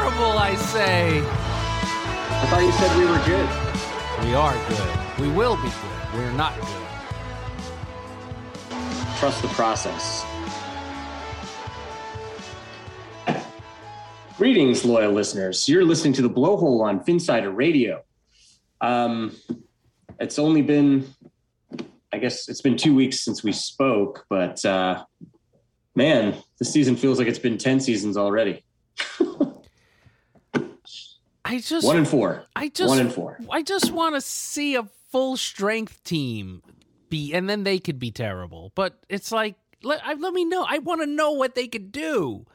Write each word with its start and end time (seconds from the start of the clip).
Terrible, 0.00 0.38
I 0.38 0.54
say. 0.54 1.18
I 1.18 2.46
thought 2.48 2.62
you 2.62 2.72
said 2.72 2.96
we 2.96 3.04
were 3.04 3.20
good. 3.26 3.48
We 4.26 4.34
are 4.34 4.54
good. 4.66 5.20
We 5.20 5.28
will 5.36 5.56
be 5.56 5.68
good. 5.68 6.14
We're 6.14 6.32
not 6.32 6.58
good. 6.58 6.68
Trust 9.18 9.42
the 9.42 9.48
process. 9.48 10.24
Greetings, 14.38 14.86
loyal 14.86 15.12
listeners. 15.12 15.68
You're 15.68 15.84
listening 15.84 16.14
to 16.14 16.22
the 16.22 16.30
Blowhole 16.30 16.80
on 16.80 17.04
Finsider 17.04 17.50
Radio. 17.50 18.02
Um, 18.80 19.36
it's 20.18 20.38
only 20.38 20.62
been, 20.62 21.12
I 22.10 22.16
guess, 22.16 22.48
it's 22.48 22.62
been 22.62 22.78
two 22.78 22.94
weeks 22.94 23.20
since 23.20 23.44
we 23.44 23.52
spoke, 23.52 24.24
but 24.30 24.64
uh, 24.64 25.04
man, 25.94 26.36
this 26.58 26.72
season 26.72 26.96
feels 26.96 27.18
like 27.18 27.28
it's 27.28 27.38
been 27.38 27.58
ten 27.58 27.80
seasons 27.80 28.16
already. 28.16 28.64
I 31.50 31.58
just 31.58 31.84
One 31.84 31.96
and 31.96 32.06
four. 32.06 32.44
I 32.54 32.68
just 32.68 32.88
one 32.88 33.00
and 33.00 33.12
four. 33.12 33.36
I 33.50 33.64
just 33.64 33.90
want 33.90 34.14
to 34.14 34.20
see 34.20 34.76
a 34.76 34.84
full 35.10 35.36
strength 35.36 36.04
team 36.04 36.62
be, 37.08 37.34
and 37.34 37.50
then 37.50 37.64
they 37.64 37.80
could 37.80 37.98
be 37.98 38.12
terrible. 38.12 38.70
But 38.76 39.00
it's 39.08 39.32
like 39.32 39.56
let 39.82 40.00
I, 40.06 40.14
let 40.14 40.32
me 40.32 40.44
know. 40.44 40.64
I 40.68 40.78
want 40.78 41.00
to 41.00 41.08
know 41.08 41.32
what 41.32 41.56
they 41.56 41.66
could 41.66 41.90
do. 41.90 42.46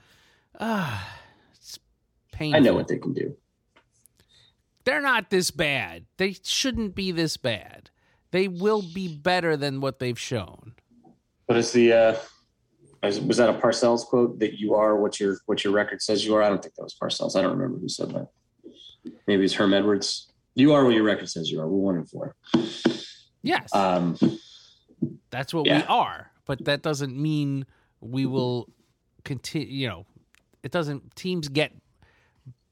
Ah, 0.62 1.14
it's 1.58 1.78
painful. 2.32 2.56
I 2.56 2.60
know 2.62 2.74
what 2.74 2.88
they 2.88 2.98
can 2.98 3.12
do. 3.12 3.36
They're 4.86 5.02
not 5.02 5.30
this 5.30 5.52
bad. 5.52 6.06
They 6.16 6.38
shouldn't 6.42 6.96
be 6.96 7.12
this 7.12 7.36
bad. 7.36 7.90
They 8.32 8.48
will 8.48 8.82
be 8.82 9.10
better 9.10 9.58
than 9.58 9.82
what 9.82 10.00
they've 10.00 10.18
shown. 10.18 10.76
But 11.04 11.56
What 11.56 11.58
is 11.58 11.74
the? 11.74 11.92
Uh, 11.92 12.16
was 13.04 13.20
was 13.20 13.38
that 13.38 13.50
a 13.50 13.54
Parcells 13.54 14.06
quote 14.06 14.40
that 14.40 14.58
you 14.58 14.74
are 14.74 14.96
what 14.96 15.20
your 15.20 15.36
what 15.48 15.66
your 15.66 15.74
record 15.74 16.02
says 16.02 16.26
you 16.26 16.34
are? 16.36 16.42
I 16.42 16.48
don't 16.48 16.62
think 16.62 16.76
that 16.76 16.84
was 16.84 16.96
Parcells. 16.96 17.36
I 17.36 17.42
don't 17.42 17.58
remember 17.58 17.78
who 17.78 17.90
said 17.90 18.12
that. 18.12 18.30
Maybe 19.28 19.46
it's 19.46 19.54
Herm 19.54 19.74
Edwards. 19.74 20.32
You 20.56 20.74
are 20.74 20.86
what 20.86 20.94
your 20.94 21.04
record 21.04 21.30
says 21.30 21.52
you 21.52 21.60
are. 21.60 21.68
We're 21.68 21.78
one 21.78 21.96
and 21.98 22.10
four. 22.10 22.36
Yes, 23.44 23.74
Um, 23.76 24.18
that's 25.30 25.54
what 25.54 25.66
we 25.66 25.72
are. 25.72 26.32
But 26.46 26.66
that 26.66 26.82
doesn't 26.82 27.16
mean 27.16 27.66
we 28.02 28.26
will 28.26 28.70
continue. 29.24 29.68
You 29.68 29.88
know, 29.88 30.06
it 30.64 30.72
doesn't. 30.72 31.16
Teams 31.16 31.48
get 31.50 31.72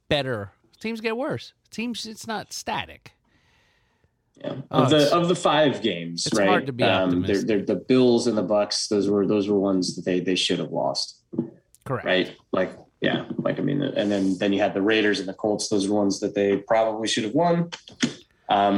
better. 0.10 0.52
Teams 0.80 1.02
get 1.02 1.16
worse. 1.18 1.54
Teams, 1.72 2.06
it's 2.06 2.28
not 2.28 2.54
static. 2.54 3.12
yeah. 4.36 4.56
Oh, 4.72 4.84
of 4.84 4.90
the 4.90 5.16
of 5.16 5.28
the 5.28 5.36
five 5.36 5.82
games, 5.82 6.28
it's 6.28 6.38
right? 6.38 6.48
hard 6.48 6.66
to 6.68 6.74
be 6.74 6.84
um, 6.84 7.22
they're, 7.24 7.42
they're 7.44 7.62
the 7.66 7.76
Bills 7.76 8.28
and 8.28 8.38
the 8.38 8.44
Bucks. 8.44 8.88
Those 8.88 9.10
were 9.10 9.26
those 9.28 9.48
were 9.50 9.60
ones 9.60 9.96
that 9.96 10.06
they 10.06 10.20
they 10.20 10.36
should 10.36 10.60
have 10.60 10.72
lost, 10.72 11.20
Correct. 11.86 12.06
right? 12.06 12.36
Like 12.52 12.78
yeah, 13.04 13.26
like 13.38 13.60
I 13.60 13.62
mean, 13.62 13.82
and 13.84 14.10
then 14.10 14.38
then 14.38 14.54
you 14.54 14.60
had 14.60 14.74
the 14.74 14.82
Raiders 14.82 15.20
and 15.20 15.28
the 15.28 15.34
Colts. 15.34 15.68
Those 15.68 15.90
were 15.90 15.98
ones 15.98 16.22
that 16.22 16.36
they 16.36 16.56
probably 16.56 17.10
should 17.10 17.26
have 17.26 17.34
won. 17.34 17.70
Um, 18.48 18.78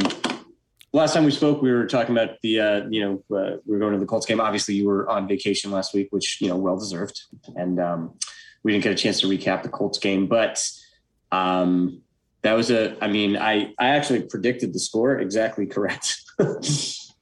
last 0.94 1.13
time 1.13 1.25
we 1.25 1.31
spoke, 1.31 1.62
we 1.62 1.72
were 1.72 1.86
talking 1.86 2.18
about 2.18 2.42
the 2.42 2.60
uh, 2.60 2.81
you 2.89 3.01
know 3.30 3.38
uh, 3.38 3.57
we 3.68 3.74
were 3.74 3.80
going 3.80 3.94
to 3.94 4.00
the 4.00 4.07
Colts 4.07 4.25
game. 4.25 4.42
Obviously, 4.42 4.74
you 4.74 4.88
were 4.88 5.07
on 5.07 5.27
vacation 5.27 5.69
last 5.69 5.94
week, 5.94 6.07
which 6.10 6.42
you 6.42 6.48
know 6.48 6.57
well 6.57 6.75
deserved, 6.75 7.22
and 7.56 7.80
um, 7.80 8.16
we 8.63 8.72
didn't 8.72 8.83
get 8.83 8.94
a 8.94 8.95
chance 8.95 9.19
to 9.22 9.27
recap 9.27 9.62
the 9.62 9.69
Colts 9.69 10.00
game, 10.00 10.25
but 10.25 10.68
um, 11.31 12.01
that 12.42 12.54
was 12.54 12.71
a. 12.71 12.98
I 13.04 13.07
mean, 13.07 13.38
I 13.38 13.75
I 13.78 13.89
actually 13.89 14.24
predicted 14.24 14.74
the 14.74 14.80
score 14.80 15.19
exactly 15.19 15.68
correct, 15.75 16.19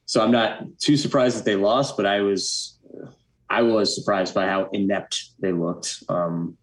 so 0.06 0.24
I'm 0.24 0.32
not 0.32 0.80
too 0.80 0.96
surprised 0.96 1.38
that 1.38 1.44
they 1.44 1.58
lost, 1.58 1.98
but 1.98 2.06
I 2.06 2.22
was 2.22 2.80
I 3.50 3.62
was 3.62 3.94
surprised 3.94 4.34
by 4.34 4.48
how 4.48 4.70
inept 4.72 5.32
they 5.40 5.52
looked. 5.52 6.02
Um, 6.08 6.58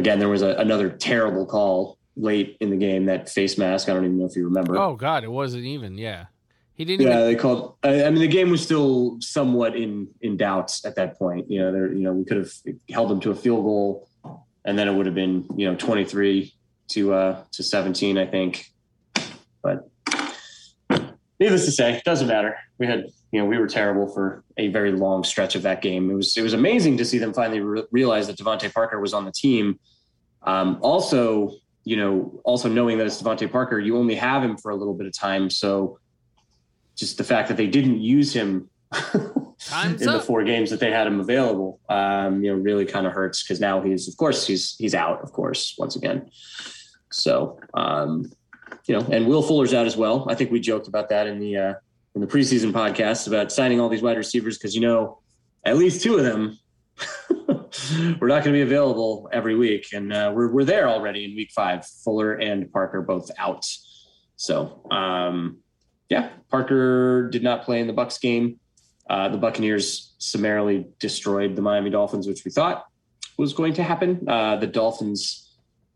again, 0.00 0.18
there 0.18 0.28
was 0.28 0.42
a, 0.42 0.56
another 0.56 0.88
terrible 0.90 1.46
call 1.46 1.98
late 2.16 2.56
in 2.60 2.70
the 2.70 2.76
game 2.76 3.06
that 3.06 3.28
face 3.28 3.56
mask. 3.58 3.88
I 3.88 3.94
don't 3.94 4.04
even 4.04 4.18
know 4.18 4.26
if 4.26 4.34
you 4.34 4.44
remember. 4.44 4.76
Oh 4.76 4.96
God, 4.96 5.22
it 5.22 5.30
wasn't 5.30 5.64
even. 5.64 5.96
Yeah, 5.96 6.26
he 6.74 6.84
didn't. 6.84 7.06
Yeah, 7.06 7.20
even, 7.20 7.26
they 7.26 7.34
called. 7.36 7.76
I, 7.84 8.04
I 8.04 8.10
mean, 8.10 8.20
the 8.20 8.28
game 8.28 8.50
was 8.50 8.62
still 8.62 9.18
somewhat 9.20 9.76
in 9.76 10.08
in 10.22 10.36
doubts 10.36 10.84
at 10.84 10.96
that 10.96 11.18
point. 11.18 11.50
You 11.50 11.60
know, 11.60 11.72
there. 11.72 11.92
You 11.92 12.00
know, 12.00 12.12
we 12.12 12.24
could 12.24 12.38
have 12.38 12.52
held 12.90 13.10
them 13.10 13.20
to 13.20 13.30
a 13.30 13.34
field 13.34 13.64
goal, 13.64 14.08
and 14.64 14.78
then 14.78 14.88
it 14.88 14.94
would 14.94 15.06
have 15.06 15.14
been 15.14 15.46
you 15.56 15.70
know 15.70 15.76
twenty 15.76 16.04
three 16.04 16.54
to 16.88 17.12
uh 17.12 17.44
to 17.52 17.62
seventeen, 17.62 18.18
I 18.18 18.26
think. 18.26 18.66
But 19.62 19.88
needless 21.38 21.66
to 21.66 21.72
say, 21.72 21.92
it 21.92 22.04
doesn't 22.04 22.28
matter. 22.28 22.56
We 22.78 22.86
had 22.86 23.04
you 23.32 23.40
know 23.40 23.46
we 23.46 23.58
were 23.58 23.66
terrible 23.66 24.08
for 24.08 24.44
a 24.56 24.68
very 24.68 24.92
long 24.92 25.24
stretch 25.24 25.54
of 25.54 25.62
that 25.62 25.82
game. 25.82 26.10
It 26.10 26.14
was 26.14 26.36
it 26.36 26.42
was 26.42 26.52
amazing 26.52 26.96
to 26.98 27.04
see 27.04 27.18
them 27.18 27.32
finally 27.32 27.60
re- 27.60 27.84
realize 27.90 28.26
that 28.26 28.36
DeVante 28.36 28.72
Parker 28.72 29.00
was 29.00 29.14
on 29.14 29.24
the 29.24 29.32
team. 29.32 29.78
Um, 30.42 30.78
also, 30.80 31.52
you 31.84 31.96
know, 31.96 32.40
also 32.44 32.68
knowing 32.68 32.98
that 32.98 33.06
it's 33.06 33.22
DeVante 33.22 33.50
Parker, 33.50 33.78
you 33.78 33.96
only 33.96 34.14
have 34.14 34.42
him 34.42 34.56
for 34.56 34.70
a 34.70 34.76
little 34.76 34.94
bit 34.94 35.06
of 35.06 35.16
time, 35.16 35.50
so 35.50 35.98
just 36.96 37.18
the 37.18 37.24
fact 37.24 37.48
that 37.48 37.56
they 37.56 37.66
didn't 37.66 38.00
use 38.00 38.32
him 38.32 38.68
in 39.84 39.96
the 39.96 40.22
four 40.26 40.42
games 40.42 40.70
that 40.70 40.80
they 40.80 40.90
had 40.90 41.06
him 41.06 41.20
available, 41.20 41.80
um, 41.88 42.42
you 42.42 42.52
know, 42.52 42.60
really 42.60 42.84
kind 42.84 43.06
of 43.06 43.12
hurts 43.12 43.42
because 43.42 43.60
now 43.60 43.80
he's, 43.80 44.08
of 44.08 44.16
course, 44.16 44.46
he's 44.46 44.76
he's 44.76 44.94
out, 44.94 45.22
of 45.22 45.32
course, 45.32 45.76
once 45.78 45.94
again. 45.96 46.30
So, 47.12 47.60
um, 47.74 48.30
you 48.86 48.98
know, 48.98 49.06
and 49.10 49.26
Will 49.26 49.42
Fuller's 49.42 49.74
out 49.74 49.86
as 49.86 49.96
well. 49.96 50.26
I 50.28 50.34
think 50.34 50.50
we 50.50 50.60
joked 50.60 50.88
about 50.88 51.08
that 51.10 51.26
in 51.26 51.38
the 51.38 51.56
uh, 51.56 51.74
in 52.14 52.20
the 52.20 52.26
preseason 52.26 52.72
podcast 52.72 53.26
about 53.26 53.52
signing 53.52 53.80
all 53.80 53.88
these 53.88 54.02
wide 54.02 54.16
receivers 54.16 54.58
because 54.58 54.74
you 54.74 54.80
know, 54.80 55.20
at 55.64 55.76
least 55.76 56.02
two 56.02 56.16
of 56.16 56.24
them 56.24 56.58
we're 58.20 58.28
not 58.28 58.44
going 58.44 58.44
to 58.44 58.52
be 58.52 58.62
available 58.62 59.28
every 59.32 59.54
week, 59.54 59.88
and 59.92 60.12
uh, 60.12 60.32
we're 60.34 60.52
we're 60.52 60.64
there 60.64 60.88
already 60.88 61.24
in 61.24 61.34
week 61.36 61.50
five. 61.54 61.86
Fuller 62.04 62.34
and 62.34 62.70
Parker 62.72 63.02
both 63.02 63.30
out. 63.38 63.66
So, 64.36 64.86
um, 64.90 65.58
yeah, 66.08 66.30
Parker 66.50 67.28
did 67.30 67.42
not 67.42 67.64
play 67.64 67.80
in 67.80 67.86
the 67.86 67.92
Bucks 67.92 68.18
game. 68.18 68.58
Uh, 69.08 69.28
the 69.28 69.38
Buccaneers 69.38 70.14
summarily 70.18 70.86
destroyed 70.98 71.56
the 71.56 71.62
Miami 71.62 71.90
Dolphins, 71.90 72.26
which 72.26 72.44
we 72.44 72.50
thought 72.50 72.86
was 73.38 73.52
going 73.52 73.74
to 73.74 73.82
happen. 73.82 74.28
Uh, 74.28 74.56
the 74.56 74.66
Dolphins, 74.66 75.49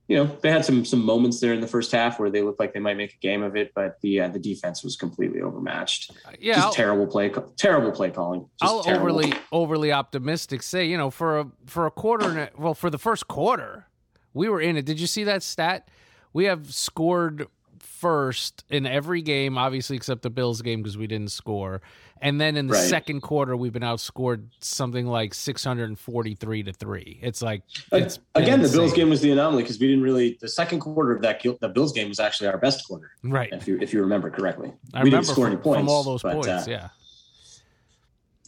you 0.07 0.17
know, 0.17 0.25
they 0.43 0.51
had 0.51 0.65
some 0.65 0.85
some 0.85 1.05
moments 1.05 1.41
there 1.41 1.55
in 1.55 1.61
the 1.61 1.67
first 1.67 1.91
half 1.91 2.19
where 2.19 2.31
they 2.31 2.43
looked 2.43 2.61
like 2.61 2.75
they 2.75 2.81
might 2.81 2.97
make 2.97 3.15
a 3.15 3.19
game 3.19 3.43
of 3.43 3.57
it, 3.57 3.73
but 3.75 4.01
the 4.03 4.21
uh, 4.21 4.29
the 4.29 4.39
defense 4.39 4.85
was 4.85 4.97
completely 4.97 5.41
overmatched. 5.41 6.13
yeah, 6.39 6.55
Just 6.55 6.67
I'll, 6.67 6.73
terrible 6.75 7.07
play, 7.07 7.33
terrible 7.57 7.91
play 7.91 8.11
calling. 8.11 8.49
Just 8.61 8.71
I'll 8.71 8.83
terrible. 8.83 9.07
overly 9.07 9.33
overly 9.51 9.93
optimistic 9.93 10.63
say 10.63 10.85
you 10.85 10.99
know 10.99 11.11
for 11.11 11.39
a 11.41 11.47
for 11.67 11.87
a 11.87 11.91
quarter 11.91 12.29
and 12.29 12.39
a, 12.39 12.51
well 12.59 12.75
for 12.75 12.91
the 12.91 12.99
first 12.99 13.29
quarter 13.29 13.87
we 14.35 14.49
were 14.49 14.61
in 14.61 14.77
it. 14.77 14.85
Did 14.85 15.01
you 15.01 15.07
see 15.07 15.25
that 15.25 15.43
stat? 15.43 15.89
We 16.33 16.45
have 16.47 16.75
scored 16.75 17.47
first 17.85 18.65
in 18.71 18.87
every 18.87 19.23
game, 19.23 19.57
obviously 19.59 19.97
except 19.97 20.23
the 20.23 20.31
Bills 20.31 20.63
game 20.63 20.83
because 20.83 20.97
we 20.97 21.07
didn't 21.07 21.31
score. 21.31 21.83
And 22.21 22.41
then 22.41 22.57
in 22.57 22.69
the 22.69 22.75
Right. 22.75 22.89
second 22.89 23.21
quarter, 23.21 23.57
we've 23.57 23.73
been 23.73 23.83
outscored 23.83 24.45
something 24.61 25.07
like 25.07 25.35
six 25.35 25.63
hundred 25.63 25.89
and 25.91 25.99
forty 25.99 26.35
three 26.35 26.63
to 26.63 26.73
three. 26.73 27.19
It's 27.23 27.43
like 27.43 27.63
it's 27.93 28.19
Again, 28.35 28.63
the 28.63 28.69
Bills 28.69 28.93
game 28.95 29.11
was 29.11 29.21
the 29.21 29.31
anomaly 29.31 29.63
because 29.63 29.79
we 29.79 29.89
didn't 29.89 30.03
really. 30.03 30.39
The 30.41 30.49
second 30.49 30.81
quarter 30.81 31.13
of 31.13 31.23
that 31.23 31.43
the 31.61 31.69
Bills 31.69 31.93
game 31.93 32.09
was 32.09 32.21
actually 32.21 32.49
our 32.49 32.59
best 32.59 32.87
quarter, 32.87 33.11
right. 33.23 33.53
if 33.53 33.69
you 33.69 33.79
if 33.81 33.93
you 33.93 34.01
remember 34.01 34.31
correctly. 34.31 34.73
I 34.95 35.03
we 35.03 35.11
remember 35.11 35.11
didn't 35.11 35.27
score 35.27 35.45
from, 35.47 35.53
any 35.55 35.63
points 35.63 35.81
from 35.81 35.89
all 35.89 36.03
those 36.03 36.23
but, 36.23 36.33
points. 36.33 36.49
uh, 36.49 36.65
yeah. 36.69 36.89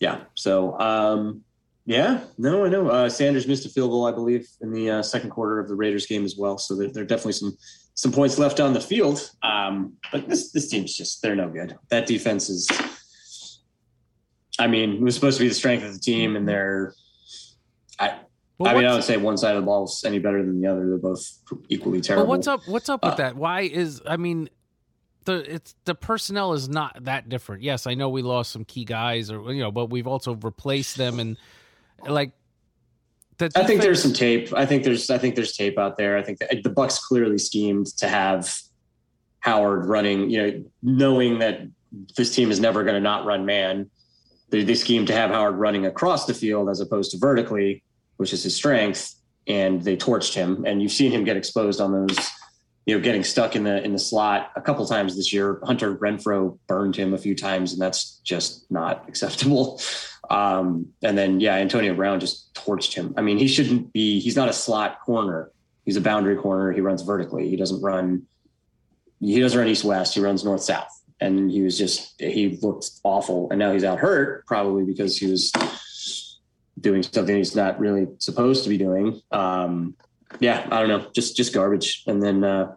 Yeah. 0.01 0.21
So, 0.35 0.79
um, 0.79 1.43
yeah, 1.87 2.25
no, 2.37 2.65
I 2.65 2.69
know. 2.69 2.89
Uh, 2.89 3.09
Sanders 3.09 3.47
missed 3.47 3.65
a 3.65 3.69
field 3.69 3.91
goal, 3.91 4.07
I 4.07 4.13
believe, 4.13 4.49
in 4.61 4.73
the 4.73 4.91
uh, 4.91 5.03
second 5.03 5.31
quarter 5.31 5.59
of 5.59 5.69
the 5.69 5.75
Raiders 5.75 6.07
game 6.07 6.25
as 6.25 6.37
well. 6.37 6.59
So 6.59 6.75
there, 6.75 6.89
there 6.89 7.03
are 7.03 7.07
definitely 7.07 7.33
some 7.33 7.57
some 7.97 8.13
points 8.13 8.39
left 8.39 8.61
on 8.61 8.73
the 8.75 8.81
field. 8.81 9.31
Um, 9.43 9.95
but 10.13 10.29
this 10.29 10.53
this 10.53 10.69
team's 10.69 10.95
just 10.95 11.21
they're 11.23 11.35
no 11.35 11.49
good. 11.49 11.77
That 11.91 12.07
defense 12.07 12.49
is. 12.49 12.69
I 14.59 14.67
mean, 14.69 14.95
it 14.95 15.01
was 15.01 15.15
supposed 15.15 15.39
to 15.39 15.45
be 15.45 15.49
the 15.49 15.55
strength 15.55 15.85
of 15.85 15.93
the 15.93 15.99
team, 15.99 16.37
and 16.37 16.49
they're. 16.49 16.95
I, 17.99 18.21
Well, 18.59 18.71
I 18.71 18.75
mean, 18.75 18.85
I 18.85 18.89
don't 18.89 19.03
say 19.03 19.17
one 19.17 19.37
side 19.37 19.57
of 19.57 19.63
the 19.63 19.67
ball 19.67 19.85
is 19.85 20.03
any 20.07 20.19
better 20.19 20.45
than 20.45 20.61
the 20.61 20.69
other. 20.69 20.87
They're 20.89 20.99
both 20.99 21.27
equally 21.69 22.01
terrible. 22.01 22.25
But 22.25 22.29
what's 22.31 22.47
up? 22.47 22.61
What's 22.69 22.89
up 22.89 23.03
with 23.03 23.15
Uh, 23.15 23.17
that? 23.17 23.37
Why 23.37 23.63
is 23.63 24.03
I 24.07 24.17
mean, 24.19 24.49
the 25.25 25.55
it's 25.55 25.75
the 25.85 25.95
personnel 25.95 26.53
is 26.53 26.69
not 26.69 27.05
that 27.05 27.29
different. 27.31 27.63
Yes, 27.63 27.87
I 27.87 27.95
know 27.95 28.09
we 28.11 28.23
lost 28.23 28.53
some 28.53 28.65
key 28.65 28.85
guys, 28.85 29.31
or 29.31 29.53
you 29.53 29.63
know, 29.63 29.73
but 29.73 29.87
we've 29.87 30.07
also 30.07 30.35
replaced 30.35 30.97
them, 30.97 31.19
and 31.19 31.37
like 32.07 32.33
the 33.39 33.51
I 33.55 33.65
think 33.65 33.83
there's 33.83 34.03
some 34.03 34.13
tape. 34.13 34.53
I 34.55 34.67
think 34.67 34.85
there's 34.85 35.11
I 35.11 35.19
think 35.19 35.35
there's 35.35 35.57
tape 35.57 35.79
out 35.79 35.97
there. 35.97 36.17
I 36.17 36.23
think 36.23 36.39
that 36.39 36.63
the 36.63 36.71
Bucks 36.71 36.99
clearly 36.99 37.39
schemed 37.39 37.87
to 37.99 38.09
have 38.09 38.55
Howard 39.41 39.87
running, 39.87 40.31
you 40.31 40.43
know, 40.43 40.65
knowing 40.83 41.39
that 41.39 41.61
this 42.17 42.35
team 42.35 42.51
is 42.51 42.61
never 42.61 42.83
going 42.83 42.95
to 42.95 43.01
not 43.01 43.25
run 43.25 43.47
man. 43.47 43.91
They, 44.51 44.65
they 44.65 44.75
schemed 44.75 45.07
to 45.09 45.13
have 45.13 45.31
Howard 45.31 45.57
running 45.57 45.87
across 45.87 46.27
the 46.27 46.35
field 46.35 46.69
as 46.69 46.81
opposed 46.81 47.13
to 47.13 47.19
vertically, 47.19 47.83
which 48.17 48.33
is 48.33 48.43
his 48.43 48.55
strength, 48.55 49.15
and 49.47 49.83
they 49.83 49.97
torched 49.97 50.35
him. 50.35 50.65
And 50.67 50.83
you've 50.83 50.93
seen 50.93 51.13
him 51.13 51.25
get 51.25 51.37
exposed 51.37 51.81
on 51.81 51.93
those, 51.93 52.19
you 52.87 52.97
know, 52.97 53.03
getting 53.03 53.23
stuck 53.23 53.55
in 53.55 53.65
the 53.65 53.83
in 53.83 53.93
the 53.93 53.99
slot 53.99 54.51
a 54.57 54.61
couple 54.61 54.87
times 54.87 55.17
this 55.17 55.33
year. 55.33 55.61
Hunter 55.65 55.97
Renfrow 55.97 56.59
burned 56.67 56.97
him 56.97 57.15
a 57.15 57.19
few 57.19 57.35
times, 57.35 57.73
and 57.73 57.81
that's 57.81 58.21
just 58.25 58.71
not 58.71 59.05
acceptable. 59.09 59.81
Um, 60.31 60.89
and 61.03 61.17
then 61.17 61.41
yeah, 61.41 61.55
Antonio 61.55 61.95
Brown 61.95 62.21
just 62.21 62.55
torched 62.55 62.95
him. 62.95 63.15
I 63.17 63.23
mean, 63.23 63.39
he 63.39 63.49
shouldn't 63.49 63.93
be. 63.93 64.21
He's 64.21 64.37
not 64.37 64.49
a 64.49 64.53
slot 64.53 65.01
corner. 65.01 65.51
He's 65.85 65.97
a 65.97 66.01
boundary 66.01 66.37
corner. 66.37 66.73
He 66.73 66.81
runs 66.81 67.03
vertically. 67.03 67.49
He 67.49 67.57
doesn't 67.57 67.81
run. 67.81 68.27
He 69.21 69.41
doesn't 69.41 69.59
run 69.59 69.69
east 69.69 69.85
west. 69.85 70.15
He 70.15 70.21
runs 70.21 70.45
north 70.45 70.63
south. 70.63 70.91
And 71.21 71.51
he 71.51 71.63
was 71.63 71.79
just 71.79 72.21
he 72.21 72.59
looked 72.61 72.91
awful. 73.05 73.49
And 73.51 73.59
now 73.59 73.73
he's 73.73 73.85
out 73.85 73.99
hurt, 73.99 74.47
probably 74.47 74.85
because 74.85 75.17
he 75.17 75.31
was 75.31 75.53
doing 76.79 77.03
something 77.03 77.37
he's 77.37 77.57
not 77.57 77.79
really 77.79 78.07
supposed 78.19 78.65
to 78.65 78.69
be 78.69 78.79
doing. 78.79 79.23
Um, 79.31 79.95
yeah, 80.41 80.67
I 80.71 80.81
don't 80.81 80.89
know, 80.89 81.07
just 81.15 81.37
just 81.37 81.55
garbage. 81.55 82.03
And 82.07 82.23
then 82.23 82.45
uh, 82.45 82.75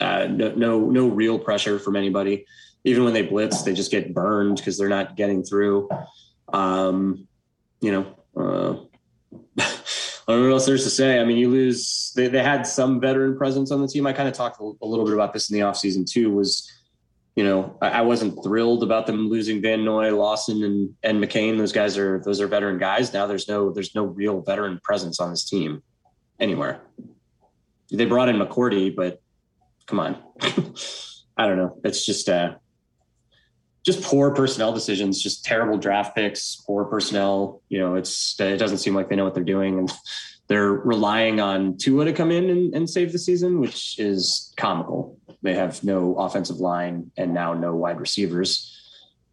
uh, 0.00 0.26
no 0.30 0.50
no 0.52 0.90
no 0.90 1.08
real 1.08 1.38
pressure 1.38 1.78
from 1.78 1.96
anybody. 1.96 2.46
Even 2.84 3.04
when 3.04 3.14
they 3.14 3.22
blitz, 3.22 3.62
they 3.62 3.74
just 3.74 3.90
get 3.90 4.14
burned 4.14 4.56
because 4.56 4.78
they're 4.78 4.88
not 4.88 5.16
getting 5.16 5.42
through. 5.42 5.88
Um, 6.52 7.26
you 7.80 7.92
know, 7.92 8.16
uh, 8.36 8.76
I 10.28 10.32
don't 10.32 10.40
know 10.40 10.48
what 10.48 10.54
else 10.54 10.66
there's 10.66 10.84
to 10.84 10.90
say. 10.90 11.20
I 11.20 11.24
mean, 11.24 11.36
you 11.36 11.48
lose. 11.48 12.12
They, 12.16 12.28
they 12.28 12.42
had 12.42 12.66
some 12.66 13.00
veteran 13.00 13.36
presence 13.36 13.70
on 13.70 13.80
the 13.80 13.88
team. 13.88 14.06
I 14.06 14.12
kind 14.12 14.28
of 14.28 14.34
talked 14.34 14.60
a 14.60 14.86
little 14.86 15.04
bit 15.04 15.14
about 15.14 15.32
this 15.32 15.50
in 15.50 15.54
the 15.54 15.64
offseason 15.64 16.10
too. 16.10 16.32
Was 16.32 16.70
you 17.36 17.44
know, 17.44 17.76
I, 17.82 17.88
I 17.88 18.00
wasn't 18.00 18.42
thrilled 18.42 18.82
about 18.82 19.06
them 19.06 19.28
losing 19.28 19.60
Van 19.60 19.84
Noy, 19.84 20.14
Lawson, 20.16 20.64
and 20.64 20.94
and 21.02 21.22
McCain. 21.22 21.58
Those 21.58 21.72
guys 21.72 21.96
are 21.96 22.20
those 22.24 22.40
are 22.40 22.48
veteran 22.48 22.78
guys. 22.78 23.12
Now 23.12 23.26
there's 23.26 23.46
no 23.46 23.70
there's 23.70 23.94
no 23.94 24.04
real 24.04 24.40
veteran 24.40 24.80
presence 24.82 25.20
on 25.20 25.30
this 25.30 25.44
team 25.44 25.82
anywhere. 26.40 26.80
They 27.92 28.06
brought 28.06 28.28
in 28.28 28.36
McCourty, 28.36 28.96
but 28.96 29.20
come 29.86 30.00
on, 30.00 30.16
I 31.36 31.46
don't 31.46 31.58
know. 31.58 31.78
It's 31.84 32.04
just 32.04 32.28
uh, 32.28 32.54
just 33.86 34.02
poor 34.02 34.34
personnel 34.34 34.72
decisions, 34.72 35.22
just 35.22 35.44
terrible 35.44 35.78
draft 35.78 36.16
picks, 36.16 36.56
poor 36.56 36.84
personnel. 36.84 37.62
You 37.68 37.78
know, 37.78 37.94
it's 37.94 38.38
it 38.40 38.58
doesn't 38.58 38.78
seem 38.78 38.94
like 38.94 39.08
they 39.08 39.14
know 39.16 39.24
what 39.24 39.34
they're 39.34 39.44
doing, 39.44 39.78
and 39.78 39.92
they're 40.48 40.72
relying 40.72 41.40
on 41.40 41.76
Tua 41.78 42.04
to 42.04 42.12
come 42.12 42.32
in 42.32 42.50
and, 42.50 42.74
and 42.74 42.90
save 42.90 43.12
the 43.12 43.18
season, 43.18 43.60
which 43.60 43.98
is 43.98 44.52
comical. 44.56 45.16
They 45.42 45.54
have 45.54 45.84
no 45.84 46.16
offensive 46.16 46.56
line 46.56 47.12
and 47.16 47.32
now 47.32 47.54
no 47.54 47.74
wide 47.76 48.00
receivers. 48.00 48.72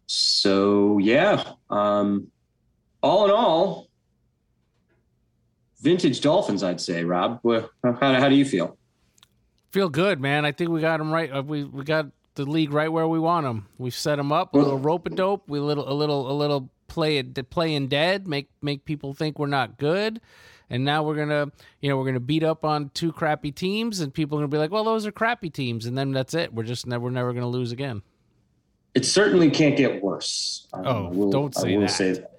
So 0.06 0.98
yeah, 0.98 1.52
um, 1.68 2.28
all 3.02 3.24
in 3.24 3.32
all, 3.32 3.88
vintage 5.80 6.20
Dolphins, 6.20 6.62
I'd 6.62 6.80
say. 6.80 7.02
Rob, 7.04 7.40
how, 7.82 7.94
how 8.00 8.28
do 8.28 8.36
you 8.36 8.44
feel? 8.44 8.78
feel 9.72 9.88
good, 9.88 10.20
man. 10.20 10.44
I 10.44 10.52
think 10.52 10.70
we 10.70 10.80
got 10.80 10.98
them 10.98 11.12
right. 11.12 11.34
uh, 11.34 11.42
We 11.42 11.64
we 11.64 11.82
got 11.82 12.06
the 12.34 12.44
league 12.44 12.72
right 12.72 12.90
where 12.90 13.06
we 13.08 13.18
want 13.18 13.44
them. 13.44 13.66
We've 13.78 13.94
set 13.94 14.16
them 14.16 14.32
up 14.32 14.54
a 14.54 14.58
little 14.58 14.78
rope 14.78 15.06
a 15.06 15.10
dope. 15.10 15.48
We 15.48 15.60
little 15.60 15.90
a 15.90 15.94
little 15.94 16.30
a 16.30 16.34
little 16.34 16.70
play 16.88 17.18
it 17.18 17.50
playing 17.50 17.88
dead. 17.88 18.26
Make 18.28 18.48
make 18.62 18.84
people 18.84 19.14
think 19.14 19.38
we're 19.38 19.46
not 19.46 19.78
good. 19.78 20.20
And 20.70 20.84
now 20.84 21.02
we're 21.02 21.14
gonna, 21.16 21.52
you 21.80 21.88
know, 21.90 21.96
we're 21.98 22.06
gonna 22.06 22.20
beat 22.20 22.42
up 22.42 22.64
on 22.64 22.90
two 22.94 23.12
crappy 23.12 23.52
teams, 23.52 24.00
and 24.00 24.12
people 24.12 24.38
are 24.38 24.40
gonna 24.40 24.48
be 24.48 24.58
like, 24.58 24.70
"Well, 24.70 24.84
those 24.84 25.06
are 25.06 25.12
crappy 25.12 25.50
teams," 25.50 25.84
and 25.86 25.96
then 25.96 26.10
that's 26.12 26.32
it. 26.34 26.52
We're 26.54 26.62
just 26.64 26.86
never, 26.86 27.10
never 27.10 27.32
gonna 27.32 27.48
lose 27.48 27.70
again. 27.70 28.02
It 28.94 29.04
certainly 29.04 29.50
can't 29.50 29.76
get 29.76 30.02
worse. 30.02 30.66
Um, 30.72 30.86
Oh, 30.86 31.06
I 31.06 31.08
will- 31.10 31.30
don't 31.30 31.56
I 31.56 31.60
say 31.60 31.74
will 31.76 31.82
that. 31.82 31.90
say 31.90 32.12
that. 32.12 32.30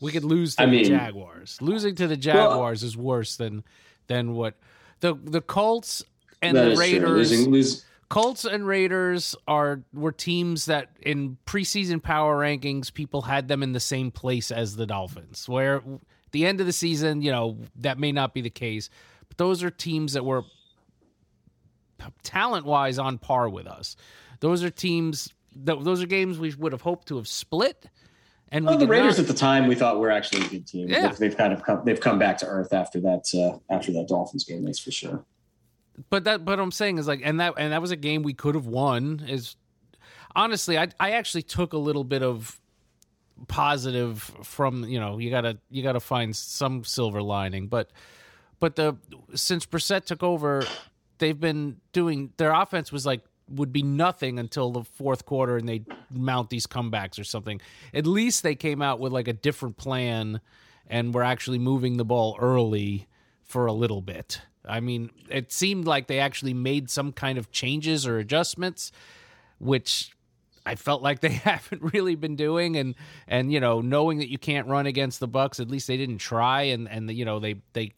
We 0.00 0.12
could 0.12 0.24
lose 0.24 0.56
to 0.56 0.62
I 0.62 0.66
the 0.66 0.72
mean- 0.72 0.84
Jaguars. 0.84 1.58
Losing 1.60 1.94
to 1.96 2.06
the 2.06 2.16
Jaguars 2.16 2.82
is 2.82 2.96
worse 2.96 3.36
than 3.36 3.64
than 4.06 4.34
what 4.34 4.54
the 5.00 5.14
the 5.14 5.40
Colts 5.40 6.04
and 6.40 6.56
the. 6.56 6.76
Raiders. 6.76 7.30
Losing, 7.30 7.50
lose, 7.50 7.84
Colts 8.12 8.44
and 8.44 8.66
Raiders 8.66 9.34
are 9.48 9.80
were 9.94 10.12
teams 10.12 10.66
that 10.66 10.90
in 11.00 11.38
preseason 11.46 12.02
power 12.02 12.38
rankings 12.38 12.92
people 12.92 13.22
had 13.22 13.48
them 13.48 13.62
in 13.62 13.72
the 13.72 13.80
same 13.80 14.10
place 14.10 14.50
as 14.50 14.76
the 14.76 14.84
Dolphins. 14.84 15.48
Where 15.48 15.76
at 15.76 15.82
the 16.30 16.44
end 16.44 16.60
of 16.60 16.66
the 16.66 16.74
season, 16.74 17.22
you 17.22 17.32
know, 17.32 17.56
that 17.76 17.98
may 17.98 18.12
not 18.12 18.34
be 18.34 18.42
the 18.42 18.50
case. 18.50 18.90
But 19.28 19.38
those 19.38 19.62
are 19.62 19.70
teams 19.70 20.12
that 20.12 20.26
were 20.26 20.42
talent 22.22 22.66
wise 22.66 22.98
on 22.98 23.16
par 23.16 23.48
with 23.48 23.66
us. 23.66 23.96
Those 24.40 24.62
are 24.62 24.68
teams. 24.68 25.32
That 25.64 25.82
those 25.82 26.02
are 26.02 26.06
games 26.06 26.38
we 26.38 26.52
would 26.54 26.72
have 26.72 26.82
hoped 26.82 27.08
to 27.08 27.16
have 27.16 27.26
split. 27.26 27.86
And 28.50 28.66
well, 28.66 28.76
the 28.76 28.86
Raiders 28.86 29.16
not. 29.16 29.22
at 29.22 29.28
the 29.28 29.40
time 29.40 29.68
we 29.68 29.74
thought 29.74 29.98
were 29.98 30.10
actually 30.10 30.44
a 30.44 30.48
good 30.48 30.66
team. 30.66 30.90
Yeah. 30.90 31.08
They've, 31.08 31.16
they've 31.16 31.36
kind 31.38 31.54
of 31.54 31.64
come, 31.64 31.80
they've 31.86 32.00
come 32.00 32.18
back 32.18 32.36
to 32.38 32.46
earth 32.46 32.74
after 32.74 33.00
that 33.00 33.34
uh, 33.34 33.58
after 33.72 33.90
that 33.92 34.08
Dolphins 34.08 34.44
game. 34.44 34.66
That's 34.66 34.78
for 34.78 34.90
sure. 34.90 35.24
But 36.10 36.24
that, 36.24 36.44
but 36.44 36.58
I'm 36.58 36.72
saying 36.72 36.98
is 36.98 37.06
like, 37.06 37.20
and 37.22 37.40
that, 37.40 37.54
and 37.58 37.72
that 37.72 37.82
was 37.82 37.90
a 37.90 37.96
game 37.96 38.22
we 38.22 38.34
could 38.34 38.54
have 38.54 38.66
won. 38.66 39.24
Is 39.28 39.56
honestly, 40.34 40.78
I, 40.78 40.88
I 40.98 41.12
actually 41.12 41.42
took 41.42 41.72
a 41.72 41.78
little 41.78 42.04
bit 42.04 42.22
of 42.22 42.58
positive 43.48 44.22
from 44.42 44.84
you 44.84 45.00
know 45.00 45.18
you 45.18 45.28
gotta 45.30 45.58
you 45.68 45.82
gotta 45.82 46.00
find 46.00 46.34
some 46.34 46.84
silver 46.84 47.22
lining, 47.22 47.66
but 47.66 47.90
but 48.60 48.76
the 48.76 48.96
since 49.34 49.66
Brissett 49.66 50.04
took 50.04 50.22
over, 50.22 50.64
they've 51.18 51.38
been 51.38 51.76
doing 51.92 52.32
their 52.36 52.52
offense 52.52 52.92
was 52.92 53.04
like 53.04 53.22
would 53.48 53.72
be 53.72 53.82
nothing 53.82 54.38
until 54.38 54.70
the 54.70 54.84
fourth 54.84 55.26
quarter 55.26 55.56
and 55.56 55.68
they 55.68 55.84
mount 56.10 56.48
these 56.48 56.66
comebacks 56.66 57.18
or 57.18 57.24
something. 57.24 57.60
At 57.92 58.06
least 58.06 58.42
they 58.42 58.54
came 58.54 58.80
out 58.80 59.00
with 59.00 59.12
like 59.12 59.28
a 59.28 59.32
different 59.32 59.76
plan 59.76 60.40
and 60.86 61.12
were 61.12 61.24
actually 61.24 61.58
moving 61.58 61.96
the 61.96 62.04
ball 62.04 62.36
early 62.40 63.08
for 63.42 63.66
a 63.66 63.72
little 63.72 64.00
bit. 64.00 64.40
I 64.64 64.80
mean, 64.80 65.10
it 65.28 65.52
seemed 65.52 65.86
like 65.86 66.06
they 66.06 66.20
actually 66.20 66.54
made 66.54 66.90
some 66.90 67.12
kind 67.12 67.38
of 67.38 67.50
changes 67.50 68.06
or 68.06 68.18
adjustments, 68.18 68.92
which 69.58 70.12
I 70.64 70.76
felt 70.76 71.02
like 71.02 71.20
they 71.20 71.30
haven't 71.32 71.82
really 71.92 72.14
been 72.14 72.36
doing. 72.36 72.76
And 72.76 72.94
and 73.26 73.52
you 73.52 73.60
know, 73.60 73.80
knowing 73.80 74.18
that 74.18 74.28
you 74.28 74.38
can't 74.38 74.68
run 74.68 74.86
against 74.86 75.20
the 75.20 75.28
Bucks, 75.28 75.60
at 75.60 75.68
least 75.68 75.86
they 75.88 75.96
didn't 75.96 76.18
try. 76.18 76.62
And 76.62 76.88
and 76.88 77.10
you 77.10 77.24
know, 77.24 77.40
they 77.40 77.56
they 77.72 77.92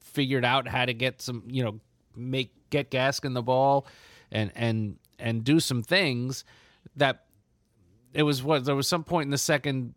figured 0.00 0.44
out 0.44 0.68
how 0.68 0.84
to 0.84 0.94
get 0.94 1.22
some 1.22 1.42
you 1.46 1.62
know 1.64 1.80
make 2.16 2.52
get 2.70 2.90
Gaskin 2.90 3.34
the 3.34 3.42
ball 3.42 3.86
and 4.30 4.50
and 4.54 4.96
and 5.18 5.44
do 5.44 5.60
some 5.60 5.82
things 5.82 6.44
that 6.96 7.24
it 8.12 8.22
was 8.22 8.42
what 8.42 8.64
there 8.64 8.74
was 8.74 8.88
some 8.88 9.04
point 9.04 9.26
in 9.26 9.30
the 9.30 9.38
second 9.38 9.94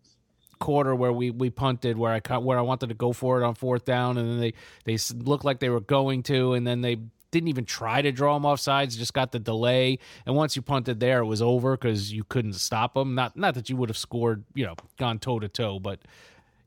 quarter 0.59 0.95
where 0.95 1.12
we 1.12 1.31
we 1.31 1.50
punted 1.50 1.97
where 1.97 2.12
I 2.12 2.19
cut 2.19 2.43
where 2.43 2.57
I 2.57 2.62
wanted 2.62 2.89
to 2.89 2.95
go 2.95 3.13
for 3.13 3.41
it 3.41 3.45
on 3.45 3.55
fourth 3.55 3.85
down 3.85 4.17
and 4.17 4.29
then 4.29 4.39
they 4.39 4.53
they 4.85 4.97
looked 5.15 5.45
like 5.45 5.59
they 5.59 5.69
were 5.69 5.79
going 5.79 6.24
to 6.24 6.53
and 6.53 6.65
then 6.65 6.81
they 6.81 6.97
didn't 7.31 7.50
even 7.50 7.65
try 7.65 8.01
to 8.01 8.12
draw 8.12 8.33
them 8.35 8.45
off 8.45 8.59
sides 8.59 8.95
just 8.95 9.13
got 9.13 9.33
the 9.33 9.39
delay. 9.39 10.00
And 10.25 10.35
once 10.35 10.55
you 10.55 10.62
punted 10.62 11.00
there 11.00 11.19
it 11.19 11.25
was 11.25 11.41
over 11.41 11.75
because 11.75 12.13
you 12.13 12.24
couldn't 12.24 12.53
stop 12.53 12.93
them 12.93 13.15
not 13.15 13.35
not 13.35 13.55
that 13.55 13.69
you 13.69 13.75
would 13.77 13.89
have 13.89 13.97
scored 13.97 14.43
you 14.53 14.65
know 14.65 14.75
gone 14.97 15.19
toe 15.19 15.39
to 15.39 15.47
toe 15.47 15.79
but 15.79 16.00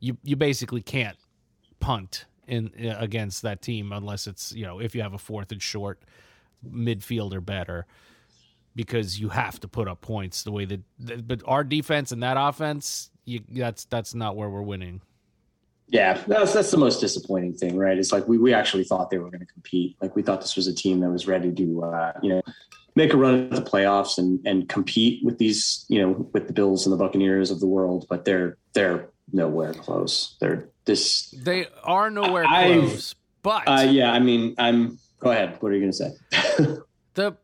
you 0.00 0.16
you 0.22 0.36
basically 0.36 0.82
can't 0.82 1.16
punt 1.80 2.26
in 2.46 2.72
uh, 2.84 2.96
against 2.98 3.42
that 3.42 3.62
team 3.62 3.92
unless 3.92 4.26
it's 4.26 4.52
you 4.52 4.64
know 4.64 4.80
if 4.80 4.94
you 4.94 5.02
have 5.02 5.14
a 5.14 5.18
fourth 5.18 5.52
and 5.52 5.62
short 5.62 6.00
midfield 6.66 7.32
or 7.34 7.40
better 7.40 7.86
because 8.74 9.18
you 9.20 9.28
have 9.28 9.58
to 9.60 9.68
put 9.68 9.88
up 9.88 10.00
points 10.00 10.42
the 10.42 10.52
way 10.52 10.64
that 10.64 10.80
but 11.26 11.42
our 11.46 11.64
defense 11.64 12.12
and 12.12 12.22
that 12.22 12.36
offense 12.38 13.10
you, 13.28 13.40
that's 13.50 13.84
that's 13.86 14.14
not 14.14 14.36
where 14.36 14.48
we're 14.48 14.62
winning 14.62 15.00
yeah 15.88 16.20
that's 16.26 16.52
that's 16.52 16.70
the 16.70 16.76
most 16.76 17.00
disappointing 17.00 17.54
thing 17.54 17.76
right 17.76 17.98
it's 17.98 18.12
like 18.12 18.26
we, 18.28 18.38
we 18.38 18.52
actually 18.52 18.84
thought 18.84 19.10
they 19.10 19.18
were 19.18 19.30
going 19.30 19.40
to 19.40 19.46
compete 19.46 19.96
like 20.00 20.14
we 20.16 20.22
thought 20.22 20.40
this 20.40 20.56
was 20.56 20.66
a 20.66 20.74
team 20.74 21.00
that 21.00 21.10
was 21.10 21.26
ready 21.26 21.52
to 21.52 21.82
uh, 21.82 22.12
you 22.22 22.28
know 22.30 22.42
make 22.94 23.12
a 23.12 23.16
run 23.16 23.44
at 23.44 23.50
the 23.50 23.62
playoffs 23.62 24.18
and 24.18 24.44
and 24.46 24.68
compete 24.68 25.24
with 25.24 25.38
these 25.38 25.86
you 25.88 26.00
know 26.00 26.28
with 26.32 26.46
the 26.46 26.52
bills 26.52 26.86
and 26.86 26.92
the 26.92 26.96
buccaneers 26.96 27.50
of 27.50 27.60
the 27.60 27.66
world 27.66 28.06
but 28.10 28.24
they're 28.24 28.58
they're 28.74 29.08
nowhere 29.32 29.72
close 29.74 30.36
they're 30.40 30.68
this 30.84 31.30
they 31.42 31.66
are 31.84 32.10
nowhere 32.10 32.44
close 32.44 33.14
I've, 33.14 33.42
but 33.42 33.68
uh, 33.68 33.86
yeah 33.88 34.12
i 34.12 34.18
mean 34.18 34.54
i'm 34.58 34.98
Go 35.20 35.30
ahead. 35.30 35.56
What 35.60 35.72
are 35.72 35.74
you 35.74 35.80
going 35.80 35.92
to 35.92 35.96
say? 35.96 36.76
the 37.14 37.36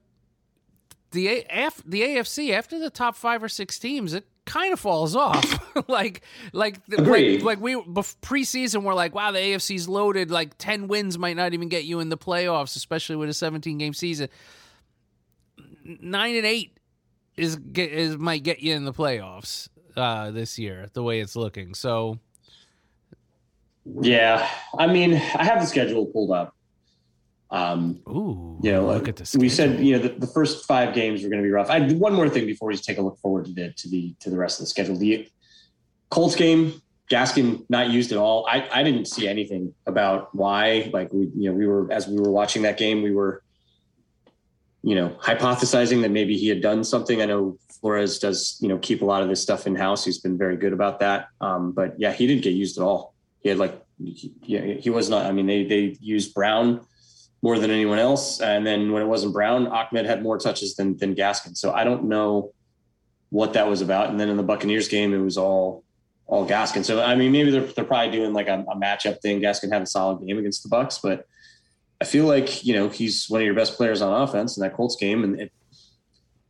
the 1.10 1.44
AF, 1.50 1.82
the 1.84 2.02
AFC 2.02 2.52
after 2.52 2.78
the 2.78 2.90
top 2.90 3.16
five 3.16 3.42
or 3.42 3.48
six 3.48 3.78
teams, 3.78 4.14
it 4.14 4.26
kind 4.44 4.72
of 4.72 4.80
falls 4.80 5.16
off. 5.16 5.60
like 5.88 6.22
like 6.52 6.78
like, 6.88 7.42
like 7.42 7.60
we 7.60 7.74
preseason 7.74 8.82
we're 8.82 8.94
like, 8.94 9.14
wow, 9.14 9.32
the 9.32 9.38
AFC's 9.38 9.88
loaded. 9.88 10.30
Like 10.30 10.56
ten 10.58 10.88
wins 10.88 11.18
might 11.18 11.36
not 11.36 11.54
even 11.54 11.68
get 11.68 11.84
you 11.84 12.00
in 12.00 12.08
the 12.08 12.18
playoffs, 12.18 12.76
especially 12.76 13.16
with 13.16 13.28
a 13.28 13.34
seventeen 13.34 13.78
game 13.78 13.94
season. 13.94 14.28
Nine 15.84 16.36
and 16.36 16.46
eight 16.46 16.78
is 17.36 17.58
is 17.74 18.16
might 18.16 18.42
get 18.42 18.60
you 18.60 18.74
in 18.74 18.84
the 18.84 18.92
playoffs 18.92 19.68
uh, 19.96 20.30
this 20.30 20.58
year, 20.58 20.88
the 20.92 21.02
way 21.02 21.20
it's 21.20 21.36
looking. 21.36 21.74
So. 21.74 22.18
Yeah, 24.00 24.48
I 24.78 24.86
mean, 24.86 25.12
I 25.12 25.44
have 25.44 25.60
the 25.60 25.66
schedule 25.66 26.06
pulled 26.06 26.30
up. 26.30 26.56
Um, 27.54 28.00
Ooh, 28.08 28.58
you 28.64 28.72
know, 28.72 28.84
look 28.84 29.06
at 29.06 29.14
this. 29.14 29.36
We 29.36 29.48
said 29.48 29.78
you 29.78 29.96
know 29.96 30.02
the, 30.02 30.08
the 30.18 30.26
first 30.26 30.66
five 30.66 30.92
games 30.92 31.22
were 31.22 31.28
going 31.28 31.40
to 31.40 31.46
be 31.46 31.52
rough. 31.52 31.70
I 31.70 31.88
one 31.92 32.12
more 32.12 32.28
thing 32.28 32.46
before 32.46 32.66
we 32.66 32.76
take 32.76 32.98
a 32.98 33.02
look 33.02 33.16
forward 33.20 33.44
to 33.44 33.52
the 33.52 33.72
to 33.76 33.88
the 33.88 34.12
to 34.18 34.28
the 34.28 34.36
rest 34.36 34.58
of 34.58 34.64
the 34.64 34.70
schedule. 34.70 34.96
The 34.96 35.28
Colts 36.10 36.34
game, 36.34 36.82
Gaskin 37.08 37.64
not 37.68 37.90
used 37.90 38.10
at 38.10 38.18
all. 38.18 38.44
I 38.50 38.68
I 38.72 38.82
didn't 38.82 39.04
see 39.04 39.28
anything 39.28 39.72
about 39.86 40.34
why. 40.34 40.90
Like 40.92 41.12
we 41.12 41.30
you 41.36 41.48
know 41.48 41.52
we 41.52 41.64
were 41.68 41.92
as 41.92 42.08
we 42.08 42.18
were 42.18 42.32
watching 42.32 42.62
that 42.62 42.76
game, 42.76 43.02
we 43.02 43.12
were 43.12 43.44
you 44.82 44.96
know 44.96 45.10
hypothesizing 45.22 46.02
that 46.02 46.10
maybe 46.10 46.36
he 46.36 46.48
had 46.48 46.60
done 46.60 46.82
something. 46.82 47.22
I 47.22 47.26
know 47.26 47.56
Flores 47.80 48.18
does 48.18 48.58
you 48.60 48.66
know 48.66 48.78
keep 48.78 49.00
a 49.00 49.04
lot 49.04 49.22
of 49.22 49.28
this 49.28 49.40
stuff 49.40 49.68
in 49.68 49.76
house. 49.76 50.04
He's 50.04 50.18
been 50.18 50.36
very 50.36 50.56
good 50.56 50.72
about 50.72 50.98
that. 50.98 51.28
Um, 51.40 51.70
but 51.70 51.94
yeah, 52.00 52.12
he 52.12 52.26
didn't 52.26 52.42
get 52.42 52.54
used 52.54 52.78
at 52.78 52.82
all. 52.82 53.14
He 53.42 53.48
had 53.48 53.58
like 53.58 53.80
he, 54.02 54.80
he 54.80 54.90
was 54.90 55.08
not. 55.08 55.26
I 55.26 55.30
mean, 55.30 55.46
they 55.46 55.62
they 55.62 55.96
used 56.00 56.34
Brown 56.34 56.84
more 57.44 57.58
than 57.58 57.70
anyone 57.70 57.98
else. 57.98 58.40
And 58.40 58.66
then 58.66 58.90
when 58.90 59.02
it 59.02 59.06
wasn't 59.06 59.34
Brown, 59.34 59.66
Ahmed 59.66 60.06
had 60.06 60.22
more 60.22 60.38
touches 60.38 60.76
than 60.76 60.96
than 60.96 61.14
Gaskin. 61.14 61.54
So 61.54 61.74
I 61.74 61.84
don't 61.84 62.04
know 62.04 62.54
what 63.28 63.52
that 63.52 63.68
was 63.68 63.82
about. 63.82 64.08
And 64.08 64.18
then 64.18 64.30
in 64.30 64.38
the 64.38 64.42
Buccaneers 64.42 64.88
game, 64.88 65.12
it 65.12 65.18
was 65.18 65.36
all 65.36 65.84
all 66.26 66.48
Gaskin. 66.48 66.86
So 66.86 67.02
I 67.02 67.14
mean, 67.14 67.32
maybe 67.32 67.50
they're 67.50 67.66
they're 67.66 67.84
probably 67.84 68.12
doing 68.16 68.32
like 68.32 68.48
a, 68.48 68.64
a 68.66 68.76
matchup 68.76 69.20
thing. 69.20 69.42
Gaskin 69.42 69.70
had 69.70 69.82
a 69.82 69.86
solid 69.86 70.26
game 70.26 70.38
against 70.38 70.62
the 70.62 70.70
Bucks, 70.70 70.98
but 70.98 71.26
I 72.00 72.06
feel 72.06 72.24
like 72.24 72.64
you 72.64 72.72
know 72.72 72.88
he's 72.88 73.28
one 73.28 73.42
of 73.42 73.44
your 73.44 73.54
best 73.54 73.76
players 73.76 74.00
on 74.00 74.22
offense 74.22 74.56
in 74.56 74.62
that 74.62 74.72
Colts 74.72 74.96
game, 74.96 75.22
and 75.22 75.38
it, 75.38 75.52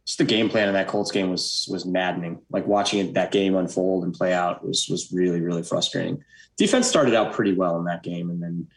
just 0.07 0.19
the 0.19 0.25
game 0.25 0.49
plan 0.49 0.69
in 0.69 0.75
that 0.75 0.87
Colts 0.87 1.11
game 1.11 1.29
was 1.29 1.67
was 1.73 1.85
maddening. 1.85 2.39
Like 2.51 2.69
watching 2.69 3.01
it, 3.01 3.15
that 3.15 3.33
game 3.33 3.57
unfold 3.57 4.05
and 4.05 4.15
play 4.15 4.33
out 4.33 4.65
was 4.65 4.87
was 4.89 5.13
really 5.13 5.41
really 5.41 5.65
frustrating. 5.65 6.23
Defense 6.57 6.87
started 6.87 7.17
out 7.17 7.33
pretty 7.33 7.53
well 7.53 7.81
in 7.81 7.85
that 7.87 8.05
game, 8.05 8.31
and 8.31 8.41
then 8.41 8.69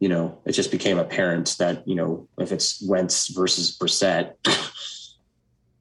you 0.00 0.08
know, 0.08 0.38
it 0.44 0.52
just 0.52 0.70
became 0.70 0.98
apparent 0.98 1.56
that, 1.58 1.86
you 1.86 1.94
know, 1.94 2.28
if 2.38 2.52
it's 2.52 2.80
Wentz 2.86 3.28
versus 3.28 3.76
Brissett, 3.76 4.34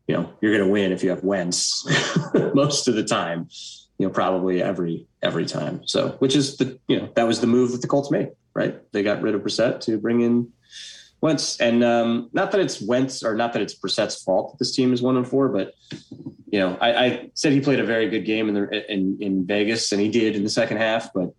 you 0.08 0.16
know, 0.16 0.32
you're 0.42 0.54
going 0.54 0.66
to 0.66 0.72
win 0.72 0.92
if 0.92 1.04
you 1.04 1.10
have 1.10 1.24
Wentz 1.24 1.86
most 2.54 2.88
of 2.88 2.96
the 2.96 3.04
time, 3.04 3.48
you 4.00 4.08
know, 4.08 4.12
probably 4.12 4.62
every, 4.64 5.06
every 5.22 5.46
time. 5.46 5.86
So, 5.86 6.10
which 6.20 6.36
is 6.36 6.58
the, 6.58 6.80
you 6.88 7.00
know, 7.00 7.10
that 7.16 7.28
was 7.28 7.42
the 7.42 7.48
move 7.48 7.72
that 7.74 7.82
the 7.82 7.88
Colts 7.88 8.10
made, 8.10 8.30
right? 8.56 8.80
They 8.92 9.04
got 9.04 9.22
rid 9.22 9.36
of 9.36 9.42
Brissett 9.42 9.82
to 9.82 10.00
bring 10.00 10.22
in 10.22 10.52
Wentz. 11.22 11.60
And 11.60 11.84
um, 11.84 12.30
not 12.34 12.52
that 12.52 12.62
it's 12.62 12.82
Wentz 12.82 13.24
or 13.24 13.36
not 13.36 13.54
that 13.54 13.62
it's 13.62 13.78
Brissett's 13.78 14.24
fault 14.24 14.54
that 14.54 14.60
this 14.60 14.76
team 14.76 14.94
is 14.94 15.02
one 15.02 15.18
and 15.18 15.28
four, 15.28 15.50
but, 15.50 15.74
you 16.48 16.60
know, 16.60 16.76
I, 16.82 17.06
I 17.06 17.30
said 17.36 17.54
he 17.54 17.60
played 17.60 17.80
a 17.80 17.86
very 17.86 18.10
good 18.10 18.26
game 18.26 18.50
in 18.50 18.56
the, 18.56 18.92
in, 18.92 19.18
in 19.22 19.46
Vegas 19.46 19.92
and 19.92 20.02
he 20.02 20.10
did 20.10 20.36
in 20.36 20.44
the 20.44 20.50
second 20.50 20.78
half, 20.78 21.14
but 21.14 21.34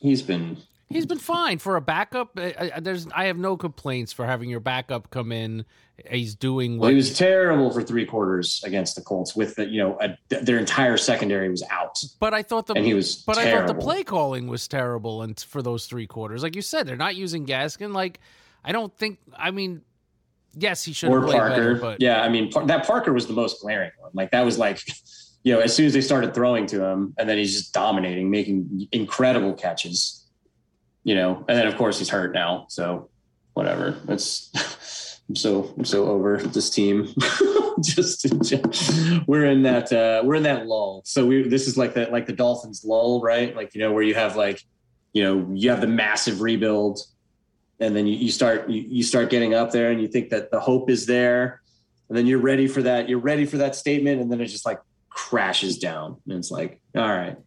he's 0.00 0.22
been 0.22 0.56
He's 0.90 1.04
been 1.04 1.18
fine 1.18 1.58
for 1.58 1.76
a 1.76 1.82
backup. 1.82 2.30
I, 2.38 2.80
there's 2.80 3.06
I 3.14 3.26
have 3.26 3.36
no 3.36 3.58
complaints 3.58 4.12
for 4.12 4.24
having 4.24 4.48
your 4.48 4.60
backup 4.60 5.10
come 5.10 5.32
in. 5.32 5.66
He's 6.10 6.34
doing. 6.34 6.78
What 6.78 6.84
well, 6.84 6.90
he 6.90 6.96
was 6.96 7.16
terrible 7.16 7.70
for 7.70 7.82
three 7.82 8.06
quarters 8.06 8.62
against 8.64 8.94
the 8.96 9.02
Colts. 9.02 9.36
With 9.36 9.56
the, 9.56 9.66
you 9.66 9.82
know 9.82 9.98
a, 10.00 10.16
their 10.42 10.58
entire 10.58 10.96
secondary 10.96 11.50
was 11.50 11.62
out. 11.70 12.02
But 12.20 12.32
I 12.32 12.42
thought 12.42 12.66
the 12.66 12.74
and 12.74 12.86
he 12.86 12.94
was. 12.94 13.16
But 13.16 13.34
terrible. 13.34 13.64
I 13.64 13.66
thought 13.66 13.74
the 13.74 13.82
play 13.82 14.02
calling 14.02 14.46
was 14.46 14.66
terrible, 14.66 15.20
and 15.22 15.38
for 15.38 15.60
those 15.60 15.84
three 15.86 16.06
quarters, 16.06 16.42
like 16.42 16.56
you 16.56 16.62
said, 16.62 16.86
they're 16.86 16.96
not 16.96 17.16
using 17.16 17.44
Gaskin. 17.46 17.92
Like 17.92 18.20
I 18.64 18.72
don't 18.72 18.96
think. 18.96 19.18
I 19.36 19.50
mean, 19.50 19.82
yes, 20.54 20.84
he 20.84 20.94
should. 20.94 21.10
Or 21.10 21.20
Parker. 21.20 21.48
Better, 21.50 21.74
but 21.74 22.00
yeah, 22.00 22.22
I 22.22 22.30
mean 22.30 22.50
that 22.64 22.86
Parker 22.86 23.12
was 23.12 23.26
the 23.26 23.34
most 23.34 23.60
glaring 23.60 23.90
one. 23.98 24.12
Like 24.14 24.30
that 24.30 24.44
was 24.44 24.58
like. 24.58 24.80
You 25.44 25.54
know, 25.54 25.60
as 25.60 25.74
soon 25.74 25.86
as 25.86 25.92
they 25.92 26.00
started 26.00 26.34
throwing 26.34 26.66
to 26.66 26.84
him, 26.84 27.14
and 27.16 27.28
then 27.28 27.38
he's 27.38 27.54
just 27.54 27.72
dominating, 27.72 28.28
making 28.28 28.88
incredible 28.90 29.54
catches 29.54 30.17
you 31.08 31.14
know, 31.14 31.42
and 31.48 31.56
then 31.56 31.66
of 31.66 31.74
course 31.78 31.98
he's 31.98 32.10
hurt 32.10 32.34
now. 32.34 32.66
So 32.68 33.08
whatever. 33.54 33.96
It's 34.08 35.24
I'm 35.30 35.36
so 35.36 35.72
I'm 35.78 35.86
so 35.86 36.04
over 36.06 36.36
this 36.36 36.68
team. 36.68 37.08
just, 37.80 38.26
we're 39.26 39.46
in 39.46 39.62
that 39.62 39.90
uh, 39.90 40.20
we're 40.22 40.34
in 40.34 40.42
that 40.42 40.66
lull. 40.66 41.00
So 41.06 41.24
we 41.24 41.48
this 41.48 41.66
is 41.66 41.78
like 41.78 41.94
that 41.94 42.12
like 42.12 42.26
the 42.26 42.34
Dolphins 42.34 42.84
lull, 42.84 43.22
right? 43.22 43.56
Like 43.56 43.74
you 43.74 43.80
know 43.80 43.90
where 43.90 44.02
you 44.02 44.14
have 44.16 44.36
like 44.36 44.62
you 45.14 45.24
know 45.24 45.50
you 45.54 45.70
have 45.70 45.80
the 45.80 45.86
massive 45.86 46.42
rebuild, 46.42 47.00
and 47.80 47.96
then 47.96 48.06
you, 48.06 48.14
you 48.14 48.30
start 48.30 48.68
you, 48.68 48.82
you 48.86 49.02
start 49.02 49.30
getting 49.30 49.54
up 49.54 49.70
there, 49.70 49.90
and 49.90 50.02
you 50.02 50.08
think 50.08 50.28
that 50.28 50.50
the 50.50 50.60
hope 50.60 50.90
is 50.90 51.06
there, 51.06 51.62
and 52.10 52.18
then 52.18 52.26
you're 52.26 52.38
ready 52.38 52.68
for 52.68 52.82
that. 52.82 53.08
You're 53.08 53.18
ready 53.18 53.46
for 53.46 53.56
that 53.56 53.74
statement, 53.74 54.20
and 54.20 54.30
then 54.30 54.42
it 54.42 54.48
just 54.48 54.66
like 54.66 54.80
crashes 55.08 55.78
down, 55.78 56.18
and 56.28 56.36
it's 56.36 56.50
like 56.50 56.82
all 56.94 57.08
right. 57.08 57.38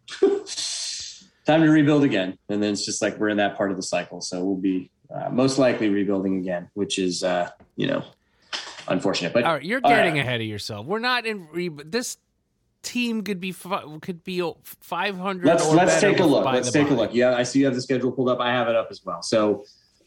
Time 1.51 1.61
to 1.61 1.69
rebuild 1.69 2.03
again. 2.03 2.37
And 2.49 2.61
then 2.61 2.73
it's 2.73 2.85
just 2.85 3.01
like 3.01 3.17
we're 3.17 3.29
in 3.29 3.37
that 3.37 3.57
part 3.57 3.71
of 3.71 3.77
the 3.77 3.83
cycle. 3.83 4.21
So 4.21 4.43
we'll 4.43 4.55
be 4.55 4.89
uh, 5.13 5.29
most 5.29 5.57
likely 5.57 5.89
rebuilding 5.89 6.37
again, 6.37 6.69
which 6.73 6.97
is 6.97 7.23
uh, 7.23 7.49
you 7.75 7.87
know 7.87 8.03
unfortunate. 8.87 9.33
But 9.33 9.43
all 9.43 9.53
right, 9.53 9.63
you're 9.63 9.81
getting 9.81 10.13
right. 10.13 10.21
ahead 10.21 10.41
of 10.41 10.47
yourself. 10.47 10.85
We're 10.85 10.99
not 10.99 11.25
in 11.25 11.47
re- 11.51 11.69
this 11.69 12.17
team 12.83 13.21
could 13.21 13.39
be 13.39 13.53
could 14.01 14.23
be 14.23 14.41
500 14.63 15.45
let's 15.45 15.67
let's 15.67 16.01
take 16.01 16.19
a 16.19 16.25
look 16.25 16.45
let's 16.45 16.71
take 16.71 16.89
a 16.89 16.93
look 16.93 17.13
yeah 17.13 17.35
i 17.35 17.43
see 17.43 17.59
you 17.59 17.65
have 17.65 17.75
the 17.75 17.81
schedule 17.81 18.11
pulled 18.11 18.27
up 18.27 18.39
i 18.39 18.49
have 18.49 18.67
it 18.67 18.75
up 18.75 18.87
as 18.89 19.05
well 19.05 19.21
so 19.21 19.63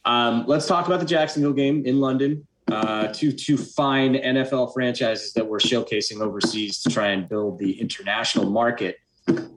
um, 0.06 0.44
let's 0.48 0.66
talk 0.66 0.86
about 0.86 0.98
the 0.98 1.06
jacksonville 1.06 1.52
game 1.52 1.86
in 1.86 2.00
london 2.00 2.44
uh, 2.72 3.06
two 3.12 3.30
two 3.30 3.56
fine 3.56 4.14
nfl 4.14 4.72
franchises 4.74 5.32
that 5.34 5.46
we're 5.46 5.58
showcasing 5.58 6.20
overseas 6.20 6.82
to 6.82 6.90
try 6.90 7.08
and 7.08 7.28
build 7.28 7.60
the 7.60 7.80
international 7.80 8.50
market 8.50 8.96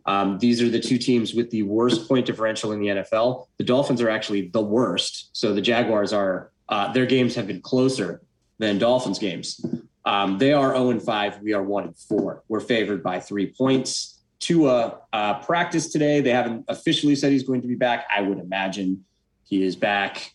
um, 0.05 0.39
these 0.39 0.61
are 0.61 0.69
the 0.69 0.79
two 0.79 0.97
teams 0.97 1.33
with 1.33 1.49
the 1.49 1.63
worst 1.63 2.07
point 2.07 2.25
differential 2.25 2.71
in 2.71 2.79
the 2.79 2.87
nfl 2.87 3.47
the 3.57 3.63
dolphins 3.63 4.01
are 4.01 4.09
actually 4.09 4.47
the 4.49 4.61
worst 4.61 5.29
so 5.33 5.53
the 5.53 5.61
jaguars 5.61 6.13
are 6.13 6.51
uh, 6.69 6.91
their 6.91 7.05
games 7.05 7.35
have 7.35 7.47
been 7.47 7.61
closer 7.61 8.21
than 8.59 8.77
dolphins 8.77 9.19
games 9.19 9.61
um, 10.07 10.37
they 10.37 10.53
are 10.53 10.73
0 10.73 10.91
and 10.91 11.03
5. 11.03 11.41
We 11.41 11.53
are 11.53 11.61
1 11.61 11.83
and 11.83 11.97
4. 11.97 12.43
We're 12.47 12.61
favored 12.61 13.03
by 13.03 13.19
three 13.19 13.47
points. 13.47 14.21
Tua 14.39 15.01
uh, 15.11 15.39
practice 15.39 15.91
today. 15.91 16.21
They 16.21 16.29
haven't 16.29 16.63
officially 16.69 17.13
said 17.13 17.33
he's 17.33 17.43
going 17.43 17.61
to 17.61 17.67
be 17.67 17.75
back. 17.75 18.05
I 18.15 18.21
would 18.21 18.39
imagine 18.39 19.03
he 19.43 19.63
is 19.63 19.75
back. 19.75 20.33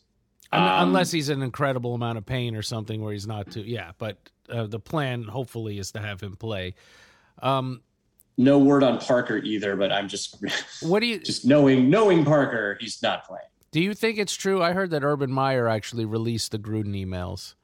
Um, 0.53 0.89
Unless 0.89 1.11
he's 1.11 1.31
in 1.31 1.41
incredible 1.41 1.95
amount 1.95 2.19
of 2.19 2.27
pain 2.27 2.55
or 2.55 2.61
something 2.61 3.01
where 3.01 3.15
he's 3.15 3.27
not 3.27 3.51
too. 3.51 3.63
Yeah, 3.63 3.93
but 3.97 4.19
uh, 4.51 4.67
the 4.67 4.79
plan 4.79 5.23
hopefully 5.23 5.79
is 5.79 5.93
to 5.93 6.01
have 6.01 6.21
him 6.21 6.37
play. 6.37 6.75
Um, 7.41 7.81
no 8.37 8.59
word 8.59 8.83
on 8.83 8.99
Parker 8.99 9.39
either, 9.39 9.77
but 9.77 9.93
I'm 9.93 10.09
just 10.09 10.43
what 10.83 11.01
do 11.01 11.07
you 11.07 11.19
just 11.19 11.45
knowing 11.45 11.91
knowing 11.91 12.25
Parker, 12.25 12.77
he's 12.81 13.03
not 13.03 13.25
playing. 13.25 13.47
Do 13.71 13.81
you 13.81 13.95
think 13.95 14.19
it's 14.19 14.35
true? 14.35 14.63
I 14.63 14.73
heard 14.73 14.91
that 14.91 15.03
Urban 15.03 15.33
Meyer 15.33 15.67
actually 15.67 16.05
released 16.05 16.53
the 16.53 16.59
Gruden 16.59 16.95
emails. 16.95 17.55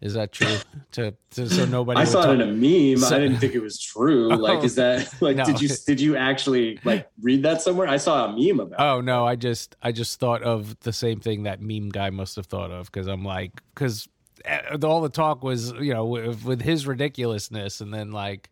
Is 0.00 0.14
that 0.14 0.32
true? 0.32 0.56
to, 0.92 1.14
to 1.32 1.48
so 1.48 1.66
nobody. 1.66 2.00
I 2.00 2.04
saw 2.04 2.22
talk. 2.22 2.30
it 2.30 2.40
in 2.40 2.48
a 2.48 2.52
meme. 2.52 2.98
So, 2.98 3.14
I 3.14 3.18
didn't 3.18 3.38
think 3.38 3.54
it 3.54 3.60
was 3.60 3.78
true. 3.78 4.32
Oh, 4.32 4.36
like, 4.36 4.64
is 4.64 4.74
that 4.76 5.12
like? 5.20 5.36
No. 5.36 5.44
Did 5.44 5.60
you 5.60 5.68
did 5.86 6.00
you 6.00 6.16
actually 6.16 6.78
like 6.84 7.08
read 7.20 7.42
that 7.42 7.60
somewhere? 7.60 7.86
I 7.86 7.98
saw 7.98 8.26
a 8.26 8.32
meme 8.32 8.60
about. 8.60 8.80
Oh 8.80 9.00
no! 9.02 9.26
I 9.26 9.36
just 9.36 9.76
I 9.82 9.92
just 9.92 10.18
thought 10.18 10.42
of 10.42 10.78
the 10.80 10.92
same 10.92 11.20
thing 11.20 11.42
that 11.42 11.60
meme 11.60 11.90
guy 11.90 12.08
must 12.10 12.36
have 12.36 12.46
thought 12.46 12.70
of 12.70 12.86
because 12.86 13.06
I'm 13.06 13.24
like 13.24 13.60
because 13.74 14.08
eh, 14.46 14.78
all 14.82 15.02
the 15.02 15.10
talk 15.10 15.44
was 15.44 15.72
you 15.72 15.92
know 15.92 16.06
with, 16.06 16.44
with, 16.44 16.62
his 16.62 16.86
ridiculousness 16.86 17.82
and 17.82 17.92
then 17.92 18.10
like 18.10 18.48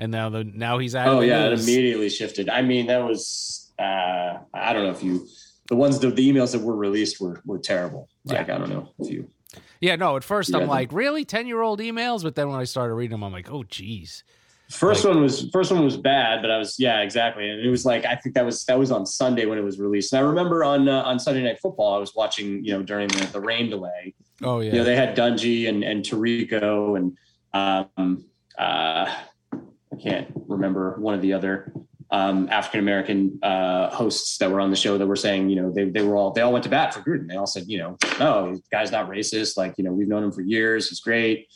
and 0.00 0.10
now 0.10 0.28
the 0.28 0.44
now 0.44 0.78
he's 0.78 0.94
out. 0.94 1.08
Oh 1.08 1.20
yeah, 1.20 1.48
news. 1.48 1.66
it 1.66 1.70
immediately 1.70 2.10
shifted. 2.10 2.48
I 2.48 2.62
mean 2.62 2.86
that 2.88 3.04
was 3.04 3.72
uh 3.78 4.38
I 4.52 4.72
don't 4.72 4.84
know 4.84 4.90
if 4.90 5.02
you 5.02 5.26
the 5.68 5.76
ones 5.76 6.00
the, 6.00 6.10
the 6.10 6.28
emails 6.28 6.52
that 6.52 6.60
were 6.60 6.76
released 6.76 7.20
were 7.20 7.40
were 7.44 7.58
terrible. 7.58 8.08
Like 8.24 8.48
yeah. 8.48 8.56
I 8.56 8.58
don't 8.58 8.70
know 8.70 8.88
if 8.98 9.10
you 9.10 9.30
yeah, 9.80 9.96
no. 9.96 10.16
At 10.16 10.24
first, 10.24 10.54
I'm 10.54 10.68
like, 10.68 10.92
really, 10.92 11.24
ten 11.24 11.46
year 11.46 11.62
old 11.62 11.80
emails, 11.80 12.22
but 12.22 12.34
then 12.34 12.48
when 12.50 12.60
I 12.60 12.64
started 12.64 12.94
reading 12.94 13.12
them, 13.12 13.24
I'm 13.24 13.32
like, 13.32 13.50
oh, 13.50 13.64
geez. 13.64 14.24
First 14.68 15.04
like, 15.04 15.14
one 15.14 15.22
was 15.22 15.48
first 15.50 15.72
one 15.72 15.84
was 15.84 15.96
bad, 15.96 16.42
but 16.42 16.50
I 16.50 16.58
was 16.58 16.76
yeah 16.78 17.00
exactly, 17.00 17.48
and 17.48 17.60
it 17.60 17.68
was 17.68 17.84
like 17.84 18.04
I 18.04 18.14
think 18.14 18.36
that 18.36 18.44
was 18.44 18.64
that 18.66 18.78
was 18.78 18.92
on 18.92 19.04
Sunday 19.04 19.44
when 19.44 19.58
it 19.58 19.64
was 19.64 19.80
released. 19.80 20.12
And 20.12 20.20
I 20.20 20.28
remember 20.28 20.62
on 20.62 20.88
uh, 20.88 21.02
on 21.02 21.18
Sunday 21.18 21.42
Night 21.42 21.58
Football, 21.60 21.94
I 21.94 21.98
was 21.98 22.14
watching 22.14 22.64
you 22.64 22.72
know 22.72 22.82
during 22.82 23.08
the, 23.08 23.26
the 23.32 23.40
rain 23.40 23.68
delay. 23.68 24.14
Oh 24.42 24.60
yeah, 24.60 24.70
you 24.70 24.78
know 24.78 24.84
they 24.84 24.94
had 24.94 25.16
Dungy 25.16 25.68
and 25.68 25.82
and 25.82 26.04
Tirico 26.04 26.96
and 26.96 27.16
um 27.52 28.24
uh 28.56 29.12
I 29.92 29.96
can't 29.96 30.30
remember 30.48 30.96
one 31.00 31.14
of 31.14 31.22
the 31.22 31.32
other 31.32 31.72
um, 32.12 32.48
African 32.50 32.80
American 32.80 33.38
uh, 33.42 33.90
hosts 33.90 34.38
that 34.38 34.50
were 34.50 34.60
on 34.60 34.70
the 34.70 34.76
show 34.76 34.98
that 34.98 35.06
were 35.06 35.16
saying, 35.16 35.48
you 35.48 35.56
know, 35.56 35.70
they, 35.70 35.84
they 35.84 36.02
were 36.02 36.16
all 36.16 36.32
they 36.32 36.40
all 36.40 36.52
went 36.52 36.64
to 36.64 36.70
bat 36.70 36.92
for 36.92 37.00
Gruden. 37.00 37.28
They 37.28 37.36
all 37.36 37.46
said, 37.46 37.64
you 37.68 37.78
know, 37.78 37.96
no, 38.18 38.60
guy's 38.72 38.90
not 38.90 39.08
racist. 39.08 39.56
Like, 39.56 39.74
you 39.78 39.84
know, 39.84 39.92
we've 39.92 40.08
known 40.08 40.24
him 40.24 40.32
for 40.32 40.42
years. 40.42 40.88
He's 40.88 41.00
great. 41.00 41.48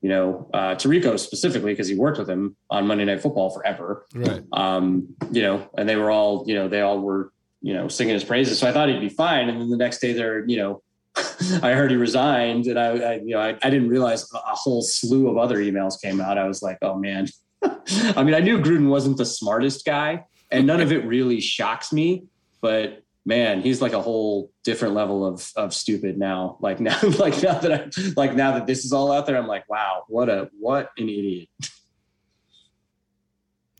You 0.00 0.08
know, 0.08 0.50
uh, 0.52 0.74
Tirico 0.74 1.16
specifically 1.18 1.72
because 1.72 1.86
he 1.86 1.94
worked 1.94 2.18
with 2.18 2.28
him 2.28 2.56
on 2.70 2.88
Monday 2.88 3.04
Night 3.04 3.22
Football 3.22 3.50
forever. 3.50 4.06
Right. 4.12 4.42
Um, 4.52 5.14
you 5.30 5.42
know, 5.42 5.68
and 5.78 5.88
they 5.88 5.94
were 5.94 6.10
all, 6.10 6.44
you 6.48 6.56
know, 6.56 6.66
they 6.66 6.80
all 6.80 6.98
were, 6.98 7.32
you 7.60 7.72
know, 7.72 7.86
singing 7.86 8.14
his 8.14 8.24
praises. 8.24 8.58
So 8.58 8.68
I 8.68 8.72
thought 8.72 8.88
he'd 8.88 8.98
be 8.98 9.08
fine. 9.08 9.48
And 9.48 9.60
then 9.60 9.70
the 9.70 9.76
next 9.76 10.00
day, 10.00 10.12
they're, 10.12 10.44
you 10.48 10.56
know, 10.56 10.82
I 11.62 11.74
heard 11.74 11.90
he 11.90 11.96
resigned, 11.96 12.66
and 12.66 12.78
I, 12.78 12.86
I 12.86 13.14
you 13.16 13.34
know, 13.34 13.40
I, 13.40 13.50
I 13.62 13.70
didn't 13.70 13.88
realize 13.88 14.26
a 14.32 14.38
whole 14.54 14.82
slew 14.82 15.28
of 15.28 15.36
other 15.36 15.58
emails 15.58 16.00
came 16.00 16.20
out. 16.20 16.38
I 16.38 16.48
was 16.48 16.62
like, 16.62 16.78
oh 16.80 16.96
man, 16.96 17.28
I 18.16 18.22
mean, 18.22 18.34
I 18.34 18.40
knew 18.40 18.58
Gruden 18.58 18.88
wasn't 18.88 19.16
the 19.16 19.26
smartest 19.26 19.84
guy, 19.84 20.24
and 20.50 20.66
none 20.66 20.80
of 20.80 20.92
it 20.92 21.04
really 21.04 21.40
shocks 21.40 21.92
me. 21.92 22.26
But 22.60 23.02
man, 23.24 23.62
he's 23.62 23.80
like 23.80 23.92
a 23.92 24.00
whole 24.00 24.50
different 24.64 24.94
level 24.94 25.26
of 25.26 25.50
of 25.56 25.74
stupid 25.74 26.18
now. 26.18 26.56
Like 26.60 26.80
now, 26.80 26.98
like 27.18 27.42
now 27.42 27.58
that 27.58 27.72
I 27.72 28.12
like 28.16 28.34
now 28.34 28.52
that 28.52 28.66
this 28.66 28.84
is 28.84 28.92
all 28.92 29.12
out 29.12 29.26
there, 29.26 29.36
I'm 29.36 29.46
like, 29.46 29.68
wow, 29.68 30.04
what 30.08 30.28
a 30.28 30.50
what 30.58 30.90
an 30.98 31.08
idiot. 31.08 31.48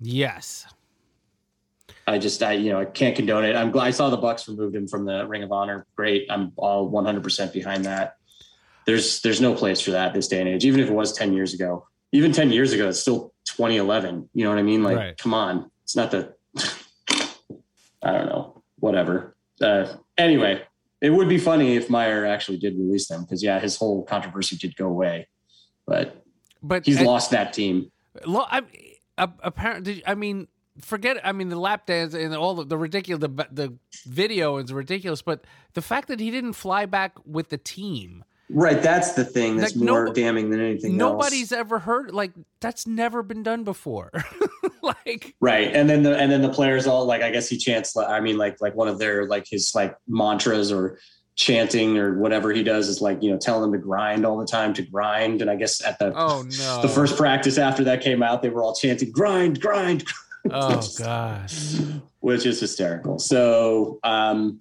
Yes. 0.01 0.67
I 2.07 2.19
just 2.19 2.43
I 2.43 2.53
you 2.53 2.71
know 2.71 2.81
I 2.81 2.85
can't 2.85 3.15
condone 3.15 3.45
it. 3.45 3.55
I'm 3.55 3.71
glad 3.71 3.87
I 3.87 3.91
saw 3.91 4.11
the 4.11 4.17
Bucks 4.17 4.49
removed 4.49 4.75
him 4.75 4.89
from 4.89 5.05
the 5.05 5.27
Ring 5.27 5.43
of 5.43 5.53
Honor. 5.53 5.87
Great. 5.97 6.27
I'm 6.29 6.53
all 6.57 6.91
100% 6.91 7.53
behind 7.53 7.85
that. 7.85 8.17
There's 8.87 9.21
there's 9.21 9.41
no 9.41 9.55
place 9.55 9.81
for 9.81 9.93
that 9.93 10.13
this 10.13 10.27
day 10.27 10.41
and 10.41 10.49
age. 10.49 10.65
Even 10.65 10.81
if 10.81 10.89
it 10.89 10.93
was 10.93 11.13
10 11.13 11.33
years 11.33 11.55
ago, 11.55 11.87
even 12.11 12.33
10 12.33 12.51
years 12.51 12.73
ago, 12.73 12.89
it's 12.89 12.99
still 12.99 13.32
2011. 13.45 14.29
You 14.35 14.45
know 14.45 14.51
what 14.51 14.59
I 14.59 14.63
mean? 14.63 14.83
Like, 14.83 14.97
right. 14.97 15.19
come 15.19 15.35
on. 15.35 15.71
It's 15.85 15.97
not 15.97 16.11
the, 16.11 16.35
I 18.03 18.13
don't 18.13 18.27
know, 18.27 18.63
whatever. 18.79 19.37
Uh, 19.61 19.87
anyway, 20.17 20.63
it 21.01 21.11
would 21.11 21.29
be 21.29 21.39
funny 21.39 21.77
if 21.77 21.91
Meyer 21.91 22.25
actually 22.25 22.59
did 22.59 22.77
release 22.77 23.09
them 23.09 23.23
because, 23.23 23.43
yeah, 23.43 23.61
his 23.61 23.77
whole 23.77 24.05
controversy 24.05 24.57
did 24.57 24.77
go 24.77 24.87
away. 24.87 25.29
But, 25.87 26.25
but 26.63 26.87
he's 26.87 27.01
lost 27.01 27.31
that 27.33 27.53
team. 27.53 27.91
I, 28.27 28.63
apparently, 29.19 30.03
I 30.07 30.15
mean, 30.15 30.49
forget 30.81 31.19
I 31.23 31.33
mean 31.33 31.49
the 31.49 31.59
lap 31.59 31.87
dance 31.87 32.15
and 32.15 32.35
all 32.35 32.55
the, 32.55 32.65
the 32.65 32.79
ridiculous 32.79 33.21
the 33.21 33.47
the 33.51 33.75
video 34.07 34.57
is 34.57 34.73
ridiculous, 34.73 35.23
but 35.23 35.45
the 35.75 35.83
fact 35.83 36.09
that 36.09 36.21
he 36.21 36.31
didn't 36.31 36.55
fly 36.55 36.87
back 36.87 37.13
with 37.27 37.51
the 37.51 37.59
team 37.59 38.25
Right, 38.51 38.83
that's 38.83 39.13
the 39.13 39.25
thing 39.25 39.57
that's 39.57 39.75
like, 39.75 39.85
more 39.89 40.07
no, 40.07 40.13
damning 40.13 40.51
than 40.51 40.61
anything 40.61 40.97
nobody's 40.97 41.53
else. 41.53 41.61
ever 41.61 41.79
heard 41.79 42.13
like 42.13 42.33
that's 42.61 42.87
never 42.87 43.23
been 43.23 43.43
done 43.43 43.65
before. 43.65 44.11
like 44.83 45.35
Right. 45.41 45.75
And 45.75 45.89
then 45.89 46.03
the 46.03 46.17
and 46.19 46.31
then 46.31 46.43
the 46.43 46.51
players 46.51 46.87
all 46.87 47.07
like 47.07 47.23
I 47.23 47.31
guess 47.31 47.49
he 47.49 47.57
chants 47.57 47.97
I 47.97 48.21
mean 48.21 48.37
like 48.37 48.61
like 48.61 48.75
one 48.75 48.89
of 48.89 48.99
their 48.99 49.27
like 49.27 49.47
his 49.49 49.73
like 49.75 49.97
mantras 50.07 50.71
or 50.71 50.99
chanting 51.35 51.97
or 51.97 52.19
whatever 52.19 52.53
he 52.53 52.63
does 52.63 52.89
is 52.89 53.01
like, 53.01 53.23
you 53.23 53.31
know, 53.31 53.39
telling 53.39 53.63
them 53.63 53.73
to 53.73 53.79
grind 53.79 54.27
all 54.27 54.37
the 54.37 54.47
time 54.47 54.75
to 54.75 54.83
grind 54.83 55.41
and 55.41 55.51
I 55.51 55.57
guess 55.57 55.83
at 55.83 55.99
the 55.99 56.13
Oh 56.15 56.43
no. 56.59 56.83
the 56.83 56.89
first 56.89 57.17
practice 57.17 57.57
after 57.57 57.85
that 57.85 58.03
came 58.03 58.23
out 58.23 58.43
they 58.43 58.51
were 58.51 58.63
all 58.63 58.75
chanting 58.75 59.13
grind 59.13 59.61
grind. 59.63 60.05
Oh 60.51 60.83
gosh. 60.99 61.77
Which 62.21 62.45
is 62.45 62.61
hysterical. 62.61 63.19
So, 63.19 63.99
um 64.05 64.59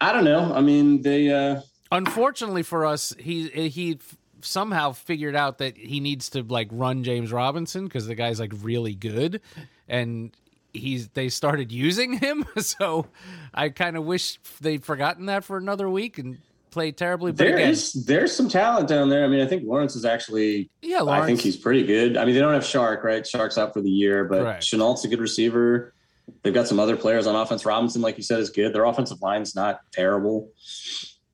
I 0.00 0.12
don't 0.12 0.24
know. 0.24 0.52
I 0.54 0.60
mean, 0.62 1.02
they 1.02 1.30
uh 1.30 1.60
Unfortunately 1.96 2.62
for 2.62 2.84
us, 2.84 3.14
he 3.18 3.48
he 3.48 3.98
somehow 4.42 4.92
figured 4.92 5.34
out 5.34 5.58
that 5.58 5.76
he 5.76 6.00
needs 6.00 6.30
to 6.30 6.42
like 6.42 6.68
run 6.70 7.04
James 7.04 7.32
Robinson 7.32 7.84
because 7.84 8.06
the 8.06 8.14
guy's 8.14 8.38
like 8.38 8.52
really 8.62 8.94
good, 8.94 9.40
and 9.88 10.36
he's 10.72 11.08
they 11.08 11.28
started 11.28 11.72
using 11.72 12.18
him. 12.18 12.44
So 12.60 13.06
I 13.54 13.68
kind 13.68 13.96
of 13.96 14.04
wish 14.04 14.38
they'd 14.60 14.84
forgotten 14.84 15.26
that 15.26 15.44
for 15.44 15.56
another 15.56 15.88
week 15.88 16.18
and 16.18 16.38
played 16.70 16.96
terribly. 16.96 17.32
But 17.32 17.38
there 17.38 17.58
is, 17.58 17.92
there's 18.04 18.34
some 18.34 18.48
talent 18.48 18.88
down 18.88 19.08
there. 19.08 19.24
I 19.24 19.28
mean, 19.28 19.40
I 19.40 19.46
think 19.46 19.64
Lawrence 19.64 19.96
is 19.96 20.04
actually. 20.04 20.68
Yeah, 20.82 21.00
Lawrence. 21.00 21.24
I 21.24 21.26
think 21.26 21.40
he's 21.40 21.56
pretty 21.56 21.86
good. 21.86 22.16
I 22.16 22.24
mean, 22.24 22.34
they 22.34 22.40
don't 22.40 22.52
have 22.52 22.64
Chark 22.64 23.02
right? 23.02 23.22
Chark's 23.22 23.56
out 23.56 23.72
for 23.72 23.80
the 23.80 23.90
year, 23.90 24.24
but 24.24 24.42
right. 24.42 24.60
Shenault's 24.60 25.04
a 25.04 25.08
good 25.08 25.20
receiver. 25.20 25.94
They've 26.42 26.52
got 26.52 26.66
some 26.66 26.80
other 26.80 26.96
players 26.96 27.26
on 27.26 27.36
offense. 27.36 27.64
Robinson, 27.64 28.02
like 28.02 28.16
you 28.16 28.22
said, 28.22 28.40
is 28.40 28.50
good. 28.50 28.74
Their 28.74 28.84
offensive 28.84 29.22
line's 29.22 29.54
not 29.54 29.80
terrible. 29.92 30.50